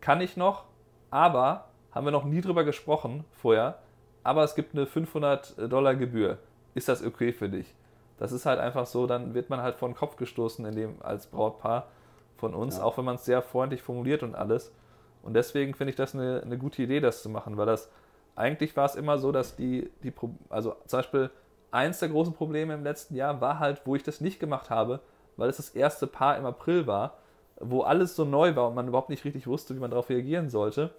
kann 0.00 0.20
ich 0.20 0.36
noch, 0.36 0.64
aber 1.10 1.68
haben 1.90 2.06
wir 2.06 2.12
noch 2.12 2.24
nie 2.24 2.40
drüber 2.40 2.64
gesprochen 2.64 3.24
vorher, 3.32 3.78
aber 4.22 4.44
es 4.44 4.54
gibt 4.54 4.74
eine 4.74 4.86
500 4.86 5.72
Dollar 5.72 5.96
Gebühr. 5.96 6.38
Ist 6.74 6.88
das 6.88 7.04
okay 7.04 7.32
für 7.32 7.48
dich? 7.48 7.74
Das 8.18 8.32
ist 8.32 8.46
halt 8.46 8.58
einfach 8.58 8.86
so, 8.86 9.06
dann 9.06 9.34
wird 9.34 9.50
man 9.50 9.62
halt 9.62 9.76
vor 9.76 9.88
den 9.88 9.94
Kopf 9.94 10.16
gestoßen 10.16 10.64
in 10.64 10.74
dem, 10.74 11.02
als 11.02 11.28
Brautpaar 11.28 11.88
von 12.36 12.54
uns, 12.54 12.78
ja. 12.78 12.84
auch 12.84 12.98
wenn 12.98 13.04
man 13.04 13.16
es 13.16 13.24
sehr 13.24 13.42
freundlich 13.42 13.82
formuliert 13.82 14.22
und 14.22 14.34
alles. 14.34 14.72
Und 15.22 15.34
deswegen 15.34 15.74
finde 15.74 15.90
ich 15.90 15.96
das 15.96 16.14
eine, 16.14 16.42
eine 16.42 16.58
gute 16.58 16.82
Idee, 16.82 17.00
das 17.00 17.22
zu 17.22 17.28
machen, 17.28 17.56
weil 17.56 17.66
das 17.66 17.90
eigentlich 18.34 18.76
war 18.76 18.86
es 18.86 18.94
immer 18.94 19.18
so, 19.18 19.32
dass 19.32 19.56
die, 19.56 19.90
die, 20.04 20.12
also 20.48 20.76
zum 20.86 20.98
Beispiel 21.00 21.30
eins 21.70 21.98
der 21.98 22.08
großen 22.08 22.32
Probleme 22.34 22.74
im 22.74 22.84
letzten 22.84 23.16
Jahr 23.16 23.40
war 23.40 23.58
halt, 23.58 23.82
wo 23.84 23.96
ich 23.96 24.04
das 24.04 24.20
nicht 24.20 24.38
gemacht 24.38 24.70
habe, 24.70 25.00
weil 25.36 25.50
es 25.50 25.56
das 25.56 25.70
erste 25.70 26.06
Paar 26.06 26.36
im 26.36 26.46
April 26.46 26.86
war, 26.86 27.18
wo 27.60 27.82
alles 27.82 28.14
so 28.14 28.24
neu 28.24 28.54
war 28.54 28.68
und 28.68 28.74
man 28.74 28.88
überhaupt 28.88 29.10
nicht 29.10 29.24
richtig 29.24 29.46
wusste, 29.46 29.74
wie 29.74 29.80
man 29.80 29.90
darauf 29.90 30.08
reagieren 30.08 30.48
sollte. 30.48 30.90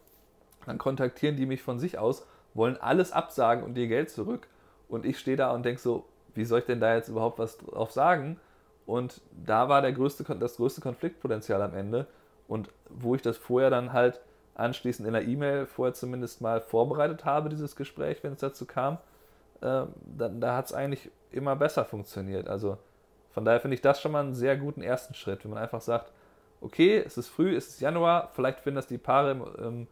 Dann 0.65 0.77
kontaktieren 0.77 1.37
die 1.37 1.45
mich 1.45 1.61
von 1.61 1.79
sich 1.79 1.97
aus, 1.97 2.25
wollen 2.53 2.77
alles 2.77 3.11
absagen 3.11 3.63
und 3.63 3.77
ihr 3.77 3.87
Geld 3.87 4.09
zurück. 4.09 4.47
Und 4.89 5.05
ich 5.05 5.17
stehe 5.17 5.37
da 5.37 5.51
und 5.51 5.63
denke 5.63 5.79
so, 5.79 6.05
wie 6.39 6.45
soll 6.45 6.59
ich 6.59 6.65
denn 6.65 6.79
da 6.79 6.95
jetzt 6.95 7.09
überhaupt 7.09 7.37
was 7.37 7.57
drauf 7.57 7.91
sagen? 7.91 8.39
Und 8.85 9.21
da 9.45 9.69
war 9.69 9.81
der 9.81 9.91
größte, 9.91 10.23
das 10.35 10.55
größte 10.55 10.81
Konfliktpotenzial 10.81 11.61
am 11.61 11.75
Ende. 11.75 12.07
Und 12.47 12.69
wo 12.89 13.13
ich 13.13 13.21
das 13.21 13.37
vorher 13.37 13.69
dann 13.69 13.93
halt 13.93 14.19
anschließend 14.55 15.07
in 15.07 15.13
der 15.13 15.27
E-Mail 15.27 15.65
vorher 15.67 15.93
zumindest 15.93 16.41
mal 16.41 16.61
vorbereitet 16.61 17.25
habe, 17.25 17.49
dieses 17.49 17.75
Gespräch, 17.75 18.23
wenn 18.23 18.33
es 18.33 18.39
dazu 18.39 18.65
kam, 18.65 18.95
äh, 19.61 19.83
da, 20.17 20.29
da 20.29 20.55
hat 20.55 20.65
es 20.65 20.73
eigentlich 20.73 21.11
immer 21.31 21.55
besser 21.55 21.85
funktioniert. 21.85 22.47
Also 22.47 22.77
von 23.31 23.45
daher 23.45 23.59
finde 23.59 23.75
ich 23.75 23.81
das 23.81 24.01
schon 24.01 24.11
mal 24.11 24.21
einen 24.21 24.33
sehr 24.33 24.57
guten 24.57 24.81
ersten 24.81 25.13
Schritt, 25.13 25.43
wenn 25.43 25.51
man 25.51 25.61
einfach 25.61 25.81
sagt, 25.81 26.11
okay, 26.61 26.97
es 27.05 27.17
ist 27.17 27.27
früh, 27.27 27.55
es 27.55 27.67
ist 27.67 27.81
Januar, 27.81 28.31
vielleicht 28.33 28.61
finden 28.61 28.77
das 28.77 28.87
die 28.87 28.97
Paare 28.97 29.31
im, 29.31 29.43
im 29.63 29.87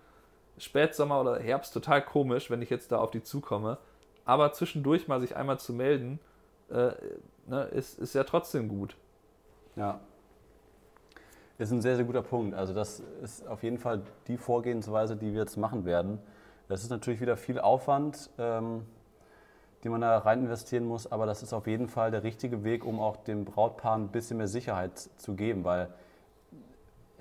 Spätsommer 0.57 1.21
oder 1.21 1.39
Herbst 1.39 1.73
total 1.73 2.01
komisch, 2.01 2.49
wenn 2.49 2.61
ich 2.61 2.69
jetzt 2.69 2.91
da 2.91 2.97
auf 2.97 3.11
die 3.11 3.21
zukomme. 3.21 3.77
Aber 4.25 4.51
zwischendurch 4.51 5.07
mal 5.07 5.21
sich 5.21 5.35
einmal 5.35 5.59
zu 5.59 5.71
melden, 5.71 6.19
äh, 6.69 6.91
ne, 7.47 7.63
ist, 7.71 7.99
ist 7.99 8.13
ja 8.13 8.23
trotzdem 8.23 8.67
gut. 8.67 8.97
Ja, 9.75 9.99
ist 11.57 11.71
ein 11.71 11.81
sehr, 11.81 11.95
sehr 11.95 12.05
guter 12.05 12.21
Punkt. 12.21 12.55
Also 12.55 12.73
das 12.73 13.01
ist 13.23 13.47
auf 13.47 13.63
jeden 13.63 13.79
Fall 13.79 14.01
die 14.27 14.37
Vorgehensweise, 14.37 15.15
die 15.15 15.33
wir 15.33 15.41
jetzt 15.41 15.57
machen 15.57 15.85
werden. 15.85 16.19
Das 16.67 16.83
ist 16.83 16.89
natürlich 16.89 17.19
wieder 17.19 17.37
viel 17.37 17.59
Aufwand, 17.59 18.29
ähm, 18.37 18.85
den 19.83 19.91
man 19.91 20.01
da 20.01 20.17
rein 20.19 20.41
investieren 20.41 20.85
muss, 20.85 21.11
aber 21.11 21.25
das 21.25 21.41
ist 21.41 21.53
auf 21.53 21.65
jeden 21.65 21.87
Fall 21.87 22.11
der 22.11 22.23
richtige 22.23 22.63
Weg, 22.63 22.85
um 22.85 22.99
auch 22.99 23.17
dem 23.17 23.45
Brautpaar 23.45 23.97
ein 23.97 24.09
bisschen 24.09 24.37
mehr 24.37 24.47
Sicherheit 24.47 24.97
zu 24.97 25.33
geben, 25.33 25.63
weil 25.63 25.89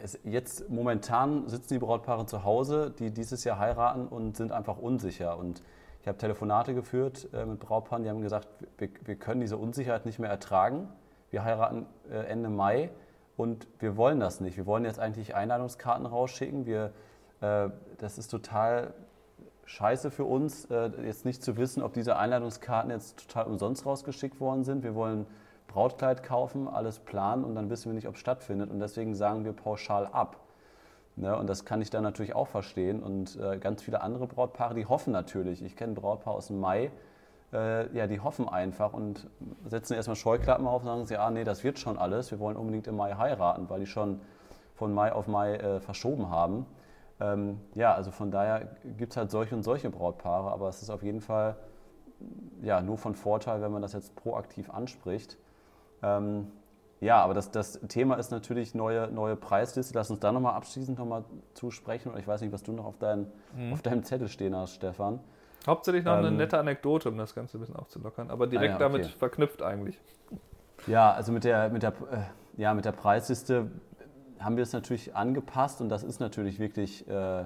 es, 0.03 0.19
jetzt 0.25 0.69
momentan 0.69 1.49
sitzen 1.49 1.75
die 1.75 1.79
Brautpaare 1.79 2.27
zu 2.27 2.45
Hause, 2.45 2.93
die 2.99 3.13
dieses 3.13 3.45
Jahr 3.45 3.59
heiraten 3.59 4.07
und 4.07 4.37
sind 4.37 4.53
einfach 4.53 4.79
unsicher. 4.79 5.39
Und 5.39 5.63
ich 6.07 6.09
habe 6.09 6.19
Telefonate 6.19 6.73
geführt 6.73 7.29
äh, 7.33 7.45
mit 7.45 7.59
Brautpaaren, 7.59 8.05
die 8.05 8.11
haben 8.11 8.21
gesagt, 8.21 8.47
wir, 8.79 8.89
wir, 9.03 9.17
können 9.17 9.41
diese 9.41 9.57
Unsicherheit 9.57 10.07
nicht 10.07 10.21
mehr 10.21 10.31
ertragen. 10.31 10.87
Wir 11.31 11.43
heiraten 11.43 11.85
äh, 12.09 12.19
Ende 12.29 12.49
Mai 12.49 12.91
und 13.37 13.67
wir 13.81 13.97
wollen 13.97 14.21
das 14.21 14.41
nicht. 14.41 14.57
Wir 14.57 14.67
wollen 14.67 14.85
jetzt 14.85 15.01
eigentlich 15.01 15.35
Einladungskarten 15.35 16.07
rausschicken. 16.07 16.65
Wir, 16.65 16.93
äh, 17.41 17.71
das 17.99 18.19
ist 18.19 18.29
total 18.29 18.95
scheiße 19.65 20.13
für 20.13 20.23
uns, 20.23 20.67
äh, 20.67 20.91
jetzt 21.05 21.25
nicht 21.25 21.43
zu 21.43 21.57
wissen, 21.57 21.83
ob 21.83 21.93
diese 21.93 22.17
Einladungskarten 22.17 22.93
jetzt 22.93 23.27
total 23.27 23.47
umsonst 23.47 23.85
rausgeschickt 23.85 24.39
worden 24.39 24.63
sind. 24.63 24.85
Wir 24.85 24.95
wollen 24.95 25.27
Brautkleid 25.67 26.23
kaufen, 26.23 26.69
alles 26.69 27.01
planen 27.01 27.43
und 27.43 27.57
dann 27.57 27.69
wissen 27.69 27.91
wir 27.91 27.95
nicht, 27.95 28.07
ob 28.07 28.15
es 28.15 28.21
stattfindet. 28.21 28.71
Und 28.71 28.79
deswegen 28.79 29.17
sagen 29.17 29.45
wir 29.45 29.55
pauschal 29.55 30.07
ab. 30.07 30.37
Ne? 31.17 31.37
Und 31.37 31.49
das 31.49 31.65
kann 31.65 31.83
ich 31.83 31.91
dann 31.91 32.03
natürlich 32.03 32.35
auch 32.35 32.49
verstehen. 32.49 33.03
Und 33.03 33.37
äh, 33.37 33.59
ganz 33.59 33.83
viele 33.83 34.01
andere 34.03 34.27
Brautpaare, 34.27 34.75
die 34.75 34.87
hoffen 34.87 35.13
natürlich. 35.13 35.63
Ich 35.63 35.77
kenne 35.77 35.95
Brautpaare 35.95 36.37
aus 36.37 36.49
dem 36.49 36.61
Mai, 36.61 36.91
äh, 37.53 37.93
ja, 37.97 38.07
die 38.07 38.21
hoffen 38.21 38.49
einfach 38.49 38.93
und 38.93 39.29
setzen 39.65 39.95
erstmal 39.95 40.17
Scheuklappen 40.17 40.67
auf 40.67 40.83
und 40.83 41.07
sagen, 41.07 41.07
ja, 41.09 41.31
nee, 41.31 41.45
das 41.45 41.65
wird 41.65 41.79
schon 41.79 41.99
alles. 41.99 42.31
Wir 42.31 42.39
wollen 42.39 42.57
unbedingt 42.57 42.87
im 42.87 42.97
Mai 42.97 43.15
heiraten, 43.15 43.69
weil 43.69 43.81
die 43.81 43.87
schon 43.87 44.21
von 44.75 44.93
Mai 44.93 45.13
auf 45.13 45.27
Mai 45.27 45.57
äh, 45.57 45.81
verschoben 45.81 46.31
haben. 46.31 46.67
Ähm, 47.19 47.61
ja, 47.75 47.95
also 47.95 48.11
von 48.11 48.31
daher 48.31 48.77
gibt 48.99 49.13
es 49.13 49.17
halt 49.17 49.31
solche 49.31 49.55
und 49.55 49.63
solche 49.63 49.89
Brautpaare, 49.89 50.51
aber 50.51 50.69
es 50.69 50.83
ist 50.83 50.91
auf 50.91 51.03
jeden 51.03 51.23
Fall 51.23 51.57
ja, 52.63 52.83
nur 52.83 52.99
von 52.99 53.15
Vorteil, 53.15 53.63
wenn 53.63 53.73
man 53.73 53.83
das 53.83 53.93
jetzt 53.93 54.15
proaktiv 54.17 54.71
anspricht. 54.71 55.39
Ähm, 56.03 56.49
ja, 57.01 57.23
aber 57.23 57.35
das, 57.35 57.51
das 57.51 57.81
Thema 57.89 58.15
ist 58.15 58.31
natürlich 58.31 58.75
neue, 58.75 59.09
neue 59.09 59.37
Preisliste. 59.37 59.95
Lass 59.95 60.11
uns 60.11 60.21
da 60.21 60.33
nochmal 60.33 60.55
abschließend 60.55 60.99
nochmal 60.99 61.25
zusprechen. 61.55 62.11
Und 62.13 62.19
ich 62.19 62.27
weiß 62.27 62.41
nicht, 62.41 62.53
was 62.53 62.63
du 62.63 62.73
noch 62.73 62.87
auf, 62.87 62.99
dein, 62.99 63.27
mhm. 63.55 63.73
auf 63.73 63.83
deinem 63.83 64.03
Zettel 64.03 64.29
stehen 64.29 64.57
hast, 64.57 64.75
Stefan. 64.75 65.21
Hauptsächlich 65.67 66.05
noch 66.05 66.13
ähm, 66.19 66.27
eine 66.27 66.31
nette 66.31 66.59
Anekdote, 66.59 67.09
um 67.09 67.19
das 67.19 67.35
Ganze 67.35 67.59
ein 67.59 67.61
bisschen 67.61 67.77
aufzulockern, 67.77 68.31
aber 68.31 68.47
direkt 68.47 68.77
ah 68.77 68.81
ja, 68.81 68.87
okay. 68.87 68.99
damit 68.99 69.07
verknüpft 69.09 69.63
eigentlich. 69.63 70.01
Ja, 70.87 71.13
also 71.13 71.33
mit 71.33 71.45
der, 71.45 71.69
mit 71.71 71.83
der, 71.83 71.91
äh, 71.91 72.61
ja, 72.61 72.73
mit 72.73 72.85
der 72.85 72.93
Preisliste 72.93 73.71
haben 74.39 74.57
wir 74.57 74.63
es 74.63 74.73
natürlich 74.73 75.17
angepasst 75.17 75.81
und 75.81 75.89
das 75.89 76.05
ist 76.05 76.21
natürlich 76.21 76.59
wirklich 76.59 77.09
äh, 77.09 77.45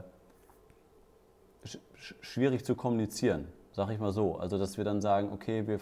sch 1.65 1.79
schwierig 2.21 2.65
zu 2.65 2.75
kommunizieren, 2.75 3.49
sag 3.73 3.91
ich 3.91 3.99
mal 3.99 4.13
so. 4.13 4.37
Also, 4.37 4.59
dass 4.59 4.77
wir 4.77 4.85
dann 4.85 5.01
sagen, 5.01 5.31
okay, 5.33 5.67
wir, 5.67 5.79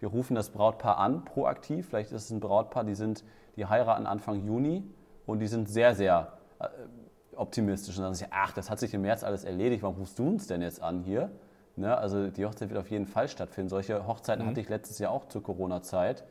wir 0.00 0.08
rufen 0.08 0.34
das 0.34 0.50
Brautpaar 0.50 0.98
an, 0.98 1.24
proaktiv. 1.24 1.88
Vielleicht 1.88 2.12
ist 2.12 2.24
es 2.24 2.30
ein 2.30 2.40
Brautpaar, 2.40 2.84
die, 2.84 2.94
sind, 2.94 3.24
die 3.56 3.66
heiraten 3.66 4.06
Anfang 4.06 4.44
Juni 4.44 4.84
und 5.26 5.40
die 5.40 5.46
sind 5.46 5.68
sehr, 5.68 5.94
sehr 5.94 6.32
äh, 6.60 6.66
optimistisch 7.36 7.96
und 7.96 8.02
sagen 8.02 8.14
sich, 8.14 8.28
ach, 8.30 8.52
das 8.52 8.70
hat 8.70 8.78
sich 8.78 8.94
im 8.94 9.02
März 9.02 9.24
alles 9.24 9.44
erledigt, 9.44 9.82
warum 9.82 9.96
rufst 9.96 10.18
du 10.18 10.26
uns 10.26 10.46
denn 10.46 10.62
jetzt 10.62 10.82
an 10.82 11.00
hier? 11.00 11.30
Ne? 11.76 11.96
Also 11.96 12.28
die 12.28 12.44
Hochzeit 12.46 12.70
wird 12.70 12.80
auf 12.80 12.90
jeden 12.90 13.06
Fall 13.06 13.28
stattfinden. 13.28 13.68
Solche 13.68 14.06
Hochzeiten 14.06 14.44
mhm. 14.44 14.50
hatte 14.50 14.60
ich 14.60 14.68
letztes 14.68 14.98
Jahr 14.98 15.12
auch 15.12 15.26
zur 15.26 15.42
Corona-Zeit 15.42 16.24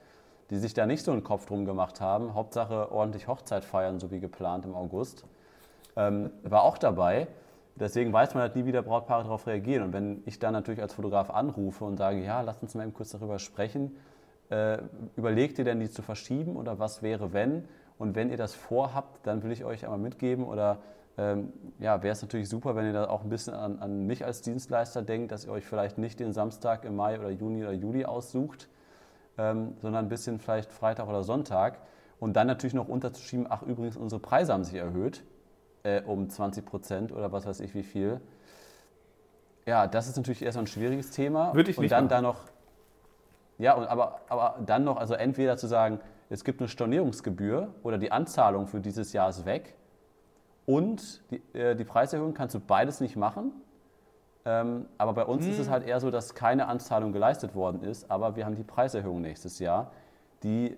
die 0.49 0.57
sich 0.57 0.73
da 0.73 0.85
nicht 0.85 1.03
so 1.03 1.11
einen 1.11 1.23
Kopf 1.23 1.45
drum 1.45 1.65
gemacht 1.65 1.99
haben. 2.01 2.33
Hauptsache 2.33 2.91
ordentlich 2.91 3.27
Hochzeit 3.27 3.65
feiern, 3.65 3.99
so 3.99 4.11
wie 4.11 4.19
geplant 4.19 4.65
im 4.65 4.75
August. 4.75 5.25
Ähm, 5.95 6.31
war 6.43 6.63
auch 6.63 6.77
dabei. 6.77 7.27
Deswegen 7.79 8.11
weiß 8.11 8.33
man 8.33 8.41
halt 8.41 8.55
nie, 8.55 8.65
wie 8.65 8.71
der 8.71 8.81
Brautpaare 8.81 9.23
darauf 9.23 9.45
reagieren. 9.45 9.83
Und 9.83 9.93
wenn 9.93 10.23
ich 10.25 10.39
dann 10.39 10.53
natürlich 10.53 10.81
als 10.81 10.93
Fotograf 10.93 11.29
anrufe 11.29 11.85
und 11.85 11.97
sage, 11.97 12.23
ja, 12.23 12.41
lass 12.41 12.61
uns 12.61 12.73
mal 12.75 12.83
eben 12.83 12.93
kurz 12.93 13.11
darüber 13.11 13.39
sprechen, 13.39 13.95
äh, 14.49 14.79
überlegt 15.15 15.59
ihr 15.59 15.65
denn, 15.65 15.79
die 15.79 15.89
zu 15.89 16.01
verschieben 16.01 16.55
oder 16.55 16.79
was 16.79 17.03
wäre, 17.03 17.33
wenn? 17.33 17.65
Und 17.99 18.15
wenn 18.15 18.29
ihr 18.29 18.37
das 18.37 18.53
vorhabt, 18.53 19.25
dann 19.27 19.43
will 19.43 19.51
ich 19.51 19.63
euch 19.63 19.83
einmal 19.83 19.99
mitgeben 19.99 20.45
oder 20.45 20.79
ähm, 21.17 21.51
ja, 21.79 22.01
wäre 22.03 22.13
es 22.13 22.21
natürlich 22.21 22.47
super, 22.47 22.75
wenn 22.75 22.85
ihr 22.85 22.93
da 22.93 23.09
auch 23.09 23.23
ein 23.23 23.29
bisschen 23.29 23.53
an, 23.53 23.79
an 23.79 24.05
mich 24.05 24.23
als 24.23 24.41
Dienstleister 24.41 25.01
denkt, 25.01 25.31
dass 25.31 25.45
ihr 25.45 25.51
euch 25.51 25.65
vielleicht 25.65 25.97
nicht 25.97 26.19
den 26.19 26.31
Samstag 26.31 26.85
im 26.85 26.95
Mai 26.95 27.19
oder 27.19 27.31
Juni 27.31 27.63
oder 27.63 27.73
Juli 27.73 28.05
aussucht, 28.05 28.69
ähm, 29.37 29.73
sondern 29.81 30.05
ein 30.05 30.09
bisschen 30.09 30.39
vielleicht 30.39 30.71
Freitag 30.71 31.07
oder 31.07 31.23
Sonntag. 31.23 31.79
Und 32.19 32.35
dann 32.35 32.47
natürlich 32.47 32.73
noch 32.73 32.87
unterzuschieben, 32.87 33.47
ach 33.49 33.63
übrigens, 33.63 33.97
unsere 33.97 34.21
Preise 34.21 34.53
haben 34.53 34.63
sich 34.63 34.75
erhöht 34.75 35.23
äh, 35.83 36.01
um 36.01 36.29
20 36.29 36.65
Prozent 36.65 37.11
oder 37.11 37.31
was 37.31 37.45
weiß 37.45 37.59
ich 37.59 37.73
wie 37.73 37.83
viel. 37.83 38.21
Ja, 39.65 39.87
das 39.87 40.07
ist 40.07 40.15
natürlich 40.15 40.41
erstmal 40.41 40.63
ein 40.63 40.67
schwieriges 40.67 41.11
Thema. 41.11 41.53
Würde 41.53 41.71
ich 41.71 41.77
und 41.77 41.83
nicht 41.83 41.91
dann 41.91 42.07
da 42.07 42.21
noch, 42.21 42.39
ja, 43.57 43.73
und 43.73 43.87
aber, 43.87 44.21
aber 44.29 44.59
dann 44.65 44.83
noch, 44.83 44.97
also 44.97 45.13
entweder 45.13 45.57
zu 45.57 45.67
sagen, 45.67 45.99
es 46.29 46.43
gibt 46.43 46.59
eine 46.59 46.67
Stornierungsgebühr 46.67 47.73
oder 47.83 47.97
die 47.97 48.11
Anzahlung 48.11 48.67
für 48.67 48.79
dieses 48.79 49.13
Jahr 49.13 49.29
ist 49.29 49.45
weg 49.45 49.75
und 50.65 51.21
die, 51.31 51.41
äh, 51.57 51.75
die 51.75 51.85
Preiserhöhung 51.85 52.33
kannst 52.33 52.55
du 52.55 52.59
beides 52.59 53.01
nicht 53.01 53.15
machen. 53.15 53.51
Ähm, 54.45 54.85
aber 54.97 55.13
bei 55.13 55.25
uns 55.25 55.45
hm. 55.45 55.51
ist 55.51 55.59
es 55.59 55.65
hm. 55.65 55.73
halt 55.73 55.87
eher 55.87 55.99
so, 55.99 56.11
dass 56.11 56.35
keine 56.35 56.67
Anzahlung 56.67 57.11
geleistet 57.11 57.55
worden 57.55 57.81
ist, 57.81 58.09
aber 58.09 58.35
wir 58.35 58.45
haben 58.45 58.55
die 58.55 58.63
Preiserhöhung 58.63 59.21
nächstes 59.21 59.59
Jahr, 59.59 59.91
die, 60.43 60.77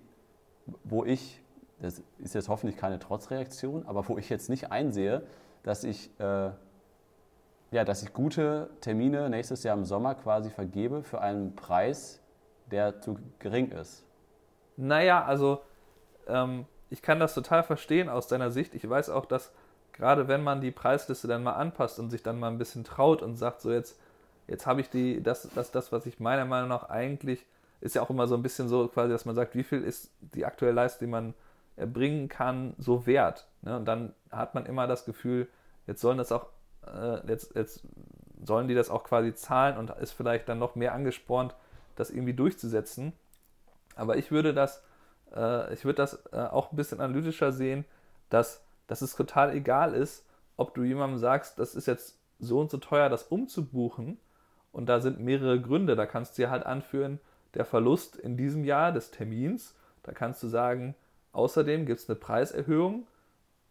wo 0.84 1.04
ich, 1.04 1.39
das 1.80 2.02
ist 2.18 2.34
jetzt 2.34 2.48
hoffentlich 2.48 2.76
keine 2.76 2.98
Trotzreaktion, 2.98 3.86
aber 3.86 4.06
wo 4.08 4.18
ich 4.18 4.28
jetzt 4.28 4.50
nicht 4.50 4.70
einsehe, 4.70 5.22
dass 5.62 5.84
ich, 5.84 6.10
äh, 6.20 6.50
ja, 7.70 7.84
dass 7.84 8.02
ich 8.02 8.12
gute 8.12 8.70
Termine 8.80 9.30
nächstes 9.30 9.62
Jahr 9.62 9.76
im 9.76 9.84
Sommer 9.84 10.14
quasi 10.14 10.50
vergebe 10.50 11.02
für 11.02 11.20
einen 11.20 11.56
Preis, 11.56 12.20
der 12.70 13.00
zu 13.00 13.18
gering 13.38 13.70
ist. 13.72 14.04
Naja, 14.76 15.24
also 15.24 15.60
ähm, 16.26 16.66
ich 16.90 17.02
kann 17.02 17.20
das 17.20 17.34
total 17.34 17.62
verstehen 17.62 18.08
aus 18.08 18.26
deiner 18.28 18.50
Sicht. 18.50 18.74
Ich 18.74 18.88
weiß 18.88 19.10
auch, 19.10 19.24
dass 19.24 19.52
gerade 19.92 20.28
wenn 20.28 20.42
man 20.42 20.60
die 20.60 20.70
Preisliste 20.70 21.28
dann 21.28 21.42
mal 21.42 21.52
anpasst 21.52 21.98
und 21.98 22.10
sich 22.10 22.22
dann 22.22 22.38
mal 22.38 22.48
ein 22.48 22.58
bisschen 22.58 22.84
traut 22.84 23.22
und 23.22 23.36
sagt, 23.36 23.60
so 23.60 23.70
jetzt, 23.70 23.98
jetzt 24.48 24.66
habe 24.66 24.80
ich 24.80 24.90
die, 24.90 25.22
das, 25.22 25.48
das, 25.54 25.70
das, 25.70 25.92
was 25.92 26.06
ich 26.06 26.20
meiner 26.20 26.44
Meinung 26.44 26.68
nach 26.68 26.88
eigentlich, 26.88 27.46
ist 27.80 27.94
ja 27.94 28.02
auch 28.02 28.10
immer 28.10 28.26
so 28.26 28.34
ein 28.34 28.42
bisschen 28.42 28.68
so 28.68 28.88
quasi, 28.88 29.12
dass 29.12 29.24
man 29.24 29.34
sagt, 29.34 29.54
wie 29.54 29.62
viel 29.62 29.82
ist 29.82 30.10
die 30.20 30.44
aktuelle 30.44 30.74
Leistung, 30.74 31.06
die 31.06 31.10
man 31.10 31.34
erbringen 31.76 32.28
kann, 32.28 32.74
so 32.78 33.06
wert. 33.06 33.48
Ne? 33.62 33.76
Und 33.76 33.84
dann 33.86 34.14
hat 34.30 34.54
man 34.54 34.66
immer 34.66 34.86
das 34.86 35.04
Gefühl, 35.04 35.48
jetzt 35.86 36.00
sollen 36.00 36.18
das 36.18 36.32
auch, 36.32 36.46
äh, 36.86 37.26
jetzt, 37.26 37.54
jetzt 37.54 37.86
sollen 38.42 38.68
die 38.68 38.74
das 38.74 38.90
auch 38.90 39.04
quasi 39.04 39.34
zahlen 39.34 39.76
und 39.76 39.90
ist 39.90 40.12
vielleicht 40.12 40.48
dann 40.48 40.58
noch 40.58 40.74
mehr 40.74 40.94
angespornt, 40.94 41.54
das 41.96 42.10
irgendwie 42.10 42.34
durchzusetzen. 42.34 43.12
Aber 43.96 44.16
ich 44.16 44.30
würde 44.30 44.54
das, 44.54 44.82
äh, 45.34 45.72
ich 45.74 45.84
würde 45.84 45.96
das 45.96 46.22
äh, 46.32 46.38
auch 46.38 46.72
ein 46.72 46.76
bisschen 46.76 47.00
analytischer 47.00 47.52
sehen, 47.52 47.84
dass 48.30 48.64
dass 48.90 49.02
es 49.02 49.14
total 49.14 49.54
egal 49.54 49.94
ist, 49.94 50.26
ob 50.56 50.74
du 50.74 50.82
jemandem 50.82 51.20
sagst, 51.20 51.60
das 51.60 51.76
ist 51.76 51.86
jetzt 51.86 52.18
so 52.40 52.58
und 52.58 52.72
so 52.72 52.78
teuer, 52.78 53.08
das 53.08 53.22
umzubuchen. 53.22 54.18
Und 54.72 54.86
da 54.86 54.98
sind 54.98 55.20
mehrere 55.20 55.60
Gründe. 55.60 55.94
Da 55.94 56.06
kannst 56.06 56.36
du 56.36 56.42
ja 56.42 56.50
halt 56.50 56.66
anführen, 56.66 57.20
der 57.54 57.64
Verlust 57.64 58.16
in 58.16 58.36
diesem 58.36 58.64
Jahr 58.64 58.90
des 58.90 59.12
Termins. 59.12 59.76
Da 60.02 60.10
kannst 60.10 60.42
du 60.42 60.48
sagen, 60.48 60.96
außerdem 61.32 61.86
gibt 61.86 62.00
es 62.00 62.08
eine 62.08 62.18
Preiserhöhung. 62.18 63.06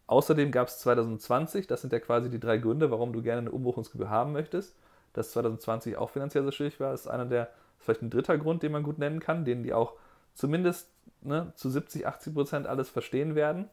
Außerdem 0.06 0.50
gab 0.50 0.68
es 0.68 0.78
2020, 0.80 1.66
das 1.66 1.82
sind 1.82 1.92
ja 1.92 2.00
quasi 2.00 2.30
die 2.30 2.40
drei 2.40 2.58
Gründe, 2.58 2.90
warum 2.90 3.12
du 3.12 3.22
gerne 3.22 3.42
eine 3.42 3.52
Umbuchungsgebühr 3.52 4.10
haben 4.10 4.32
möchtest. 4.32 4.76
Dass 5.12 5.30
2020 5.32 5.96
auch 5.96 6.10
finanziell 6.10 6.44
so 6.44 6.50
schwierig 6.50 6.80
war, 6.80 6.92
ist 6.92 7.06
einer 7.06 7.26
der, 7.26 7.48
vielleicht 7.78 8.02
ein 8.02 8.10
dritter 8.10 8.36
Grund, 8.38 8.62
den 8.62 8.72
man 8.72 8.82
gut 8.82 8.98
nennen 8.98 9.20
kann, 9.20 9.44
den 9.44 9.62
die 9.62 9.72
auch 9.72 9.94
zumindest 10.34 10.90
ne, 11.22 11.52
zu 11.54 11.70
70, 11.70 12.06
80 12.06 12.34
Prozent 12.34 12.66
alles 12.66 12.88
verstehen 12.88 13.34
werden. 13.34 13.68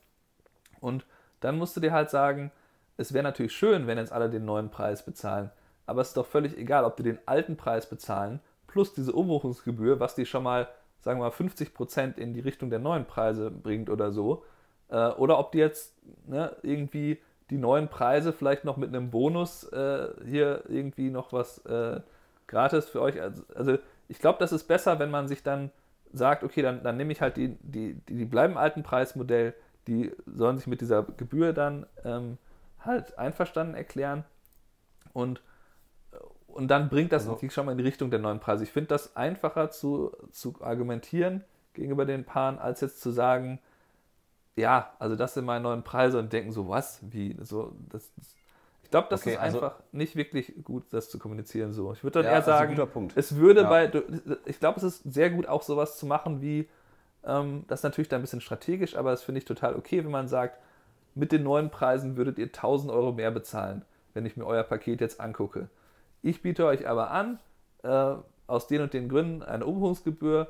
Und 0.79 1.05
dann 1.39 1.57
musst 1.57 1.75
du 1.75 1.79
dir 1.79 1.91
halt 1.91 2.09
sagen, 2.09 2.51
es 2.97 3.13
wäre 3.13 3.23
natürlich 3.23 3.55
schön, 3.55 3.87
wenn 3.87 3.97
jetzt 3.97 4.11
alle 4.11 4.29
den 4.29 4.45
neuen 4.45 4.69
Preis 4.69 5.05
bezahlen, 5.05 5.51
aber 5.85 6.01
es 6.01 6.09
ist 6.09 6.17
doch 6.17 6.25
völlig 6.25 6.57
egal, 6.57 6.83
ob 6.83 6.97
die 6.97 7.03
den 7.03 7.19
alten 7.25 7.57
Preis 7.57 7.87
bezahlen, 7.87 8.39
plus 8.67 8.93
diese 8.93 9.13
Umbuchungsgebühr, 9.13 9.99
was 9.99 10.15
die 10.15 10.25
schon 10.25 10.43
mal, 10.43 10.67
sagen 11.07 11.21
wir 11.21 11.23
mal, 11.23 11.31
50% 11.31 12.17
in 12.17 12.33
die 12.33 12.41
Richtung 12.41 12.69
der 12.69 12.79
neuen 12.79 13.05
Preise 13.05 13.49
bringt 13.49 13.89
oder 13.89 14.11
so, 14.11 14.43
äh, 14.89 15.07
oder 15.11 15.39
ob 15.39 15.53
die 15.53 15.57
jetzt 15.57 15.95
ne, 16.27 16.53
irgendwie 16.63 17.17
die 17.49 17.57
neuen 17.57 17.87
Preise 17.87 18.33
vielleicht 18.33 18.65
noch 18.65 18.75
mit 18.75 18.89
einem 18.89 19.09
Bonus 19.09 19.63
äh, 19.71 20.09
hier 20.25 20.65
irgendwie 20.67 21.09
noch 21.09 21.31
was 21.31 21.59
äh, 21.59 22.01
gratis 22.45 22.89
für 22.89 23.01
euch. 23.01 23.21
Also, 23.21 23.41
also 23.55 23.77
ich 24.09 24.19
glaube, 24.19 24.39
das 24.39 24.51
ist 24.51 24.65
besser, 24.65 24.99
wenn 24.99 25.09
man 25.09 25.29
sich 25.29 25.43
dann 25.43 25.71
sagt, 26.11 26.43
okay, 26.43 26.61
dann, 26.61 26.83
dann 26.83 26.97
nehme 26.97 27.13
ich 27.13 27.21
halt 27.21 27.37
die, 27.37 27.55
die, 27.61 27.93
die, 28.09 28.15
die 28.15 28.25
bleiben 28.25 28.57
alten 28.57 28.83
Preismodell, 28.83 29.53
die 29.87 30.11
sollen 30.25 30.57
sich 30.57 30.67
mit 30.67 30.81
dieser 30.81 31.03
Gebühr 31.03 31.53
dann 31.53 31.85
ähm, 32.03 32.37
halt 32.81 33.17
einverstanden 33.17 33.75
erklären 33.75 34.25
und, 35.13 35.41
und 36.57 36.69
dann 36.69 36.89
bringt 36.89 37.11
das 37.11 37.23
also, 37.23 37.33
natürlich 37.33 37.53
schon 37.53 37.67
mal 37.67 37.73
in 37.73 37.77
die 37.77 37.83
Richtung 37.83 38.09
der 38.09 38.19
neuen 38.19 38.39
Preise. 38.39 38.63
Ich 38.63 38.71
finde 38.71 38.87
das 38.87 39.15
einfacher 39.15 39.69
zu, 39.69 40.11
zu 40.31 40.55
argumentieren 40.59 41.43
gegenüber 41.73 42.05
den 42.05 42.25
Paaren, 42.25 42.57
als 42.57 42.81
jetzt 42.81 42.99
zu 42.99 43.11
sagen, 43.11 43.59
ja, 44.55 44.91
also 44.97 45.15
das 45.15 45.35
sind 45.35 45.45
meine 45.45 45.61
neuen 45.61 45.83
Preise 45.83 46.17
und 46.17 46.33
denken 46.33 46.51
so, 46.51 46.67
was, 46.67 46.99
wie, 47.11 47.37
so, 47.43 47.75
das, 47.89 48.11
ich 48.81 48.89
glaube, 48.89 49.07
das 49.11 49.21
okay, 49.21 49.33
ist 49.33 49.39
also, 49.39 49.61
einfach 49.61 49.79
nicht 49.91 50.15
wirklich 50.15 50.53
gut, 50.63 50.85
das 50.89 51.11
zu 51.11 51.19
kommunizieren 51.19 51.73
so. 51.73 51.93
Ich 51.93 52.03
würde 52.03 52.23
dann 52.23 52.25
ja, 52.25 52.39
eher 52.39 52.41
sagen, 52.41 52.75
es 53.13 53.35
würde 53.35 53.61
ja. 53.61 53.69
bei, 53.69 53.91
ich 54.45 54.59
glaube, 54.59 54.77
es 54.77 54.83
ist 54.83 55.13
sehr 55.13 55.29
gut 55.29 55.47
auch 55.47 55.61
sowas 55.61 55.99
zu 55.99 56.07
machen 56.07 56.41
wie, 56.41 56.67
ähm, 57.23 57.65
das 57.67 57.81
ist 57.81 57.83
natürlich 57.83 58.09
dann 58.09 58.21
ein 58.21 58.23
bisschen 58.23 58.41
strategisch, 58.41 58.95
aber 58.95 59.11
das 59.11 59.21
finde 59.21 59.37
ich 59.37 59.45
total 59.45 59.75
okay, 59.75 60.03
wenn 60.03 60.11
man 60.11 60.27
sagt, 60.27 60.57
mit 61.13 61.31
den 61.31 61.43
neuen 61.43 61.69
Preisen 61.69 62.17
würdet 62.17 62.39
ihr 62.39 62.45
1000 62.45 62.91
Euro 62.91 63.11
mehr 63.11 63.29
bezahlen, 63.29 63.85
wenn 64.15 64.25
ich 64.25 64.37
mir 64.37 64.45
euer 64.45 64.63
Paket 64.63 65.01
jetzt 65.01 65.21
angucke. 65.21 65.69
Ich 66.27 66.41
biete 66.41 66.65
euch 66.65 66.85
aber 66.85 67.11
an, 67.11 67.39
äh, 67.83 68.15
aus 68.47 68.67
den 68.67 68.81
und 68.81 68.93
den 68.93 69.07
Gründen 69.07 69.43
eine 69.43 69.65
Umbuchungsgebühr, 69.65 70.47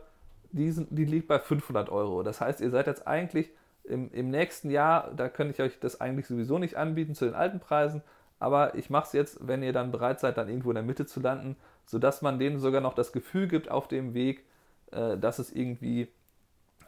die, 0.52 0.72
sind, 0.72 0.88
die 0.90 1.06
liegt 1.06 1.28
bei 1.28 1.38
500 1.38 1.90
Euro. 1.90 2.24
Das 2.24 2.42
heißt, 2.42 2.62
ihr 2.62 2.72
seid 2.72 2.88
jetzt 2.88 3.08
eigentlich 3.08 3.52
im, 3.84 4.12
im 4.12 4.32
nächsten 4.32 4.72
Jahr, 4.72 5.12
da 5.16 5.30
könnte 5.30 5.54
ich 5.54 5.62
euch 5.62 5.80
das 5.80 6.02
eigentlich 6.02 6.26
sowieso 6.26 6.58
nicht 6.58 6.78
anbieten 6.78 7.14
zu 7.14 7.26
den 7.26 7.36
alten 7.36 7.60
Preisen, 7.60 8.02
aber 8.40 8.74
ich 8.74 8.90
mache 8.90 9.06
es 9.06 9.14
jetzt, 9.14 9.48
wenn 9.48 9.62
ihr 9.62 9.72
dann 9.72 9.92
bereit 9.92 10.20
seid, 10.20 10.40
dann 10.40 10.50
irgendwo 10.50 10.72
in 10.72 10.76
der 10.76 10.84
Mitte 10.84 11.06
zu 11.06 11.20
landen, 11.20 11.56
sodass 11.86 12.24
man 12.24 12.40
denen 12.40 12.58
sogar 12.58 12.82
noch 12.82 12.96
das 12.96 13.12
Gefühl 13.12 13.48
gibt 13.48 13.70
auf 13.70 13.88
dem 13.88 14.16
Weg, 14.16 14.46
äh, 14.92 15.16
dass 15.16 15.38
es 15.38 15.52
irgendwie 15.52 16.08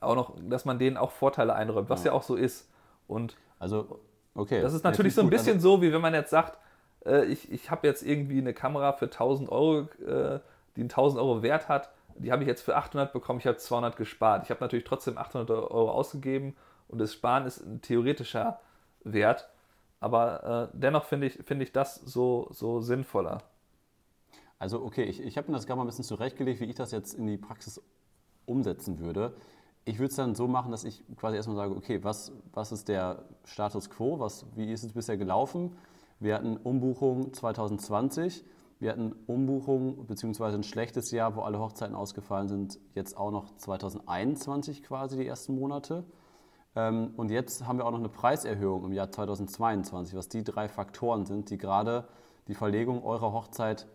auch 0.01 0.15
noch, 0.15 0.35
dass 0.41 0.65
man 0.65 0.79
denen 0.79 0.97
auch 0.97 1.11
Vorteile 1.11 1.53
einräumt, 1.53 1.91
was 1.91 2.05
ja, 2.05 2.11
ja 2.11 2.17
auch 2.17 2.23
so 2.23 2.35
ist. 2.35 2.67
Und 3.07 3.37
also, 3.59 3.99
okay. 4.33 4.61
Das 4.63 4.73
ist 4.73 4.83
natürlich 4.83 5.13
so 5.13 5.21
ein 5.21 5.29
bisschen 5.29 5.57
also, 5.57 5.75
so, 5.75 5.81
wie 5.83 5.93
wenn 5.93 6.01
man 6.01 6.15
jetzt 6.15 6.31
sagt, 6.31 6.57
äh, 7.05 7.25
ich, 7.25 7.51
ich 7.51 7.71
habe 7.71 7.87
jetzt 7.87 8.03
irgendwie 8.03 8.39
eine 8.39 8.53
Kamera 8.53 8.93
für 8.93 9.05
1000 9.05 9.49
Euro, 9.49 9.87
äh, 10.05 10.39
die 10.75 10.83
1000 10.83 11.21
Euro 11.21 11.41
Wert 11.41 11.67
hat, 11.69 11.89
die 12.15 12.31
habe 12.31 12.43
ich 12.43 12.47
jetzt 12.47 12.61
für 12.61 12.75
800 12.75 13.13
bekommen, 13.13 13.39
ich 13.39 13.47
habe 13.47 13.57
200 13.57 13.95
gespart. 13.95 14.43
Ich 14.43 14.49
habe 14.49 14.61
natürlich 14.61 14.85
trotzdem 14.85 15.17
800 15.17 15.49
Euro 15.49 15.91
ausgegeben 15.91 16.55
und 16.87 16.99
das 16.99 17.13
Sparen 17.13 17.45
ist 17.45 17.61
ein 17.61 17.81
theoretischer 17.81 18.59
Wert, 19.03 19.49
aber 19.99 20.69
äh, 20.73 20.77
dennoch 20.77 21.05
finde 21.05 21.27
ich, 21.27 21.33
find 21.45 21.61
ich 21.61 21.71
das 21.71 21.95
so, 21.95 22.47
so 22.51 22.81
sinnvoller. 22.81 23.39
Also 24.57 24.83
okay, 24.83 25.03
ich, 25.03 25.21
ich 25.21 25.37
habe 25.37 25.49
mir 25.49 25.57
das 25.57 25.65
gerade 25.65 25.77
mal 25.77 25.85
ein 25.85 25.87
bisschen 25.87 26.03
zurechtgelegt, 26.03 26.59
wie 26.59 26.65
ich 26.65 26.75
das 26.75 26.91
jetzt 26.91 27.13
in 27.13 27.27
die 27.27 27.37
Praxis 27.37 27.81
umsetzen 28.45 28.99
würde. 28.99 29.33
Ich 29.85 29.97
würde 29.99 30.09
es 30.09 30.15
dann 30.15 30.35
so 30.35 30.47
machen, 30.47 30.71
dass 30.71 30.83
ich 30.83 31.03
quasi 31.15 31.37
erstmal 31.37 31.55
sage, 31.55 31.75
okay, 31.75 32.03
was, 32.03 32.33
was 32.53 32.71
ist 32.71 32.89
der 32.89 33.23
Status 33.45 33.89
quo, 33.89 34.19
was, 34.19 34.45
wie 34.55 34.71
ist 34.71 34.83
es 34.83 34.93
bisher 34.93 35.17
gelaufen? 35.17 35.77
Wir 36.21 36.35
hatten 36.35 36.57
Umbuchung 36.57 37.33
2020, 37.33 38.43
wir 38.79 38.91
hatten 38.91 39.13
Umbuchung 39.25 40.05
bzw. 40.05 40.55
ein 40.55 40.63
schlechtes 40.63 41.11
Jahr, 41.11 41.37
wo 41.37 41.41
alle 41.41 41.59
Hochzeiten 41.59 41.95
ausgefallen 41.95 42.49
sind, 42.49 42.77
jetzt 42.93 43.17
auch 43.17 43.31
noch 43.31 43.55
2021 43.55 44.83
quasi 44.83 45.17
die 45.17 45.25
ersten 45.25 45.55
Monate. 45.55 46.03
Ähm, 46.75 47.13
und 47.15 47.31
jetzt 47.31 47.65
haben 47.65 47.77
wir 47.77 47.85
auch 47.85 47.91
noch 47.91 47.99
eine 47.99 48.09
Preiserhöhung 48.09 48.83
im 48.83 48.91
Jahr 48.91 49.09
2022, 49.09 50.13
was 50.13 50.27
die 50.27 50.43
drei 50.43 50.67
Faktoren 50.67 51.25
sind, 51.25 51.49
die 51.49 51.57
gerade 51.57 52.05
die 52.49 52.53
Verlegung 52.53 53.01
eurer 53.03 53.31
Hochzeit 53.31 53.87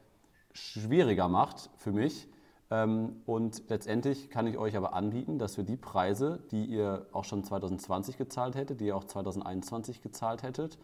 schwieriger 0.53 1.29
macht 1.29 1.68
für 1.77 1.93
mich. 1.93 2.29
Ähm, 2.70 3.20
und 3.27 3.68
letztendlich 3.68 4.31
kann 4.31 4.47
ich 4.47 4.57
euch 4.57 4.79
aber 4.79 4.95
anbieten, 4.95 5.39
dass 5.39 5.59
wir 5.59 5.64
die 5.64 5.77
Preise, 5.77 6.43
die 6.51 6.64
ihr 6.64 7.07
auch 7.12 7.25
schon 7.25 7.45
2020 7.45 8.16
gezahlt 8.16 8.55
hättet, 8.55 8.81
die 8.81 8.87
ihr 8.87 8.97
auch 8.97 9.05
2021 9.05 10.01
gezahlt 10.01 10.43
hättet, 10.43 10.79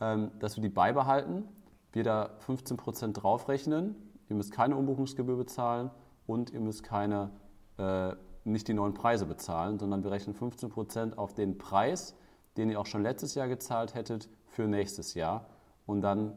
ähm, 0.00 0.30
dass 0.38 0.56
wir 0.56 0.62
die 0.62 0.68
beibehalten, 0.68 1.48
wir 1.92 2.04
da 2.04 2.30
15% 2.46 3.12
draufrechnen, 3.12 3.94
ihr 4.28 4.36
müsst 4.36 4.52
keine 4.52 4.76
Umbuchungsgebühr 4.76 5.36
bezahlen 5.36 5.90
und 6.26 6.50
ihr 6.50 6.60
müsst 6.60 6.82
keine, 6.82 7.30
äh, 7.78 8.14
nicht 8.44 8.68
die 8.68 8.74
neuen 8.74 8.94
Preise 8.94 9.26
bezahlen, 9.26 9.78
sondern 9.78 10.02
wir 10.02 10.10
rechnen 10.10 10.34
15% 10.34 11.16
auf 11.16 11.34
den 11.34 11.58
Preis, 11.58 12.16
den 12.56 12.70
ihr 12.70 12.80
auch 12.80 12.86
schon 12.86 13.02
letztes 13.02 13.34
Jahr 13.34 13.48
gezahlt 13.48 13.94
hättet, 13.94 14.28
für 14.46 14.66
nächstes 14.66 15.14
Jahr. 15.14 15.46
Und 15.86 16.00
dann 16.02 16.32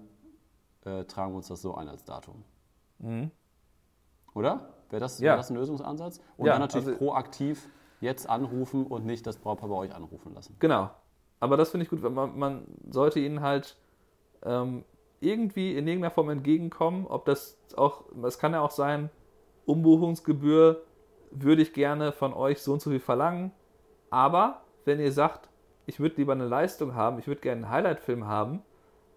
äh, 0.85 1.05
tragen 1.05 1.33
wir 1.33 1.37
uns 1.37 1.47
das 1.47 1.61
so 1.61 1.75
ein 1.75 1.87
als 1.87 2.03
Datum. 2.03 2.43
Mhm. 2.99 3.31
Oder? 4.33 4.73
Wäre 4.89 4.99
das, 4.99 5.19
ja. 5.19 5.31
wär 5.31 5.37
das 5.37 5.49
ein 5.49 5.55
Lösungsansatz? 5.55 6.19
Und 6.37 6.45
ja, 6.45 6.53
dann 6.53 6.61
natürlich 6.61 6.87
also, 6.87 6.99
proaktiv 6.99 7.69
jetzt 7.99 8.29
anrufen 8.29 8.85
und 8.85 9.05
nicht 9.05 9.25
das 9.25 9.37
Brautpaar 9.37 9.69
bei 9.69 9.75
euch 9.75 9.95
anrufen 9.95 10.33
lassen. 10.33 10.55
Genau. 10.59 10.91
Aber 11.39 11.57
das 11.57 11.71
finde 11.71 11.83
ich 11.83 11.89
gut, 11.89 12.01
weil 12.03 12.11
man, 12.11 12.37
man 12.37 12.63
sollte 12.89 13.19
ihnen 13.19 13.41
halt 13.41 13.75
ähm, 14.43 14.83
irgendwie 15.19 15.71
in 15.71 15.87
irgendeiner 15.87 16.11
Form 16.11 16.29
entgegenkommen. 16.29 17.05
Ob 17.07 17.25
das 17.25 17.57
auch, 17.75 18.03
es 18.23 18.39
kann 18.39 18.53
ja 18.53 18.61
auch 18.61 18.71
sein, 18.71 19.09
Umbuchungsgebühr 19.65 20.83
würde 21.31 21.61
ich 21.61 21.73
gerne 21.73 22.11
von 22.11 22.33
euch 22.33 22.61
so 22.61 22.73
und 22.73 22.81
so 22.81 22.89
viel 22.89 22.99
verlangen. 22.99 23.51
Aber 24.09 24.61
wenn 24.85 24.99
ihr 24.99 25.11
sagt, 25.11 25.49
ich 25.85 25.99
würde 25.99 26.15
lieber 26.17 26.33
eine 26.33 26.47
Leistung 26.47 26.95
haben, 26.95 27.19
ich 27.19 27.27
würde 27.27 27.41
gerne 27.41 27.63
einen 27.63 27.69
Highlight-Film 27.71 28.27
haben, 28.27 28.61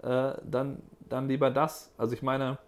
äh, 0.02 0.32
dann, 0.42 0.82
dann 1.08 1.28
lieber 1.28 1.50
das. 1.50 1.92
Also 1.96 2.14
ich 2.14 2.22
meine, 2.22 2.58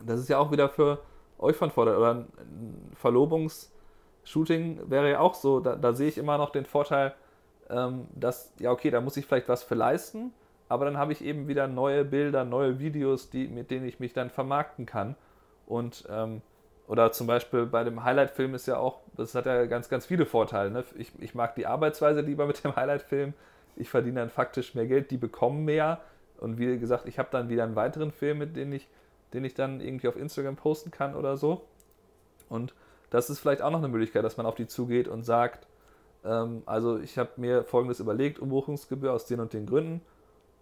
das 0.00 0.20
ist 0.20 0.28
ja 0.28 0.38
auch 0.38 0.50
wieder 0.50 0.68
für 0.68 1.00
euch 1.38 1.56
von 1.56 1.70
Vorteil. 1.70 1.96
Oder 1.96 2.14
ein 2.14 2.90
Verlobungsshooting 2.94 4.90
wäre 4.90 5.10
ja 5.10 5.20
auch 5.20 5.34
so, 5.34 5.60
da, 5.60 5.76
da 5.76 5.92
sehe 5.92 6.08
ich 6.08 6.18
immer 6.18 6.38
noch 6.38 6.50
den 6.50 6.64
Vorteil, 6.64 7.14
dass, 7.68 8.52
ja, 8.58 8.70
okay, 8.70 8.90
da 8.90 9.00
muss 9.00 9.16
ich 9.16 9.26
vielleicht 9.26 9.48
was 9.48 9.62
für 9.62 9.74
leisten, 9.74 10.32
aber 10.68 10.84
dann 10.84 10.98
habe 10.98 11.12
ich 11.12 11.24
eben 11.24 11.48
wieder 11.48 11.66
neue 11.66 12.04
Bilder, 12.04 12.44
neue 12.44 12.78
Videos, 12.78 13.30
die, 13.30 13.48
mit 13.48 13.70
denen 13.70 13.86
ich 13.86 14.00
mich 14.00 14.12
dann 14.12 14.30
vermarkten 14.30 14.86
kann. 14.86 15.14
Und 15.66 16.04
ähm, 16.10 16.42
oder 16.86 17.12
zum 17.12 17.26
Beispiel 17.26 17.64
bei 17.64 17.82
dem 17.82 18.04
Highlight-Film 18.04 18.54
ist 18.54 18.66
ja 18.66 18.76
auch, 18.76 19.00
das 19.16 19.34
hat 19.34 19.46
ja 19.46 19.64
ganz, 19.64 19.88
ganz 19.88 20.04
viele 20.04 20.26
Vorteile. 20.26 20.70
Ne? 20.70 20.84
Ich, 20.96 21.12
ich 21.18 21.34
mag 21.34 21.54
die 21.54 21.66
Arbeitsweise 21.66 22.20
lieber 22.20 22.46
mit 22.46 22.62
dem 22.62 22.76
Highlight-Film. 22.76 23.32
Ich 23.76 23.88
verdiene 23.88 24.20
dann 24.20 24.30
faktisch 24.30 24.74
mehr 24.74 24.86
Geld, 24.86 25.10
die 25.10 25.16
bekommen 25.16 25.64
mehr. 25.64 26.00
Und 26.38 26.58
wie 26.58 26.78
gesagt, 26.78 27.08
ich 27.08 27.18
habe 27.18 27.28
dann 27.30 27.48
wieder 27.48 27.64
einen 27.64 27.76
weiteren 27.76 28.12
Film, 28.12 28.38
mit 28.38 28.54
dem 28.56 28.72
ich 28.72 28.88
den 29.34 29.44
ich 29.44 29.54
dann 29.54 29.80
irgendwie 29.80 30.08
auf 30.08 30.16
Instagram 30.16 30.56
posten 30.56 30.90
kann 30.90 31.14
oder 31.14 31.36
so. 31.36 31.66
Und 32.48 32.72
das 33.10 33.28
ist 33.28 33.40
vielleicht 33.40 33.60
auch 33.60 33.70
noch 33.70 33.80
eine 33.80 33.88
Möglichkeit, 33.88 34.24
dass 34.24 34.36
man 34.36 34.46
auf 34.46 34.54
die 34.54 34.68
zugeht 34.68 35.08
und 35.08 35.24
sagt, 35.24 35.66
ähm, 36.24 36.62
also 36.66 36.98
ich 36.98 37.18
habe 37.18 37.30
mir 37.36 37.64
folgendes 37.64 38.00
überlegt, 38.00 38.38
Umbuchungsgebühr 38.38 39.12
aus 39.12 39.26
den 39.26 39.40
und 39.40 39.52
den 39.52 39.66
Gründen. 39.66 40.00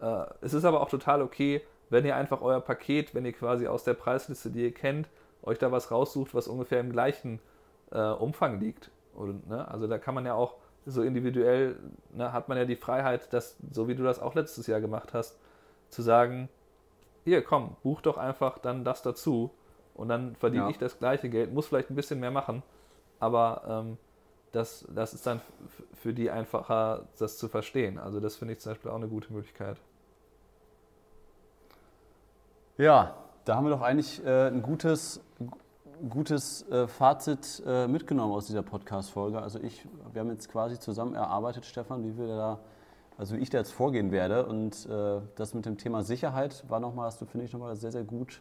Äh, 0.00 0.24
es 0.40 0.54
ist 0.54 0.64
aber 0.64 0.80
auch 0.80 0.90
total 0.90 1.22
okay, 1.22 1.62
wenn 1.90 2.04
ihr 2.04 2.16
einfach 2.16 2.40
euer 2.40 2.60
Paket, 2.60 3.14
wenn 3.14 3.24
ihr 3.24 3.32
quasi 3.32 3.66
aus 3.66 3.84
der 3.84 3.94
Preisliste, 3.94 4.50
die 4.50 4.62
ihr 4.62 4.74
kennt, 4.74 5.08
euch 5.42 5.58
da 5.58 5.70
was 5.72 5.90
raussucht, 5.90 6.34
was 6.34 6.48
ungefähr 6.48 6.80
im 6.80 6.92
gleichen 6.92 7.40
äh, 7.90 8.00
Umfang 8.00 8.60
liegt. 8.60 8.90
Und, 9.14 9.48
ne, 9.48 9.68
also 9.68 9.86
da 9.86 9.98
kann 9.98 10.14
man 10.14 10.24
ja 10.24 10.34
auch 10.34 10.56
so 10.86 11.02
individuell, 11.02 11.76
ne, 12.12 12.32
hat 12.32 12.48
man 12.48 12.58
ja 12.58 12.64
die 12.64 12.76
Freiheit, 12.76 13.32
dass, 13.32 13.56
so 13.70 13.88
wie 13.88 13.94
du 13.94 14.02
das 14.02 14.20
auch 14.20 14.34
letztes 14.34 14.66
Jahr 14.66 14.80
gemacht 14.80 15.14
hast, 15.14 15.38
zu 15.90 16.02
sagen, 16.02 16.48
hier 17.24 17.42
komm, 17.42 17.76
buch 17.82 18.00
doch 18.00 18.16
einfach 18.16 18.58
dann 18.58 18.84
das 18.84 19.02
dazu 19.02 19.50
und 19.94 20.08
dann 20.08 20.34
verdiene 20.36 20.64
ja. 20.64 20.70
ich 20.70 20.78
das 20.78 20.98
gleiche 20.98 21.28
Geld, 21.28 21.52
muss 21.52 21.66
vielleicht 21.66 21.90
ein 21.90 21.94
bisschen 21.94 22.18
mehr 22.18 22.30
machen, 22.30 22.62
aber 23.20 23.62
ähm, 23.68 23.98
das, 24.52 24.86
das 24.94 25.14
ist 25.14 25.26
dann 25.26 25.40
für 25.94 26.12
die 26.12 26.30
einfacher, 26.30 27.08
das 27.18 27.38
zu 27.38 27.48
verstehen. 27.48 27.98
Also 27.98 28.20
das 28.20 28.36
finde 28.36 28.54
ich 28.54 28.60
zum 28.60 28.72
Beispiel 28.72 28.90
auch 28.90 28.96
eine 28.96 29.08
gute 29.08 29.32
Möglichkeit. 29.32 29.78
Ja, 32.78 33.16
da 33.44 33.56
haben 33.56 33.66
wir 33.66 33.70
doch 33.70 33.82
eigentlich 33.82 34.24
äh, 34.24 34.48
ein 34.48 34.62
gutes, 34.62 35.20
gutes 36.08 36.68
äh, 36.70 36.86
Fazit 36.86 37.62
äh, 37.66 37.86
mitgenommen 37.86 38.32
aus 38.32 38.46
dieser 38.46 38.62
Podcast-Folge. 38.62 39.40
Also 39.40 39.58
ich, 39.60 39.86
wir 40.12 40.20
haben 40.20 40.30
jetzt 40.30 40.48
quasi 40.48 40.78
zusammen 40.78 41.14
erarbeitet, 41.14 41.64
Stefan, 41.64 42.04
wie 42.04 42.16
wir 42.16 42.28
da 42.28 42.58
also 43.18 43.36
wie 43.36 43.40
ich 43.40 43.50
da 43.50 43.58
jetzt 43.58 43.72
vorgehen 43.72 44.10
werde. 44.10 44.46
Und 44.46 44.86
äh, 44.86 45.20
das 45.36 45.54
mit 45.54 45.66
dem 45.66 45.78
Thema 45.78 46.02
Sicherheit 46.02 46.64
war 46.68 46.80
nochmal, 46.80 47.06
hast 47.06 47.20
du, 47.20 47.26
finde 47.26 47.46
ich, 47.46 47.52
nochmal 47.52 47.76
sehr, 47.76 47.92
sehr 47.92 48.04
gut 48.04 48.40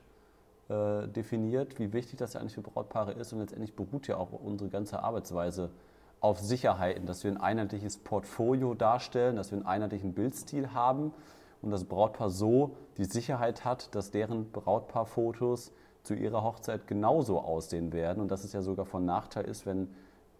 äh, 0.69 1.07
definiert, 1.07 1.79
wie 1.79 1.93
wichtig 1.93 2.17
das 2.17 2.33
ja 2.33 2.39
eigentlich 2.39 2.55
für 2.55 2.61
Brautpaare 2.61 3.11
ist. 3.13 3.33
Und 3.33 3.39
letztendlich 3.39 3.75
beruht 3.75 4.07
ja 4.07 4.17
auch 4.17 4.31
unsere 4.31 4.69
ganze 4.69 5.03
Arbeitsweise 5.03 5.69
auf 6.21 6.39
Sicherheiten, 6.39 7.05
dass 7.05 7.23
wir 7.23 7.31
ein 7.31 7.41
einheitliches 7.41 7.97
Portfolio 7.97 8.73
darstellen, 8.73 9.35
dass 9.35 9.51
wir 9.51 9.57
einen 9.57 9.67
einheitlichen 9.67 10.13
Bildstil 10.13 10.73
haben 10.73 11.13
und 11.61 11.71
das 11.71 11.83
Brautpaar 11.83 12.29
so 12.29 12.75
die 12.97 13.05
Sicherheit 13.05 13.65
hat, 13.65 13.93
dass 13.95 14.11
deren 14.11 14.51
Brautpaarfotos 14.51 15.71
zu 16.03 16.13
ihrer 16.13 16.43
Hochzeit 16.43 16.87
genauso 16.87 17.39
aussehen 17.39 17.91
werden 17.91 18.21
und 18.21 18.31
dass 18.31 18.43
es 18.43 18.53
ja 18.53 18.61
sogar 18.61 18.85
von 18.85 19.05
Nachteil 19.05 19.45
ist, 19.45 19.65
wenn 19.65 19.89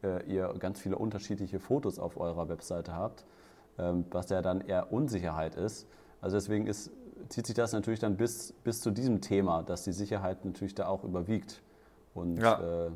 äh, 0.04 0.24
ihr 0.26 0.54
ganz 0.58 0.80
viele 0.80 0.98
unterschiedliche 0.98 1.60
Fotos 1.60 2.00
auf 2.00 2.18
eurer 2.18 2.48
Webseite 2.48 2.96
habt. 2.96 3.26
Ähm, 3.78 4.06
was 4.12 4.30
ja 4.30 4.42
dann 4.42 4.62
eher 4.62 4.92
Unsicherheit 4.92 5.56
ist. 5.56 5.88
Also 6.20 6.38
deswegen 6.38 6.68
ist, 6.68 6.92
zieht 7.30 7.48
sich 7.48 7.56
das 7.56 7.72
natürlich 7.72 8.00
dann 8.00 8.18
bis, 8.18 8.54
bis 8.64 8.82
zu 8.82 8.92
diesem 8.92 9.22
Thema, 9.22 9.64
dass 9.64 9.84
die 9.84 9.94
Sicherheit 9.94 10.44
natürlich 10.44 10.76
da 10.76 10.88
auch 10.88 11.04
überwiegt. 11.04 11.62
Und 12.14 12.38
ja. 12.38 12.88
Äh, 12.88 12.92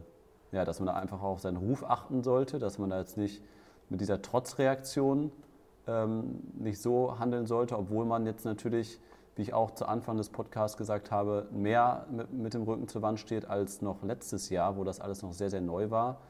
ja, 0.55 0.65
dass 0.65 0.79
man 0.79 0.87
da 0.87 0.93
einfach 0.93 1.21
auf 1.21 1.39
seinen 1.39 1.57
Ruf 1.57 1.83
achten 1.83 2.23
sollte, 2.23 2.59
dass 2.59 2.79
man 2.79 2.89
da 2.89 2.99
jetzt 2.99 3.17
nicht 3.17 3.43
mit 3.89 4.01
dieser 4.01 4.21
Trotzreaktion 4.21 5.31
ähm, 5.87 6.41
nicht 6.53 6.81
so 6.81 7.19
handeln 7.19 7.45
sollte, 7.45 7.77
obwohl 7.77 8.05
man 8.05 8.25
jetzt 8.25 8.45
natürlich, 8.45 8.99
wie 9.35 9.43
ich 9.43 9.53
auch 9.53 9.71
zu 9.71 9.85
Anfang 9.85 10.17
des 10.17 10.29
Podcasts 10.29 10.77
gesagt 10.77 11.11
habe, 11.11 11.47
mehr 11.51 12.07
mit, 12.09 12.33
mit, 12.33 12.53
dem 12.53 12.63
Rücken 12.63 12.87
zur 12.87 13.01
Wand 13.01 13.19
steht 13.19 13.47
als 13.47 13.81
noch 13.81 14.01
letztes 14.01 14.49
Jahr, 14.49 14.77
wo 14.77 14.83
das 14.83 14.99
alles 14.99 15.21
noch 15.21 15.33
sehr, 15.33 15.49
sehr 15.49 15.61
neu 15.61 15.91
war. 15.91 16.21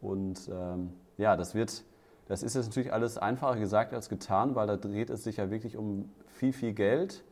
Und 0.00 0.50
ähm, 0.52 0.94
ja, 1.16 1.36
das 1.36 1.54
wird 1.54 1.84
das 2.28 2.42
ist 2.42 2.54
jetzt 2.54 2.66
natürlich 2.66 2.92
alles 2.92 3.16
einfacher 3.16 3.58
gesagt 3.58 3.94
als 3.94 4.10
getan, 4.10 4.54
weil 4.54 4.66
da 4.66 4.76
dreht 4.76 5.08
es 5.08 5.24
sich 5.24 5.38
ja 5.38 5.50
wirklich 5.50 5.78
um 5.78 6.10
viel, 6.26 6.52
viel 6.52 6.74
Geld. 6.74 7.24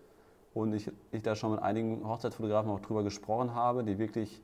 Und 0.54 0.72
ich, 0.72 0.90
ich 1.12 1.22
da 1.22 1.34
schon 1.34 1.50
mit 1.50 1.60
einigen 1.60 2.08
Hochzeitsfotografen 2.08 2.70
auch 2.70 2.80
drüber 2.80 3.02
gesprochen 3.02 3.54
habe, 3.54 3.84
die 3.84 3.98
wirklich 3.98 4.40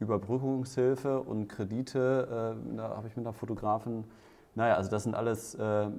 Überbrückungshilfe 0.00 1.20
und 1.20 1.48
Kredite, 1.48 2.56
äh, 2.56 2.76
da 2.76 2.96
habe 2.96 3.08
ich 3.08 3.16
mit 3.16 3.26
einer 3.26 3.32
Fotografen, 3.32 4.04
naja, 4.54 4.74
also 4.74 4.90
das 4.90 5.04
sind 5.04 5.14
alles 5.14 5.54
äh, 5.54 5.90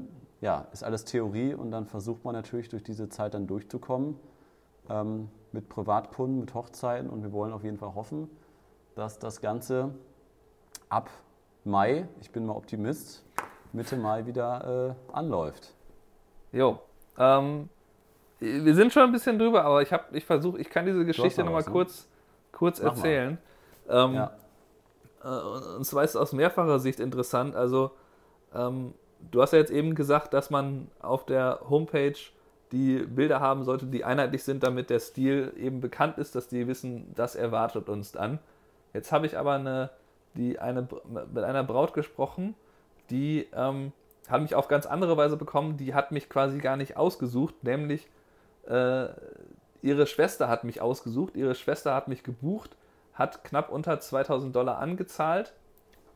ja, 0.42 0.68
ist 0.72 0.84
alles 0.84 1.06
Theorie 1.06 1.54
und 1.54 1.72
dann 1.72 1.86
versucht 1.86 2.24
man 2.24 2.34
natürlich 2.34 2.70
durch 2.70 2.84
diese 2.84 3.10
Zeit 3.10 3.34
dann 3.34 3.48
durchzukommen 3.48 4.16
ähm, 4.90 5.30
mit 5.52 5.68
Privatkunden, 5.70 6.40
mit 6.40 6.54
Hochzeiten 6.54 7.10
und 7.10 7.24
wir 7.24 7.32
wollen 7.32 7.52
auf 7.52 7.64
jeden 7.64 7.78
Fall 7.78 7.94
hoffen, 7.96 8.30
dass 8.96 9.20
das 9.20 9.42
Ganze 9.42 9.94
ab 10.88 11.10
Mai, 11.66 12.08
ich 12.22 12.32
bin 12.32 12.46
mal 12.46 12.54
Optimist, 12.54 13.26
Mitte 13.74 13.98
Mai 13.98 14.26
wieder 14.26 14.96
äh, 15.12 15.14
anläuft. 15.14 15.76
Jo, 16.52 16.80
ähm, 17.18 17.70
wir 18.40 18.74
sind 18.74 18.94
schon 18.94 19.04
ein 19.04 19.12
bisschen 19.12 19.38
drüber, 19.38 19.66
aber 19.66 19.82
ich, 19.82 19.94
ich 20.14 20.26
versuche, 20.26 20.60
ich 20.60 20.70
kann 20.70 20.86
diese 20.86 21.06
Geschichte 21.06 21.44
nochmal 21.44 21.64
ne? 21.64 21.72
kurz, 21.72 22.08
kurz 22.54 22.80
erzählen. 22.80 23.38
Ähm, 23.90 24.14
ja. 24.14 24.32
äh, 25.24 25.76
und 25.78 25.86
zwar 25.86 26.04
ist 26.04 26.12
es 26.12 26.16
aus 26.16 26.34
mehrfacher 26.34 26.80
Sicht 26.80 27.00
interessant. 27.00 27.56
Also, 27.56 27.92
ähm, 28.54 28.94
du 29.32 29.42
hast 29.42 29.54
ja 29.54 29.60
jetzt 29.60 29.72
eben 29.72 29.96
gesagt, 29.96 30.34
dass 30.34 30.50
man 30.50 30.90
auf 31.00 31.26
der 31.26 31.60
Homepage 31.70 32.16
die 32.72 33.00
Bilder 33.00 33.40
haben 33.40 33.64
sollte, 33.64 33.88
die 33.88 34.04
einheitlich 34.04 34.44
sind, 34.44 34.64
damit 34.64 34.90
der 34.90 35.00
Stil 35.00 35.54
eben 35.58 35.82
bekannt 35.82 36.18
ist, 36.18 36.36
dass 36.36 36.48
die 36.48 36.68
wissen, 36.68 37.12
das 37.16 37.36
erwartet 37.36 37.90
uns 37.90 38.12
dann. 38.12 38.40
Jetzt 38.94 39.12
habe 39.12 39.26
ich 39.26 39.38
aber 39.38 39.54
eine, 39.54 39.90
die 40.36 40.60
eine, 40.60 40.88
mit 41.34 41.44
einer 41.44 41.64
Braut 41.64 41.94
gesprochen, 41.94 42.56
die 43.10 43.48
ähm, 43.54 43.92
hat 44.28 44.42
mich 44.42 44.54
auf 44.54 44.68
ganz 44.68 44.86
andere 44.86 45.18
Weise 45.18 45.38
bekommen, 45.38 45.78
die 45.78 45.96
hat 45.96 46.12
mich 46.12 46.30
quasi 46.30 46.60
gar 46.60 46.78
nicht 46.78 46.96
ausgesucht, 46.96 47.64
nämlich 47.64 48.08
äh, 48.68 49.08
ihre 49.82 50.06
Schwester 50.06 50.48
hat 50.48 50.64
mich 50.64 50.82
ausgesucht, 50.82 51.36
ihre 51.36 51.56
Schwester 51.56 51.96
hat 51.96 52.08
mich 52.08 52.24
gebucht, 52.24 52.76
hat 53.20 53.44
knapp 53.44 53.70
unter 53.70 54.00
2000 54.00 54.56
Dollar 54.56 54.80
angezahlt. 54.80 55.54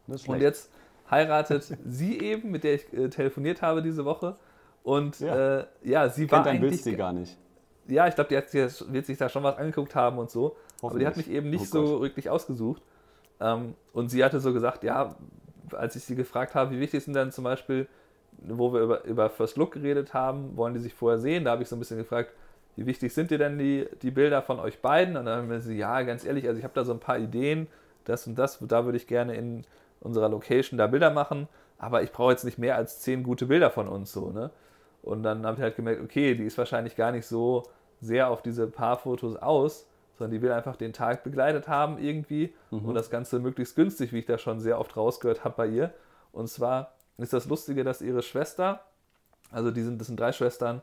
Und 0.07 0.41
jetzt 0.41 0.71
heiratet 1.11 1.77
sie 1.85 2.19
eben, 2.19 2.49
mit 2.49 2.63
der 2.63 2.75
ich 2.75 2.93
äh, 2.93 3.09
telefoniert 3.09 3.61
habe 3.61 3.83
diese 3.83 4.05
Woche. 4.05 4.37
Und 4.81 5.19
ja, 5.19 5.59
äh, 5.59 5.65
ja 5.83 6.09
sie 6.09 6.27
Kennt 6.27 6.45
war 6.45 6.51
eigentlich... 6.51 6.81
sie 6.81 6.95
gar 6.95 7.13
nicht. 7.13 7.37
Ja, 7.87 8.07
ich 8.07 8.15
glaube, 8.15 8.29
die, 8.29 8.41
die, 8.51 8.93
wird 8.93 9.05
sich 9.05 9.17
da 9.17 9.29
schon 9.29 9.43
was 9.43 9.57
angeguckt 9.57 9.93
haben 9.93 10.17
und 10.17 10.31
so, 10.31 10.55
aber 10.81 10.97
die 10.97 11.05
hat 11.05 11.17
mich 11.17 11.29
eben 11.29 11.49
nicht 11.49 11.63
oh 11.63 11.85
so 11.85 12.01
wirklich 12.01 12.29
ausgesucht. 12.29 12.81
Ähm, 13.41 13.75
und 13.91 14.09
sie 14.09 14.23
hatte 14.23 14.39
so 14.39 14.53
gesagt, 14.53 14.85
ja, 14.85 15.17
als 15.73 15.97
ich 15.97 16.05
sie 16.05 16.15
gefragt 16.15 16.55
habe, 16.55 16.71
wie 16.71 16.79
wichtig 16.79 17.03
sind 17.03 17.13
denn 17.13 17.33
zum 17.33 17.43
Beispiel 17.43 17.87
wo 18.45 18.73
wir 18.73 18.81
über, 18.81 19.03
über 19.03 19.29
First 19.29 19.57
Look 19.57 19.71
geredet 19.71 20.13
haben, 20.13 20.55
wollen 20.57 20.73
die 20.73 20.79
sich 20.79 20.93
vorher 20.93 21.19
sehen. 21.19 21.45
Da 21.45 21.51
habe 21.51 21.63
ich 21.63 21.69
so 21.69 21.75
ein 21.75 21.79
bisschen 21.79 21.97
gefragt, 21.97 22.33
wie 22.75 22.85
wichtig 22.85 23.13
sind 23.13 23.31
dir 23.31 23.37
denn 23.37 23.57
die, 23.57 23.87
die 24.01 24.11
Bilder 24.11 24.41
von 24.41 24.59
euch 24.59 24.81
beiden? 24.81 25.17
Und 25.17 25.25
dann 25.25 25.39
haben 25.39 25.49
wir 25.49 25.61
sie, 25.61 25.77
ja, 25.77 26.01
ganz 26.01 26.25
ehrlich, 26.25 26.47
also 26.47 26.57
ich 26.57 26.63
habe 26.63 26.73
da 26.73 26.83
so 26.83 26.93
ein 26.93 26.99
paar 26.99 27.19
Ideen, 27.19 27.67
das 28.05 28.27
und 28.27 28.35
das, 28.35 28.59
da 28.61 28.85
würde 28.85 28.97
ich 28.97 29.07
gerne 29.07 29.35
in 29.35 29.63
unserer 29.99 30.29
Location 30.29 30.77
da 30.77 30.87
Bilder 30.87 31.11
machen, 31.11 31.47
aber 31.77 32.03
ich 32.03 32.11
brauche 32.11 32.31
jetzt 32.31 32.43
nicht 32.43 32.57
mehr 32.57 32.75
als 32.75 32.99
zehn 32.99 33.23
gute 33.23 33.45
Bilder 33.45 33.69
von 33.69 33.87
uns 33.87 34.11
so, 34.11 34.31
ne? 34.31 34.51
Und 35.01 35.23
dann 35.23 35.45
habe 35.45 35.57
ich 35.57 35.61
halt 35.61 35.75
gemerkt, 35.75 36.01
okay, 36.01 36.33
die 36.33 36.45
ist 36.45 36.57
wahrscheinlich 36.57 36.95
gar 36.95 37.11
nicht 37.11 37.25
so 37.25 37.63
sehr 37.99 38.29
auf 38.29 38.41
diese 38.41 38.67
paar 38.67 38.97
Fotos 38.97 39.35
aus, 39.35 39.87
sondern 40.17 40.31
die 40.31 40.41
will 40.41 40.51
einfach 40.51 40.77
den 40.77 40.93
Tag 40.93 41.23
begleitet 41.23 41.67
haben 41.67 41.97
irgendwie 41.97 42.53
mhm. 42.71 42.85
und 42.85 42.95
das 42.95 43.09
Ganze 43.09 43.39
möglichst 43.39 43.75
günstig, 43.75 44.13
wie 44.13 44.19
ich 44.19 44.25
da 44.25 44.37
schon 44.37 44.59
sehr 44.59 44.79
oft 44.79 44.95
rausgehört 44.95 45.43
habe 45.43 45.55
bei 45.57 45.67
ihr. 45.67 45.93
Und 46.31 46.47
zwar 46.47 46.93
ist 47.17 47.33
das 47.33 47.47
Lustige, 47.47 47.83
dass 47.83 48.01
ihre 48.01 48.21
Schwester, 48.21 48.81
also 49.51 49.71
die 49.71 49.81
sind, 49.81 49.99
das 49.99 50.07
sind 50.07 50.19
drei 50.19 50.31
Schwestern, 50.31 50.81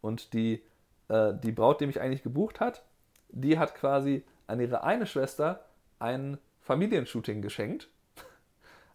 und 0.00 0.32
die, 0.32 0.62
äh, 1.10 1.34
die 1.34 1.52
Braut, 1.52 1.80
die 1.80 1.86
mich 1.86 2.00
eigentlich 2.00 2.22
gebucht 2.22 2.60
hat, 2.60 2.82
die 3.28 3.58
hat 3.58 3.74
quasi 3.74 4.24
an 4.46 4.60
ihre 4.60 4.82
eine 4.82 5.06
Schwester 5.06 5.64
ein 5.98 6.38
Familienshooting 6.60 7.42
geschenkt. 7.42 7.88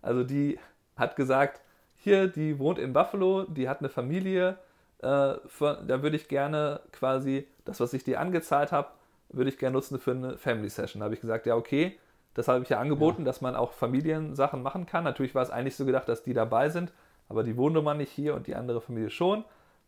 Also 0.02 0.24
die 0.24 0.60
hat 0.96 1.16
gesagt, 1.16 1.62
hier, 1.96 2.28
die 2.28 2.60
wohnt 2.60 2.78
in 2.78 2.94
Buffalo, 2.94 3.46
die 3.46 3.68
hat 3.68 3.80
eine 3.80 3.90
Familie, 3.90 4.60
äh, 5.00 5.34
für, 5.48 5.84
da 5.88 6.04
würde 6.04 6.16
ich 6.16 6.28
gerne 6.28 6.82
quasi 6.92 7.48
das, 7.64 7.80
was 7.80 7.92
ich 7.94 8.04
dir 8.04 8.20
angezahlt 8.20 8.72
habe, 8.72 8.90
würde 9.30 9.50
ich 9.50 9.58
gerne 9.58 9.74
nutzen 9.74 9.98
für 9.98 10.12
eine 10.12 10.38
Family 10.38 10.70
Session. 10.70 11.00
Da 11.00 11.06
habe 11.06 11.16
ich 11.16 11.22
gesagt, 11.22 11.48
ja, 11.48 11.56
okay, 11.56 11.98
das 12.36 12.48
habe 12.48 12.62
ich 12.62 12.70
ja 12.70 12.80
angeboten, 12.80 13.22
ja. 13.22 13.26
dass 13.26 13.42
man 13.42 13.56
auch 13.56 13.72
Familiensachen 13.74 14.62
machen 14.62 14.86
kann. 14.86 15.04
Natürlich 15.04 15.34
war 15.34 15.42
es 15.42 15.50
eigentlich 15.50 15.76
so 15.76 15.86
gedacht, 15.86 16.08
dass 16.08 16.22
die 16.22 16.36
dabei 16.36 16.70
sind, 16.70 16.94
aber 17.30 17.44
die 17.44 17.58
Wohnnummer 17.58 17.96
nicht 17.96 18.12
hier 18.12 18.36
und 18.36 18.46
die 18.46 18.56
andere 18.56 18.82
Familie 18.82 19.10
schon. 19.10 19.44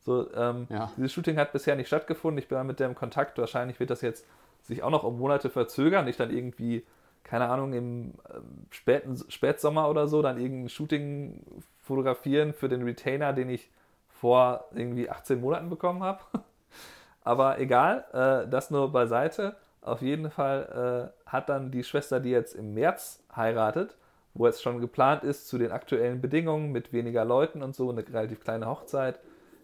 So, 0.08 0.32
ähm, 0.36 0.68
ja. 0.70 0.90
Dieses 0.96 1.12
Shooting 1.12 1.36
hat 1.36 1.52
bisher 1.52 1.76
nicht 1.76 1.88
stattgefunden. 1.88 2.40
Ich 2.40 2.48
bin 2.48 2.66
mit 2.66 2.80
dem 2.80 2.96
Kontakt. 2.96 3.38
Wahrscheinlich 3.38 3.78
wird 3.82 3.90
das 3.90 4.00
jetzt 4.00 4.26
sich 4.64 4.82
auch 4.82 4.90
noch 4.90 5.04
um 5.04 5.20
Monate 5.20 5.50
verzögern. 5.50 6.08
Ich 6.08 6.16
dann 6.16 6.32
irgendwie, 6.32 6.86
keine 7.26 7.50
Ahnung, 7.50 7.74
im 7.74 8.14
ähm, 8.34 8.68
späten, 8.70 9.18
Spätsommer 9.28 9.90
oder 9.90 10.08
so, 10.08 10.22
dann 10.22 10.40
irgendein 10.40 10.70
Shooting 10.70 11.42
fotografieren 11.84 12.54
für 12.54 12.70
den 12.70 12.84
Retainer, 12.84 13.34
den 13.34 13.50
ich 13.50 13.70
vor 14.08 14.70
irgendwie 14.74 15.10
18 15.10 15.42
Monaten 15.42 15.70
bekommen 15.70 16.02
habe. 16.02 16.22
Aber 17.26 17.60
egal, 17.60 18.06
äh, 18.14 18.50
das 18.50 18.72
nur 18.72 18.90
beiseite. 18.94 19.58
Auf 19.82 20.02
jeden 20.02 20.32
Fall 20.32 21.12
äh, 21.28 21.30
hat 21.30 21.50
dann 21.50 21.70
die 21.70 21.84
Schwester, 21.84 22.22
die 22.22 22.30
jetzt 22.32 22.56
im 22.56 22.74
März 22.74 23.26
heiratet, 23.36 23.98
wo 24.34 24.46
jetzt 24.46 24.62
schon 24.62 24.80
geplant 24.80 25.26
ist 25.26 25.50
zu 25.50 25.58
den 25.58 25.74
aktuellen 25.74 26.22
Bedingungen 26.22 26.72
mit 26.72 26.94
weniger 26.94 27.26
Leuten 27.26 27.62
und 27.62 27.76
so, 27.76 27.90
eine 27.90 28.08
relativ 28.08 28.40
kleine 28.40 28.68
Hochzeit, 28.68 29.20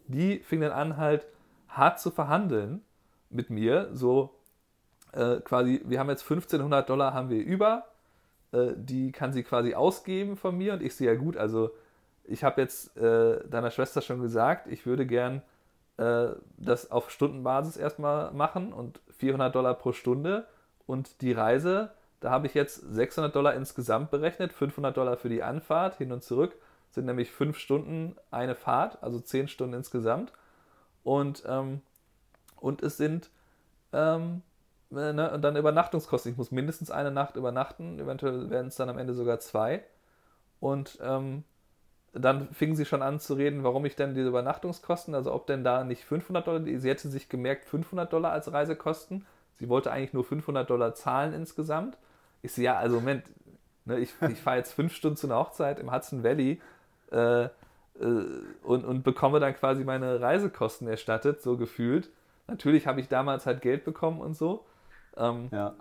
die 0.08 0.40
fing 0.40 0.62
dann 0.62 0.72
an, 0.72 0.98
halt 0.98 1.26
hart 1.70 2.00
zu 2.00 2.12
verhandeln 2.12 2.82
mit 3.30 3.50
mir. 3.50 3.90
So 3.94 4.36
äh, 5.12 5.38
quasi, 5.42 5.82
wir 5.86 6.00
haben 6.00 6.10
jetzt 6.10 6.24
1500 6.24 6.90
Dollar 6.90 7.14
haben 7.14 7.30
wir 7.30 7.44
über, 7.44 7.88
äh, 8.52 8.72
die 8.76 9.12
kann 9.12 9.34
sie 9.34 9.44
quasi 9.44 9.74
ausgeben 9.76 10.38
von 10.38 10.58
mir 10.58 10.74
und 10.74 10.82
ich 10.82 10.96
sehe 10.96 11.12
ja 11.12 11.16
gut, 11.16 11.38
also 11.38 11.72
ich 12.24 12.44
habe 12.44 12.62
jetzt 12.62 12.96
äh, 12.98 13.48
deiner 13.48 13.72
Schwester 13.72 14.02
schon 14.02 14.22
gesagt, 14.22 14.68
ich 14.68 14.86
würde 14.86 15.06
gern 15.06 15.42
äh, 15.98 16.30
das 16.58 16.90
auf 16.92 17.12
Stundenbasis 17.12 17.78
erstmal 17.78 18.32
machen 18.32 18.74
und 18.74 19.02
400 19.18 19.54
Dollar 19.54 19.74
pro 19.76 19.92
Stunde. 19.92 20.48
Und 20.86 21.22
die 21.22 21.32
Reise, 21.32 21.92
da 22.20 22.32
habe 22.32 22.48
ich 22.48 22.54
jetzt 22.54 22.76
600 22.76 23.36
Dollar 23.36 23.54
insgesamt 23.54 24.12
berechnet, 24.12 24.54
500 24.54 24.96
Dollar 24.96 25.18
für 25.18 25.30
die 25.30 25.44
Anfahrt 25.44 25.98
hin 25.98 26.12
und 26.12 26.24
zurück, 26.24 26.56
sind 26.94 27.06
nämlich 27.06 27.32
5 27.32 27.58
Stunden 27.58 28.16
eine 28.32 28.56
Fahrt, 28.56 29.02
also 29.02 29.20
10 29.20 29.48
Stunden 29.48 29.76
insgesamt. 29.76 30.32
Und, 31.04 31.44
ähm, 31.48 31.82
und 32.58 32.82
es 32.82 32.98
sind 32.98 33.30
ähm, 33.92 34.42
ne, 34.90 35.32
und 35.32 35.42
dann 35.42 35.56
Übernachtungskosten. 35.56 36.32
Ich 36.32 36.38
muss 36.38 36.52
mindestens 36.52 36.92
eine 36.92 37.12
Nacht 37.12 37.36
übernachten, 37.36 38.00
eventuell 38.00 38.50
werden 38.50 38.68
es 38.68 38.76
dann 38.76 38.90
am 38.90 38.98
Ende 38.98 39.14
sogar 39.14 39.40
zwei. 39.40 39.84
Und 40.60 41.00
ähm, 41.02 41.44
dann 42.14 42.54
fingen 42.54 42.76
sie 42.76 42.86
schon 42.86 43.02
an 43.02 43.20
zu 43.20 43.34
reden, 43.34 43.64
warum 43.64 43.86
ich 43.86 43.96
denn 43.96 44.14
diese 44.14 44.30
Übernachtungskosten, 44.30 45.16
also 45.16 45.34
ob 45.34 45.48
denn 45.48 45.64
da 45.64 45.84
nicht 45.84 46.06
500 46.06 46.46
Dollar, 46.46 46.64
sie 46.64 46.90
hätte 46.90 47.10
sich 47.10 47.28
gemerkt 47.28 47.66
500 47.66 48.12
Dollar 48.12 48.32
als 48.32 48.52
Reisekosten. 48.52 49.26
Sie 49.56 49.68
wollte 49.68 49.92
eigentlich 49.92 50.14
nur 50.14 50.24
500 50.24 50.70
Dollar 50.70 50.94
zahlen 50.94 51.34
insgesamt. 51.34 51.98
Ich 52.42 52.54
sehe, 52.54 52.66
ja, 52.66 52.78
also 52.78 52.98
Moment, 52.98 53.26
ne, 53.86 54.00
ich, 54.00 54.14
ich 54.30 54.40
fahre 54.40 54.58
jetzt 54.58 54.74
fünf 54.74 54.94
Stunden 54.94 55.18
zu 55.18 55.28
einer 55.28 55.38
Hochzeit 55.38 55.80
im 55.80 55.92
Hudson 55.92 56.24
Valley 56.24 56.62
äh, 57.14 57.44
äh, 57.44 57.50
und, 58.64 58.86
und 58.86 59.04
bekomme 59.04 59.40
dann 59.40 59.56
quasi 59.56 59.84
meine 59.84 60.22
Reisekosten 60.22 60.88
erstattet, 60.88 61.42
so 61.42 61.58
gefühlt. 61.58 62.10
Natürlich 62.48 62.88
habe 62.88 63.00
ich 63.00 63.08
damals 63.08 63.46
halt 63.46 63.62
Geld 63.62 63.86
bekommen 63.86 64.22
und 64.22 64.36
so. 64.36 64.66
Ähm, 65.18 65.50
ja. 65.52 65.76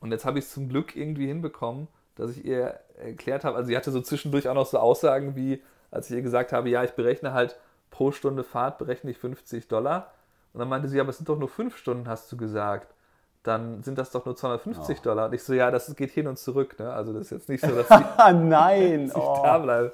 Und 0.00 0.12
jetzt 0.12 0.24
habe 0.24 0.38
ich 0.38 0.44
es 0.44 0.52
zum 0.52 0.68
Glück 0.68 0.94
irgendwie 0.96 1.26
hinbekommen, 1.26 1.88
dass 2.16 2.30
ich 2.36 2.44
ihr 2.44 2.78
erklärt 2.98 3.44
habe, 3.44 3.56
also 3.56 3.68
sie 3.68 3.76
hatte 3.76 3.90
so 3.90 4.00
zwischendurch 4.00 4.48
auch 4.48 4.54
noch 4.54 4.66
so 4.66 4.78
Aussagen 4.78 5.34
wie, 5.34 5.62
als 5.90 6.10
ich 6.10 6.16
ihr 6.16 6.22
gesagt 6.22 6.52
habe, 6.52 6.68
ja, 6.68 6.84
ich 6.84 6.92
berechne 6.92 7.32
halt 7.32 7.58
pro 7.90 8.12
Stunde 8.12 8.44
Fahrt, 8.44 8.78
berechne 8.78 9.10
ich 9.10 9.18
50 9.18 9.68
Dollar. 9.68 10.12
Und 10.52 10.60
dann 10.60 10.68
meinte 10.68 10.88
sie, 10.88 11.00
aber 11.00 11.10
es 11.10 11.16
sind 11.16 11.28
doch 11.28 11.38
nur 11.38 11.48
fünf 11.48 11.76
Stunden, 11.76 12.08
hast 12.08 12.30
du 12.30 12.36
gesagt. 12.36 12.94
Dann 13.42 13.82
sind 13.82 13.98
das 13.98 14.10
doch 14.10 14.24
nur 14.24 14.36
250 14.36 14.98
oh. 14.98 15.02
Dollar. 15.02 15.26
Und 15.26 15.34
ich 15.34 15.42
so, 15.42 15.52
ja, 15.52 15.70
das 15.70 15.94
geht 15.96 16.10
hin 16.10 16.26
und 16.26 16.38
zurück. 16.38 16.78
Ne? 16.78 16.92
Also 16.92 17.12
das 17.12 17.22
ist 17.22 17.30
jetzt 17.30 17.48
nicht 17.48 17.64
so, 17.64 17.74
dass 17.74 17.90
ich, 17.90 18.34
Nein. 18.34 19.08
dass 19.08 19.16
ich 19.16 19.22
oh. 19.22 19.40
da 19.42 19.58
bleibe. 19.58 19.92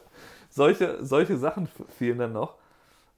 Solche, 0.51 1.05
solche 1.05 1.37
Sachen 1.39 1.69
fehlen 1.97 2.19
dann 2.19 2.33
noch. 2.33 2.57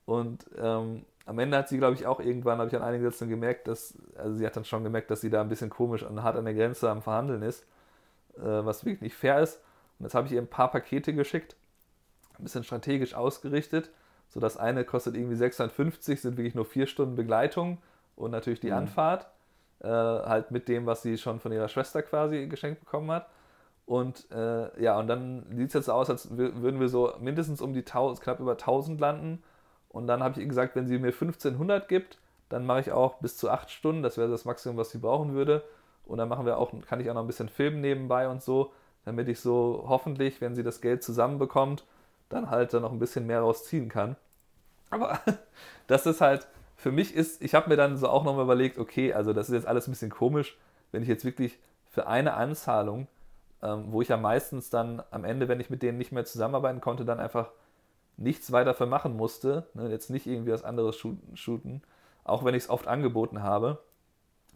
Und 0.05 0.45
ähm, 0.57 1.05
am 1.27 1.39
Ende 1.39 1.57
hat 1.57 1.69
sie, 1.69 1.79
glaube 1.79 1.95
ich, 1.95 2.07
auch 2.07 2.21
irgendwann, 2.21 2.59
habe 2.59 2.69
ich 2.69 2.77
an 2.77 2.83
einigen 2.83 3.05
Sätzen 3.05 3.29
gemerkt, 3.29 3.69
dass, 3.69 3.95
also 4.17 4.37
sie 4.37 4.47
hat 4.47 4.57
dann 4.57 4.65
schon 4.65 4.85
gemerkt, 4.85 5.11
dass 5.11 5.21
sie 5.21 5.31
da 5.31 5.41
ein 5.41 5.49
bisschen 5.49 5.71
komisch 5.71 6.03
und 6.03 6.23
hart 6.23 6.37
an 6.37 6.45
der 6.45 6.55
Grenze 6.55 6.91
am 6.91 7.03
Verhandeln 7.03 7.43
ist, 7.43 7.65
äh, 8.37 8.41
was 8.43 8.85
wirklich 8.85 9.01
nicht 9.01 9.15
fair 9.15 9.41
ist. 9.41 9.61
Und 9.99 10.07
jetzt 10.07 10.15
habe 10.15 10.27
ich 10.27 10.33
ihr 10.33 10.41
ein 10.41 10.49
paar 10.49 10.71
Pakete 10.71 11.15
geschickt 11.15 11.57
ein 12.39 12.45
bisschen 12.45 12.65
strategisch 12.65 13.15
ausgerichtet. 13.15 13.91
So 14.29 14.41
das 14.41 14.57
eine 14.57 14.85
kostet 14.85 15.15
irgendwie 15.15 15.37
650, 15.37 16.21
sind 16.21 16.37
wirklich 16.37 16.55
nur 16.55 16.65
vier 16.65 16.87
Stunden 16.87 17.15
Begleitung 17.15 17.79
und 18.17 18.31
natürlich 18.31 18.61
die 18.61 18.69
mhm. 18.69 18.79
Anfahrt. 18.79 19.27
Äh, 19.81 19.89
halt 19.89 20.51
mit 20.51 20.69
dem, 20.69 20.87
was 20.87 21.03
sie 21.03 21.19
schon 21.19 21.41
von 21.41 21.53
ihrer 21.53 21.69
Schwester 21.69 22.03
quasi 22.03 22.47
geschenkt 22.47 22.81
bekommen 22.81 23.11
hat. 23.11 23.29
Und 23.87 24.31
äh, 24.31 24.83
ja, 24.83 24.99
und 24.99 25.09
dann 25.09 25.45
sieht 25.55 25.69
es 25.69 25.75
jetzt 25.75 25.91
aus, 25.91 26.09
als 26.09 26.37
würden 26.37 26.81
wir 26.81 26.89
so 26.89 27.13
mindestens 27.21 27.61
um 27.61 27.73
die 27.73 27.81
1000, 27.81 28.21
knapp 28.23 28.41
über 28.41 28.53
1000 28.53 29.01
landen. 29.01 29.43
Und 29.89 30.07
dann 30.07 30.23
habe 30.23 30.33
ich 30.33 30.39
ihr 30.39 30.47
gesagt, 30.47 30.77
wenn 30.77 30.87
sie 30.87 30.99
mir 30.99 31.09
1500 31.09 31.89
gibt, 31.89 32.19
dann 32.49 32.65
mache 32.65 32.81
ich 32.81 32.93
auch 32.93 33.17
bis 33.17 33.37
zu 33.37 33.51
acht 33.51 33.71
Stunden. 33.71 34.03
Das 34.03 34.17
wäre 34.17 34.31
das 34.31 34.45
Maximum, 34.45 34.77
was 34.77 34.91
sie 34.91 34.99
brauchen 34.99 35.35
würde. 35.35 35.63
Und 36.05 36.19
dann 36.19 36.29
machen 36.29 36.47
wir 36.47 36.59
auch, 36.59 36.73
kann 36.87 37.01
ich 37.01 37.11
auch 37.11 37.15
noch 37.15 37.23
ein 37.23 37.27
bisschen 37.27 37.49
filmen 37.49 37.81
nebenbei 37.81 38.29
und 38.29 38.43
so, 38.43 38.73
damit 39.05 39.29
ich 39.29 39.41
so 39.41 39.85
hoffentlich, 39.89 40.41
wenn 40.41 40.55
sie 40.55 40.63
das 40.63 40.81
Geld 40.81 41.03
zusammenbekommt, 41.03 41.85
dann 42.29 42.51
halt 42.51 42.73
dann 42.73 42.83
noch 42.83 42.93
ein 42.93 42.99
bisschen 42.99 43.27
mehr 43.27 43.41
rausziehen 43.41 43.89
kann. 43.89 44.17
Aber 44.91 45.21
das 45.87 46.07
ist 46.07 46.21
halt, 46.21 46.47
für 46.77 46.93
mich 46.93 47.15
ist, 47.15 47.43
ich 47.43 47.55
habe 47.55 47.69
mir 47.69 47.77
dann 47.77 47.97
so 47.97 48.09
auch 48.09 48.25
nochmal 48.25 48.45
überlegt, 48.45 48.79
okay, 48.79 49.13
also 49.13 49.33
das 49.33 49.49
ist 49.49 49.55
jetzt 49.55 49.67
alles 49.67 49.87
ein 49.87 49.93
bisschen 49.93 50.11
komisch, 50.11 50.57
wenn 50.91 51.03
ich 51.03 51.09
jetzt 51.09 51.25
wirklich 51.25 51.59
für 51.91 52.07
eine 52.07 52.35
Anzahlung, 52.35 53.07
ähm, 53.63 53.85
wo 53.89 54.03
ich 54.03 54.09
ja 54.09 54.17
meistens 54.17 54.71
dann 54.71 55.03
am 55.11 55.25
Ende, 55.25 55.49
wenn 55.49 55.61
ich 55.61 55.71
mit 55.71 55.83
denen 55.83 55.99
nicht 55.99 56.13
mehr 56.13 56.25
zusammenarbeiten 56.25 56.81
konnte, 56.81 57.05
dann 57.05 57.21
einfach 57.21 57.51
nichts 58.17 58.53
weiter 58.53 58.75
für 58.75 58.87
machen 58.87 59.17
musste, 59.17 59.67
ne, 59.75 59.89
jetzt 59.89 60.11
nicht 60.11 60.27
irgendwie 60.27 60.53
was 60.53 60.65
anderes 60.65 60.97
shooten, 60.97 61.83
auch 62.25 62.45
wenn 62.45 62.55
ich 62.55 62.65
es 62.65 62.71
oft 62.71 62.87
angeboten 62.87 63.43
habe, 63.43 63.79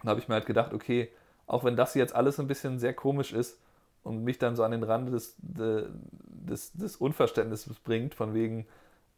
dann 0.00 0.11
habe 0.11 0.20
ich 0.20 0.28
mir 0.28 0.34
halt 0.34 0.46
gedacht, 0.46 0.72
okay, 0.72 1.11
auch 1.46 1.64
wenn 1.64 1.76
das 1.76 1.94
jetzt 1.94 2.14
alles 2.14 2.38
ein 2.38 2.48
bisschen 2.48 2.78
sehr 2.78 2.94
komisch 2.94 3.32
ist 3.32 3.61
und 4.02 4.24
mich 4.24 4.38
dann 4.38 4.57
so 4.57 4.62
an 4.62 4.72
den 4.72 4.82
Rand 4.82 5.12
des, 5.12 5.36
des, 5.38 6.72
des 6.72 6.96
Unverständnisses 6.96 7.78
bringt, 7.80 8.14
von 8.14 8.34
wegen, 8.34 8.66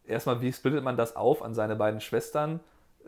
erstmal, 0.04 0.40
wie 0.40 0.52
splittet 0.52 0.84
man 0.84 0.96
das 0.96 1.16
auf 1.16 1.42
an 1.42 1.54
seine 1.54 1.76
beiden 1.76 2.00
Schwestern? 2.00 2.60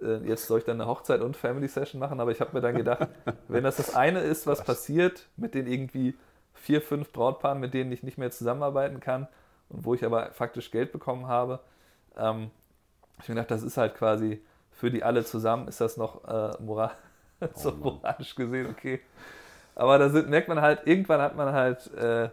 Äh, 0.02 0.26
jetzt 0.26 0.46
soll 0.46 0.58
ich 0.58 0.64
dann 0.64 0.80
eine 0.80 0.90
Hochzeit 0.90 1.20
und 1.20 1.36
Family 1.36 1.68
Session 1.68 2.00
machen, 2.00 2.20
aber 2.20 2.32
ich 2.32 2.40
habe 2.40 2.52
mir 2.54 2.60
dann 2.60 2.74
gedacht, 2.74 3.08
wenn 3.48 3.64
das 3.64 3.76
das 3.76 3.94
eine 3.94 4.20
ist, 4.20 4.46
was 4.46 4.64
passiert 4.64 5.28
mit 5.36 5.54
den 5.54 5.66
irgendwie 5.66 6.14
vier, 6.54 6.82
fünf 6.82 7.12
Brautpaaren, 7.12 7.60
mit 7.60 7.74
denen 7.74 7.92
ich 7.92 8.02
nicht 8.02 8.18
mehr 8.18 8.30
zusammenarbeiten 8.30 9.00
kann 9.00 9.28
und 9.68 9.84
wo 9.84 9.94
ich 9.94 10.04
aber 10.04 10.32
faktisch 10.32 10.70
Geld 10.70 10.92
bekommen 10.92 11.26
habe, 11.26 11.60
ähm, 12.16 12.50
ich 13.22 13.28
mir 13.28 13.34
gedacht, 13.34 13.50
das 13.50 13.62
ist 13.62 13.76
halt 13.76 13.94
quasi 13.94 14.42
für 14.70 14.90
die 14.90 15.02
alle 15.02 15.24
zusammen, 15.24 15.68
ist 15.68 15.80
das 15.80 15.96
noch 15.96 16.24
äh, 16.24 16.62
moral, 16.62 16.92
oh, 17.40 17.46
so 17.54 17.72
moralisch 17.72 18.34
gesehen 18.34 18.68
okay. 18.70 19.00
Aber 19.74 19.98
da 19.98 20.08
sind, 20.10 20.28
merkt 20.28 20.48
man 20.48 20.60
halt, 20.60 20.86
irgendwann 20.86 21.20
hat 21.20 21.36
man 21.36 21.52
halt 21.52 21.92
äh, 21.94 22.30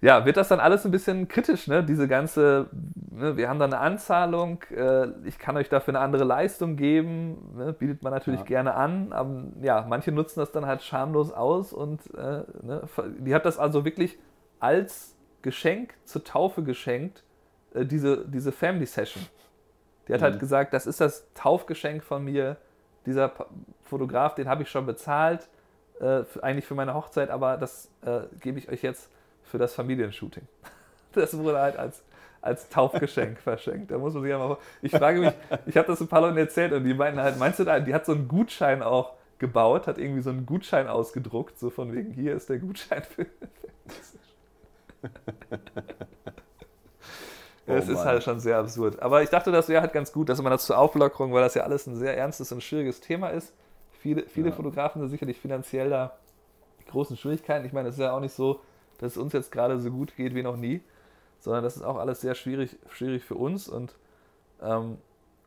ja, 0.00 0.24
wird 0.24 0.36
das 0.36 0.48
dann 0.48 0.60
alles 0.60 0.84
ein 0.84 0.92
bisschen 0.92 1.26
kritisch, 1.26 1.66
ne? 1.66 1.82
Diese 1.82 2.06
ganze, 2.06 2.68
ne? 3.10 3.36
wir 3.36 3.48
haben 3.48 3.58
da 3.58 3.64
eine 3.64 3.78
Anzahlung, 3.78 4.62
äh, 4.70 5.08
ich 5.24 5.38
kann 5.38 5.56
euch 5.56 5.68
dafür 5.68 5.92
eine 5.92 6.04
andere 6.04 6.22
Leistung 6.22 6.76
geben, 6.76 7.54
ne? 7.56 7.72
bietet 7.72 8.02
man 8.02 8.12
natürlich 8.12 8.40
ja. 8.40 8.46
gerne 8.46 8.74
an, 8.74 9.12
aber 9.12 9.44
ja, 9.60 9.84
manche 9.88 10.12
nutzen 10.12 10.38
das 10.38 10.52
dann 10.52 10.66
halt 10.66 10.82
schamlos 10.82 11.32
aus 11.32 11.72
und 11.72 12.00
äh, 12.14 12.44
ne? 12.62 12.82
die 13.18 13.34
hat 13.34 13.44
das 13.44 13.58
also 13.58 13.84
wirklich 13.84 14.18
als 14.60 15.16
Geschenk 15.42 15.94
zur 16.04 16.22
Taufe 16.22 16.62
geschenkt, 16.62 17.24
äh, 17.74 17.84
diese, 17.84 18.24
diese 18.28 18.52
Family 18.52 18.86
Session. 18.86 19.26
Die 20.06 20.14
hat 20.14 20.22
halt 20.22 20.30
mhm. 20.30 20.34
halt 20.34 20.40
gesagt, 20.40 20.74
das 20.74 20.86
ist 20.86 21.00
das 21.00 21.26
Taufgeschenk 21.34 22.04
von 22.04 22.24
mir, 22.24 22.56
dieser 23.04 23.32
Fotograf, 23.82 24.36
den 24.36 24.48
habe 24.48 24.62
ich 24.62 24.70
schon 24.70 24.86
bezahlt, 24.86 25.48
äh, 26.00 26.22
eigentlich 26.40 26.66
für 26.66 26.76
meine 26.76 26.94
Hochzeit, 26.94 27.30
aber 27.30 27.56
das 27.56 27.90
äh, 28.02 28.20
gebe 28.40 28.58
ich 28.60 28.68
euch 28.68 28.82
jetzt 28.82 29.10
für 29.48 29.58
das 29.58 29.74
Familienshooting. 29.74 30.46
Das 31.12 31.36
wurde 31.36 31.58
halt 31.58 31.78
als, 31.78 32.02
als 32.42 32.68
Taufgeschenk 32.68 33.38
verschenkt. 33.42 33.90
Da 33.90 33.96
muss 33.96 34.12
man 34.12 34.22
sich 34.22 34.32
einfach. 34.32 34.58
Ich 34.82 34.92
frage 34.92 35.20
mich, 35.20 35.32
ich 35.64 35.76
habe 35.76 35.88
das 35.88 36.02
ein 36.02 36.06
paar 36.06 36.20
Leuten 36.20 36.36
erzählt 36.36 36.72
und 36.74 36.84
die 36.84 36.92
meinten 36.92 37.18
halt, 37.18 37.38
meinst 37.38 37.58
du 37.58 37.64
da, 37.64 37.80
die 37.80 37.94
hat 37.94 38.04
so 38.04 38.12
einen 38.12 38.28
Gutschein 38.28 38.82
auch 38.82 39.14
gebaut, 39.38 39.86
hat 39.86 39.96
irgendwie 39.96 40.20
so 40.20 40.28
einen 40.28 40.44
Gutschein 40.44 40.86
ausgedruckt, 40.86 41.58
so 41.58 41.70
von 41.70 41.94
wegen, 41.94 42.12
hier 42.12 42.36
ist 42.36 42.50
der 42.50 42.58
Gutschein 42.58 43.02
für. 43.02 43.26
Es 47.68 47.88
oh 47.88 47.92
ist 47.92 48.04
halt 48.04 48.22
schon 48.22 48.40
sehr 48.40 48.56
absurd. 48.58 49.00
Aber 49.02 49.22
ich 49.22 49.28
dachte, 49.28 49.52
das 49.52 49.68
wäre 49.68 49.82
halt 49.82 49.92
ganz 49.92 50.10
gut, 50.10 50.30
dass 50.30 50.40
man 50.40 50.50
das 50.50 50.64
zur 50.64 50.78
Auflockerung, 50.78 51.34
weil 51.34 51.42
das 51.42 51.54
ja 51.54 51.64
alles 51.64 51.86
ein 51.86 51.96
sehr 51.96 52.16
ernstes 52.16 52.50
und 52.50 52.62
schwieriges 52.62 53.00
Thema 53.00 53.28
ist. 53.28 53.52
Viele, 54.00 54.22
viele 54.22 54.48
ja. 54.48 54.54
Fotografen 54.54 55.02
sind 55.02 55.10
sicherlich 55.10 55.38
finanziell 55.38 55.90
da 55.90 56.16
großen 56.90 57.16
Schwierigkeiten. 57.18 57.66
Ich 57.66 57.74
meine, 57.74 57.90
es 57.90 57.96
ist 57.96 58.00
ja 58.00 58.12
auch 58.12 58.20
nicht 58.20 58.34
so, 58.34 58.60
dass 58.98 59.12
es 59.12 59.18
uns 59.18 59.32
jetzt 59.32 59.52
gerade 59.52 59.80
so 59.80 59.90
gut 59.90 60.16
geht 60.16 60.34
wie 60.34 60.42
noch 60.42 60.56
nie, 60.56 60.82
sondern 61.40 61.64
das 61.64 61.76
ist 61.76 61.82
auch 61.82 61.96
alles 61.96 62.20
sehr 62.20 62.34
schwierig, 62.34 62.76
schwierig 62.90 63.24
für 63.24 63.36
uns. 63.36 63.68
Und 63.68 63.94
ähm, 64.60 64.98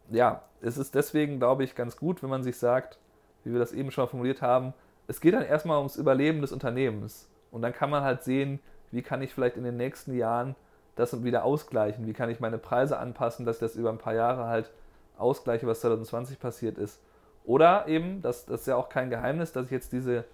ja, 0.09 0.43
es 0.61 0.77
ist 0.77 0.95
deswegen, 0.95 1.39
glaube 1.39 1.63
ich, 1.63 1.75
ganz 1.75 1.97
gut, 1.97 2.23
wenn 2.23 2.29
man 2.29 2.43
sich 2.43 2.57
sagt, 2.57 2.97
wie 3.43 3.51
wir 3.51 3.59
das 3.59 3.73
eben 3.73 3.91
schon 3.91 4.07
formuliert 4.07 4.41
haben, 4.41 4.73
es 5.07 5.19
geht 5.19 5.33
dann 5.33 5.43
erstmal 5.43 5.77
ums 5.77 5.97
Überleben 5.97 6.41
des 6.41 6.51
Unternehmens. 6.51 7.27
Und 7.51 7.61
dann 7.61 7.73
kann 7.73 7.89
man 7.89 8.03
halt 8.03 8.23
sehen, 8.23 8.59
wie 8.91 9.01
kann 9.01 9.21
ich 9.21 9.33
vielleicht 9.33 9.57
in 9.57 9.63
den 9.63 9.77
nächsten 9.77 10.15
Jahren 10.15 10.55
das 10.95 11.23
wieder 11.23 11.43
ausgleichen, 11.43 12.05
wie 12.05 12.13
kann 12.13 12.29
ich 12.29 12.39
meine 12.39 12.57
Preise 12.57 12.97
anpassen, 12.97 13.45
dass 13.45 13.57
ich 13.57 13.61
das 13.61 13.75
über 13.75 13.89
ein 13.89 13.97
paar 13.97 14.13
Jahre 14.13 14.45
halt 14.45 14.71
ausgleiche, 15.17 15.67
was 15.67 15.81
2020 15.81 16.39
passiert 16.39 16.77
ist. 16.77 17.01
Oder 17.43 17.87
eben, 17.87 18.21
das, 18.21 18.45
das 18.45 18.61
ist 18.61 18.67
ja 18.67 18.75
auch 18.75 18.89
kein 18.89 19.09
Geheimnis, 19.09 19.51
dass 19.51 19.65
ich 19.65 19.71
jetzt 19.71 19.93
diese 19.93 20.25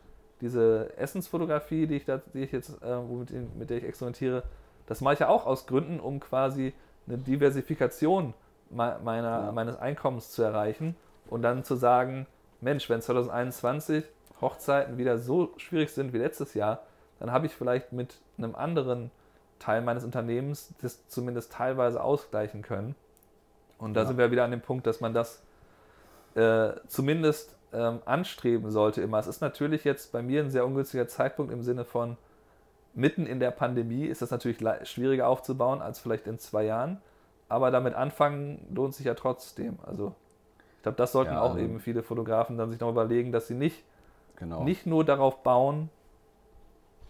diese 0.41 0.93
Essensfotografie, 0.97 1.87
die 1.87 1.95
ich, 1.97 2.05
da, 2.05 2.21
die 2.33 2.43
ich 2.43 2.51
jetzt, 2.51 2.81
äh, 2.83 2.99
mit, 2.99 3.57
mit, 3.57 3.69
der 3.69 3.77
ich 3.77 3.83
experimentiere, 3.83 4.43
das 4.85 5.01
mache 5.01 5.15
ich 5.15 5.19
ja 5.19 5.29
auch 5.29 5.45
aus 5.45 5.65
Gründen, 5.65 5.99
um 5.99 6.19
quasi 6.19 6.73
eine 7.07 7.17
Diversifikation 7.17 8.33
meiner, 8.69 9.01
ja. 9.03 9.51
meines 9.51 9.77
Einkommens 9.77 10.31
zu 10.31 10.43
erreichen 10.43 10.95
und 11.29 11.41
dann 11.41 11.63
zu 11.63 11.75
sagen, 11.75 12.27
Mensch, 12.61 12.89
wenn 12.89 13.01
2021 13.01 14.03
Hochzeiten 14.41 14.97
wieder 14.97 15.17
so 15.17 15.53
schwierig 15.57 15.91
sind 15.91 16.13
wie 16.13 16.17
letztes 16.17 16.53
Jahr, 16.53 16.83
dann 17.19 17.31
habe 17.31 17.45
ich 17.47 17.55
vielleicht 17.55 17.91
mit 17.91 18.19
einem 18.37 18.55
anderen 18.55 19.11
Teil 19.59 19.81
meines 19.81 20.03
Unternehmens 20.03 20.73
das 20.81 21.07
zumindest 21.07 21.51
teilweise 21.51 22.03
ausgleichen 22.03 22.61
können. 22.61 22.95
Und 23.79 23.93
da 23.93 24.01
ja. 24.01 24.07
sind 24.07 24.17
wir 24.17 24.31
wieder 24.31 24.43
an 24.43 24.51
dem 24.51 24.61
Punkt, 24.61 24.85
dass 24.85 25.01
man 25.01 25.13
das 25.13 25.41
äh, 26.35 26.71
zumindest 26.87 27.56
ähm, 27.73 27.99
anstreben 28.05 28.71
sollte 28.71 29.01
immer. 29.01 29.19
Es 29.19 29.27
ist 29.27 29.41
natürlich 29.41 29.83
jetzt 29.83 30.11
bei 30.11 30.21
mir 30.21 30.41
ein 30.41 30.49
sehr 30.49 30.65
ungünstiger 30.65 31.07
Zeitpunkt 31.07 31.51
im 31.51 31.63
Sinne 31.63 31.85
von 31.85 32.17
mitten 32.93 33.27
in 33.27 33.39
der 33.39 33.51
Pandemie 33.51 34.05
ist 34.05 34.21
das 34.21 34.31
natürlich 34.31 34.59
schwieriger 34.87 35.27
aufzubauen 35.27 35.81
als 35.81 35.99
vielleicht 35.99 36.27
in 36.27 36.39
zwei 36.39 36.63
Jahren. 36.63 36.99
Aber 37.47 37.71
damit 37.71 37.93
anfangen 37.93 38.65
lohnt 38.73 38.95
sich 38.95 39.05
ja 39.05 39.13
trotzdem. 39.13 39.77
Also 39.85 40.15
ich 40.77 40.83
glaube, 40.83 40.97
das 40.97 41.11
sollten 41.11 41.33
ja, 41.33 41.41
auch 41.41 41.51
also 41.51 41.59
eben 41.59 41.79
viele 41.79 42.03
Fotografen 42.03 42.57
dann 42.57 42.71
sich 42.71 42.79
noch 42.79 42.89
überlegen, 42.89 43.31
dass 43.31 43.47
sie 43.47 43.53
nicht, 43.53 43.83
genau. 44.35 44.63
nicht 44.63 44.85
nur 44.85 45.05
darauf 45.05 45.43
bauen, 45.43 45.89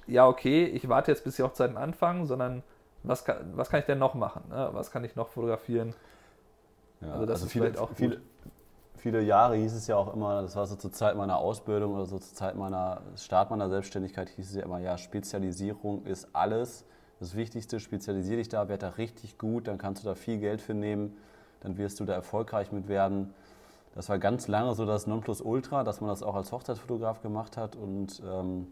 ja, 0.07 0.27
okay, 0.27 0.65
ich 0.65 0.87
warte 0.87 1.11
jetzt, 1.11 1.23
bis 1.23 1.35
die 1.35 1.43
Hochzeiten 1.43 1.77
anfangen, 1.77 2.25
sondern 2.25 2.63
was 3.03 3.25
kann, 3.25 3.37
was 3.55 3.69
kann 3.69 3.79
ich 3.81 3.85
denn 3.85 3.99
noch 3.99 4.13
machen? 4.13 4.43
Ne? 4.49 4.69
Was 4.71 4.91
kann 4.91 5.03
ich 5.03 5.15
noch 5.15 5.29
fotografieren? 5.29 5.93
Ja, 7.01 7.13
also 7.13 7.25
das 7.25 7.35
also 7.35 7.45
ist 7.45 7.51
viele, 7.51 7.65
vielleicht 7.65 7.79
auch 7.79 7.91
viele, 7.93 8.21
viele 8.97 9.21
Jahre 9.21 9.55
hieß 9.55 9.73
es 9.73 9.87
ja 9.87 9.95
auch 9.95 10.13
immer, 10.13 10.41
das 10.41 10.55
war 10.55 10.65
so 10.65 10.75
zur 10.75 10.91
Zeit 10.91 11.15
meiner 11.15 11.37
Ausbildung 11.37 11.93
oder 11.95 12.05
so 12.05 12.19
zur 12.19 12.35
Zeit 12.35 12.55
meiner 12.55 13.01
Start 13.15 13.49
meiner 13.49 13.69
Selbstständigkeit, 13.69 14.29
hieß 14.29 14.49
es 14.49 14.55
ja 14.55 14.63
immer, 14.63 14.79
ja, 14.79 14.97
Spezialisierung 14.97 16.05
ist 16.05 16.29
alles. 16.33 16.85
Das 17.19 17.35
Wichtigste, 17.35 17.79
spezialisiere 17.79 18.37
dich 18.37 18.49
da, 18.49 18.69
werd 18.69 18.83
da 18.83 18.89
richtig 18.89 19.37
gut, 19.37 19.67
dann 19.67 19.77
kannst 19.77 20.03
du 20.03 20.07
da 20.07 20.15
viel 20.15 20.37
Geld 20.37 20.61
für 20.61 20.73
nehmen, 20.73 21.17
dann 21.61 21.77
wirst 21.77 21.99
du 21.99 22.05
da 22.05 22.13
erfolgreich 22.13 22.71
mit 22.71 22.87
werden. 22.87 23.33
Das 23.95 24.09
war 24.09 24.19
ganz 24.19 24.47
lange 24.47 24.75
so 24.75 24.85
das 24.85 25.07
Nonplusultra, 25.07 25.83
dass 25.83 26.01
man 26.01 26.09
das 26.09 26.21
auch 26.21 26.35
als 26.35 26.51
Hochzeitsfotograf 26.51 27.23
gemacht 27.23 27.57
hat. 27.57 27.75
Und 27.75 28.21
ähm, 28.23 28.67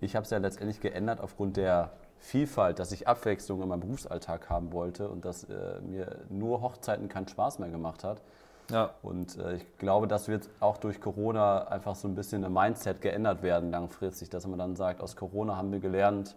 ich 0.00 0.16
habe 0.16 0.24
es 0.24 0.30
ja 0.30 0.38
letztendlich 0.38 0.80
geändert 0.80 1.20
aufgrund 1.20 1.58
der 1.58 1.92
Vielfalt, 2.18 2.78
dass 2.78 2.90
ich 2.90 3.06
Abwechslung 3.06 3.60
in 3.60 3.68
meinem 3.68 3.80
Berufsalltag 3.80 4.48
haben 4.48 4.72
wollte 4.72 5.10
und 5.10 5.26
dass 5.26 5.44
äh, 5.44 5.80
mir 5.82 6.20
nur 6.30 6.62
Hochzeiten 6.62 7.08
keinen 7.10 7.28
Spaß 7.28 7.58
mehr 7.58 7.68
gemacht 7.68 8.04
hat. 8.04 8.22
Ja. 8.70 8.90
Und 9.02 9.38
äh, 9.38 9.56
ich 9.56 9.78
glaube, 9.78 10.08
das 10.08 10.28
wird 10.28 10.48
auch 10.60 10.78
durch 10.78 11.00
Corona 11.00 11.68
einfach 11.68 11.94
so 11.94 12.08
ein 12.08 12.14
bisschen 12.14 12.44
im 12.44 12.52
Mindset 12.52 13.00
geändert 13.00 13.42
werden 13.42 13.70
langfristig, 13.70 14.30
dass 14.30 14.46
man 14.46 14.58
dann 14.58 14.76
sagt, 14.76 15.00
aus 15.00 15.16
Corona 15.16 15.56
haben 15.56 15.72
wir 15.72 15.80
gelernt, 15.80 16.36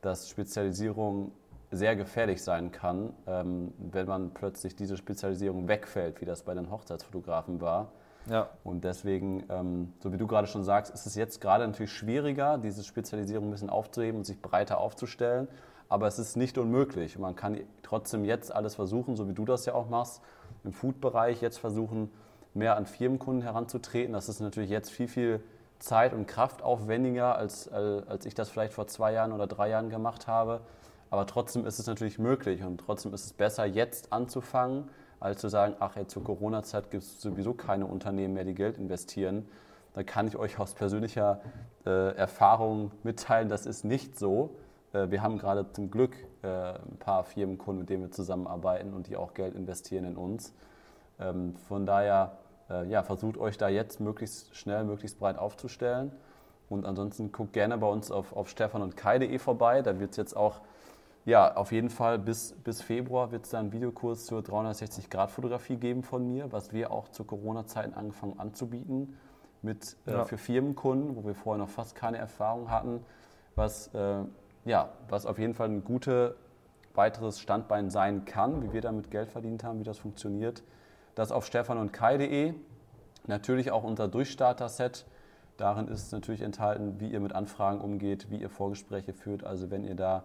dass 0.00 0.28
Spezialisierung 0.28 1.32
sehr 1.70 1.96
gefährlich 1.96 2.42
sein 2.42 2.70
kann, 2.70 3.12
ähm, 3.26 3.72
wenn 3.78 4.06
man 4.06 4.30
plötzlich 4.30 4.76
diese 4.76 4.96
Spezialisierung 4.96 5.66
wegfällt, 5.66 6.20
wie 6.20 6.24
das 6.24 6.42
bei 6.42 6.54
den 6.54 6.70
Hochzeitsfotografen 6.70 7.60
war. 7.60 7.88
Ja. 8.30 8.48
Und 8.62 8.84
deswegen, 8.84 9.44
ähm, 9.50 9.92
so 10.02 10.12
wie 10.12 10.16
du 10.16 10.26
gerade 10.26 10.46
schon 10.46 10.64
sagst, 10.64 10.94
ist 10.94 11.06
es 11.06 11.14
jetzt 11.14 11.40
gerade 11.40 11.66
natürlich 11.66 11.92
schwieriger, 11.92 12.58
diese 12.58 12.84
Spezialisierung 12.84 13.48
ein 13.48 13.50
bisschen 13.50 13.70
aufzuheben 13.70 14.18
und 14.18 14.24
sich 14.24 14.40
breiter 14.40 14.78
aufzustellen. 14.78 15.48
Aber 15.88 16.06
es 16.06 16.18
ist 16.18 16.36
nicht 16.36 16.56
unmöglich. 16.56 17.18
Man 17.18 17.36
kann 17.36 17.60
trotzdem 17.82 18.24
jetzt 18.24 18.54
alles 18.54 18.74
versuchen, 18.74 19.16
so 19.16 19.28
wie 19.28 19.34
du 19.34 19.44
das 19.44 19.66
ja 19.66 19.74
auch 19.74 19.88
machst, 19.88 20.22
im 20.64 20.72
Food-Bereich 20.72 21.40
jetzt 21.40 21.58
versuchen, 21.58 22.10
mehr 22.54 22.76
an 22.76 22.86
Firmenkunden 22.86 23.42
heranzutreten. 23.42 24.12
Das 24.12 24.28
ist 24.28 24.40
natürlich 24.40 24.70
jetzt 24.70 24.90
viel, 24.90 25.08
viel 25.08 25.40
Zeit 25.78 26.14
und 26.14 26.26
Kraft 26.26 26.62
aufwendiger, 26.62 27.36
als, 27.36 27.66
äh, 27.66 28.02
als 28.06 28.26
ich 28.26 28.34
das 28.34 28.50
vielleicht 28.50 28.72
vor 28.72 28.86
zwei 28.86 29.12
Jahren 29.12 29.32
oder 29.32 29.46
drei 29.46 29.68
Jahren 29.68 29.90
gemacht 29.90 30.26
habe. 30.26 30.60
Aber 31.10 31.26
trotzdem 31.26 31.66
ist 31.66 31.78
es 31.78 31.86
natürlich 31.86 32.18
möglich 32.18 32.62
und 32.64 32.78
trotzdem 32.78 33.12
ist 33.12 33.24
es 33.24 33.32
besser, 33.32 33.66
jetzt 33.66 34.12
anzufangen, 34.12 34.88
als 35.20 35.40
zu 35.40 35.48
sagen, 35.48 35.74
ach, 35.80 35.96
jetzt 35.96 36.12
zur 36.12 36.24
Corona-Zeit 36.24 36.90
gibt 36.90 37.02
es 37.02 37.20
sowieso 37.20 37.54
keine 37.54 37.86
Unternehmen 37.86 38.34
mehr, 38.34 38.44
die 38.44 38.54
Geld 38.54 38.78
investieren. 38.78 39.46
Da 39.94 40.02
kann 40.02 40.26
ich 40.26 40.36
euch 40.36 40.58
aus 40.58 40.74
persönlicher 40.74 41.40
äh, 41.86 42.16
Erfahrung 42.16 42.90
mitteilen, 43.02 43.48
das 43.48 43.66
ist 43.66 43.84
nicht 43.84 44.18
so. 44.18 44.56
Äh, 44.92 45.10
wir 45.10 45.22
haben 45.22 45.38
gerade 45.38 45.70
zum 45.72 45.90
Glück 45.90 46.16
ein 46.46 46.96
paar 46.98 47.24
Firmenkunden, 47.24 47.80
mit 47.80 47.90
denen 47.90 48.02
wir 48.02 48.10
zusammenarbeiten 48.10 48.92
und 48.94 49.08
die 49.08 49.16
auch 49.16 49.34
Geld 49.34 49.54
investieren 49.54 50.04
in 50.04 50.16
uns. 50.16 50.52
Ähm, 51.18 51.56
von 51.68 51.86
daher, 51.86 52.38
äh, 52.70 52.86
ja, 52.88 53.02
versucht 53.02 53.38
euch 53.38 53.56
da 53.58 53.68
jetzt 53.68 54.00
möglichst 54.00 54.54
schnell, 54.56 54.84
möglichst 54.84 55.18
breit 55.18 55.38
aufzustellen. 55.38 56.12
Und 56.68 56.86
ansonsten 56.86 57.30
guckt 57.30 57.52
gerne 57.52 57.76
bei 57.78 57.86
uns 57.86 58.10
auf, 58.10 58.34
auf 58.34 58.48
stefan 58.48 58.82
und 58.82 58.96
kai.de 58.96 59.38
vorbei. 59.38 59.82
Da 59.82 59.98
wird 60.00 60.12
es 60.12 60.16
jetzt 60.16 60.36
auch 60.36 60.60
ja, 61.26 61.56
auf 61.56 61.72
jeden 61.72 61.88
Fall 61.88 62.18
bis, 62.18 62.52
bis 62.64 62.82
Februar 62.82 63.32
wird 63.32 63.44
es 63.44 63.50
dann 63.50 63.60
einen 63.60 63.72
Videokurs 63.72 64.26
zur 64.26 64.40
360-Grad-Fotografie 64.42 65.76
geben 65.76 66.02
von 66.02 66.26
mir, 66.28 66.52
was 66.52 66.72
wir 66.72 66.90
auch 66.90 67.08
zu 67.08 67.24
Corona-Zeiten 67.24 67.94
angefangen 67.94 68.38
anzubieten. 68.38 69.16
Mit, 69.62 69.96
äh, 70.06 70.10
Ja. 70.12 70.24
für 70.24 70.36
Firmenkunden, 70.36 71.16
wo 71.16 71.24
wir 71.24 71.34
vorher 71.34 71.58
noch 71.64 71.70
fast 71.70 71.94
keine 71.94 72.18
Erfahrung 72.18 72.70
hatten, 72.70 73.02
was, 73.54 73.88
äh, 73.94 74.18
ja, 74.64 74.90
was 75.08 75.26
auf 75.26 75.38
jeden 75.38 75.54
Fall 75.54 75.68
ein 75.68 75.84
gutes 75.84 76.34
weiteres 76.94 77.40
Standbein 77.40 77.90
sein 77.90 78.24
kann, 78.24 78.62
wie 78.62 78.72
wir 78.72 78.80
damit 78.80 79.10
Geld 79.10 79.30
verdient 79.30 79.64
haben, 79.64 79.80
wie 79.80 79.84
das 79.84 79.98
funktioniert. 79.98 80.62
Das 81.14 81.32
auf 81.32 81.44
stefanundkai.de. 81.46 82.54
Natürlich 83.26 83.70
auch 83.70 83.84
unser 83.84 84.08
Durchstarter-Set. 84.08 85.06
Darin 85.56 85.88
ist 85.88 86.12
natürlich 86.12 86.40
enthalten, 86.42 86.98
wie 86.98 87.08
ihr 87.08 87.20
mit 87.20 87.32
Anfragen 87.32 87.80
umgeht, 87.80 88.30
wie 88.30 88.36
ihr 88.36 88.50
Vorgespräche 88.50 89.12
führt. 89.12 89.44
Also 89.44 89.70
wenn 89.70 89.84
ihr 89.84 89.94
da 89.94 90.24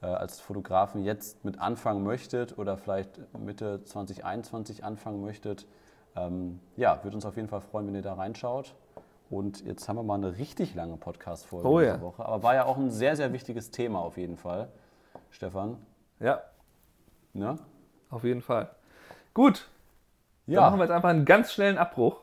äh, 0.00 0.06
als 0.06 0.40
Fotografen 0.40 1.02
jetzt 1.02 1.44
mit 1.44 1.60
anfangen 1.60 2.04
möchtet 2.04 2.58
oder 2.58 2.76
vielleicht 2.76 3.20
Mitte 3.36 3.82
2021 3.84 4.84
anfangen 4.84 5.20
möchtet, 5.20 5.66
ähm, 6.16 6.60
ja, 6.76 7.02
würde 7.02 7.16
uns 7.16 7.26
auf 7.26 7.36
jeden 7.36 7.48
Fall 7.48 7.60
freuen, 7.60 7.88
wenn 7.88 7.94
ihr 7.94 8.02
da 8.02 8.14
reinschaut. 8.14 8.74
Und 9.30 9.64
jetzt 9.66 9.88
haben 9.88 9.96
wir 9.96 10.02
mal 10.02 10.14
eine 10.14 10.38
richtig 10.38 10.74
lange 10.74 10.96
Podcast-Folge 10.96 11.68
Oh 11.68 11.78
diese 11.80 11.90
ja. 11.92 12.00
Woche. 12.00 12.24
Aber 12.24 12.42
war 12.42 12.54
ja 12.54 12.64
auch 12.64 12.76
ein 12.78 12.90
sehr, 12.90 13.14
sehr 13.16 13.32
wichtiges 13.32 13.70
Thema 13.70 14.00
auf 14.00 14.16
jeden 14.16 14.36
Fall. 14.36 14.68
Stefan, 15.30 15.76
Ja, 16.20 16.40
ne? 17.34 17.58
auf 18.10 18.24
jeden 18.24 18.40
Fall. 18.40 18.70
Gut, 19.34 19.68
dann 20.46 20.54
Ja, 20.54 20.60
machen 20.62 20.78
wir 20.78 20.84
jetzt 20.84 20.92
einfach 20.92 21.10
einen 21.10 21.24
ganz 21.26 21.52
schnellen 21.52 21.76
Abbruch. 21.76 22.20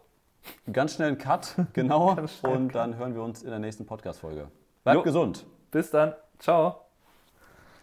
ganz 0.72 0.96
schnell 0.96 1.10
einen 1.10 1.18
Cut, 1.20 1.56
genau. 1.74 2.16
Ganz 2.16 2.34
schnell 2.38 2.54
einen 2.54 2.66
Und 2.68 2.76
dann 2.76 2.98
hören 2.98 3.14
wir 3.14 3.22
uns 3.24 3.44
in 3.44 3.50
der 3.52 3.60
nächsten 3.60 3.86
Podcast-Folge. 3.86 4.50
Bleibt 4.84 4.96
Jo. 4.98 5.04
gesund. 5.04 5.46
Bis 5.72 5.92
dann. 5.92 6.14
Ciao. 6.40 6.85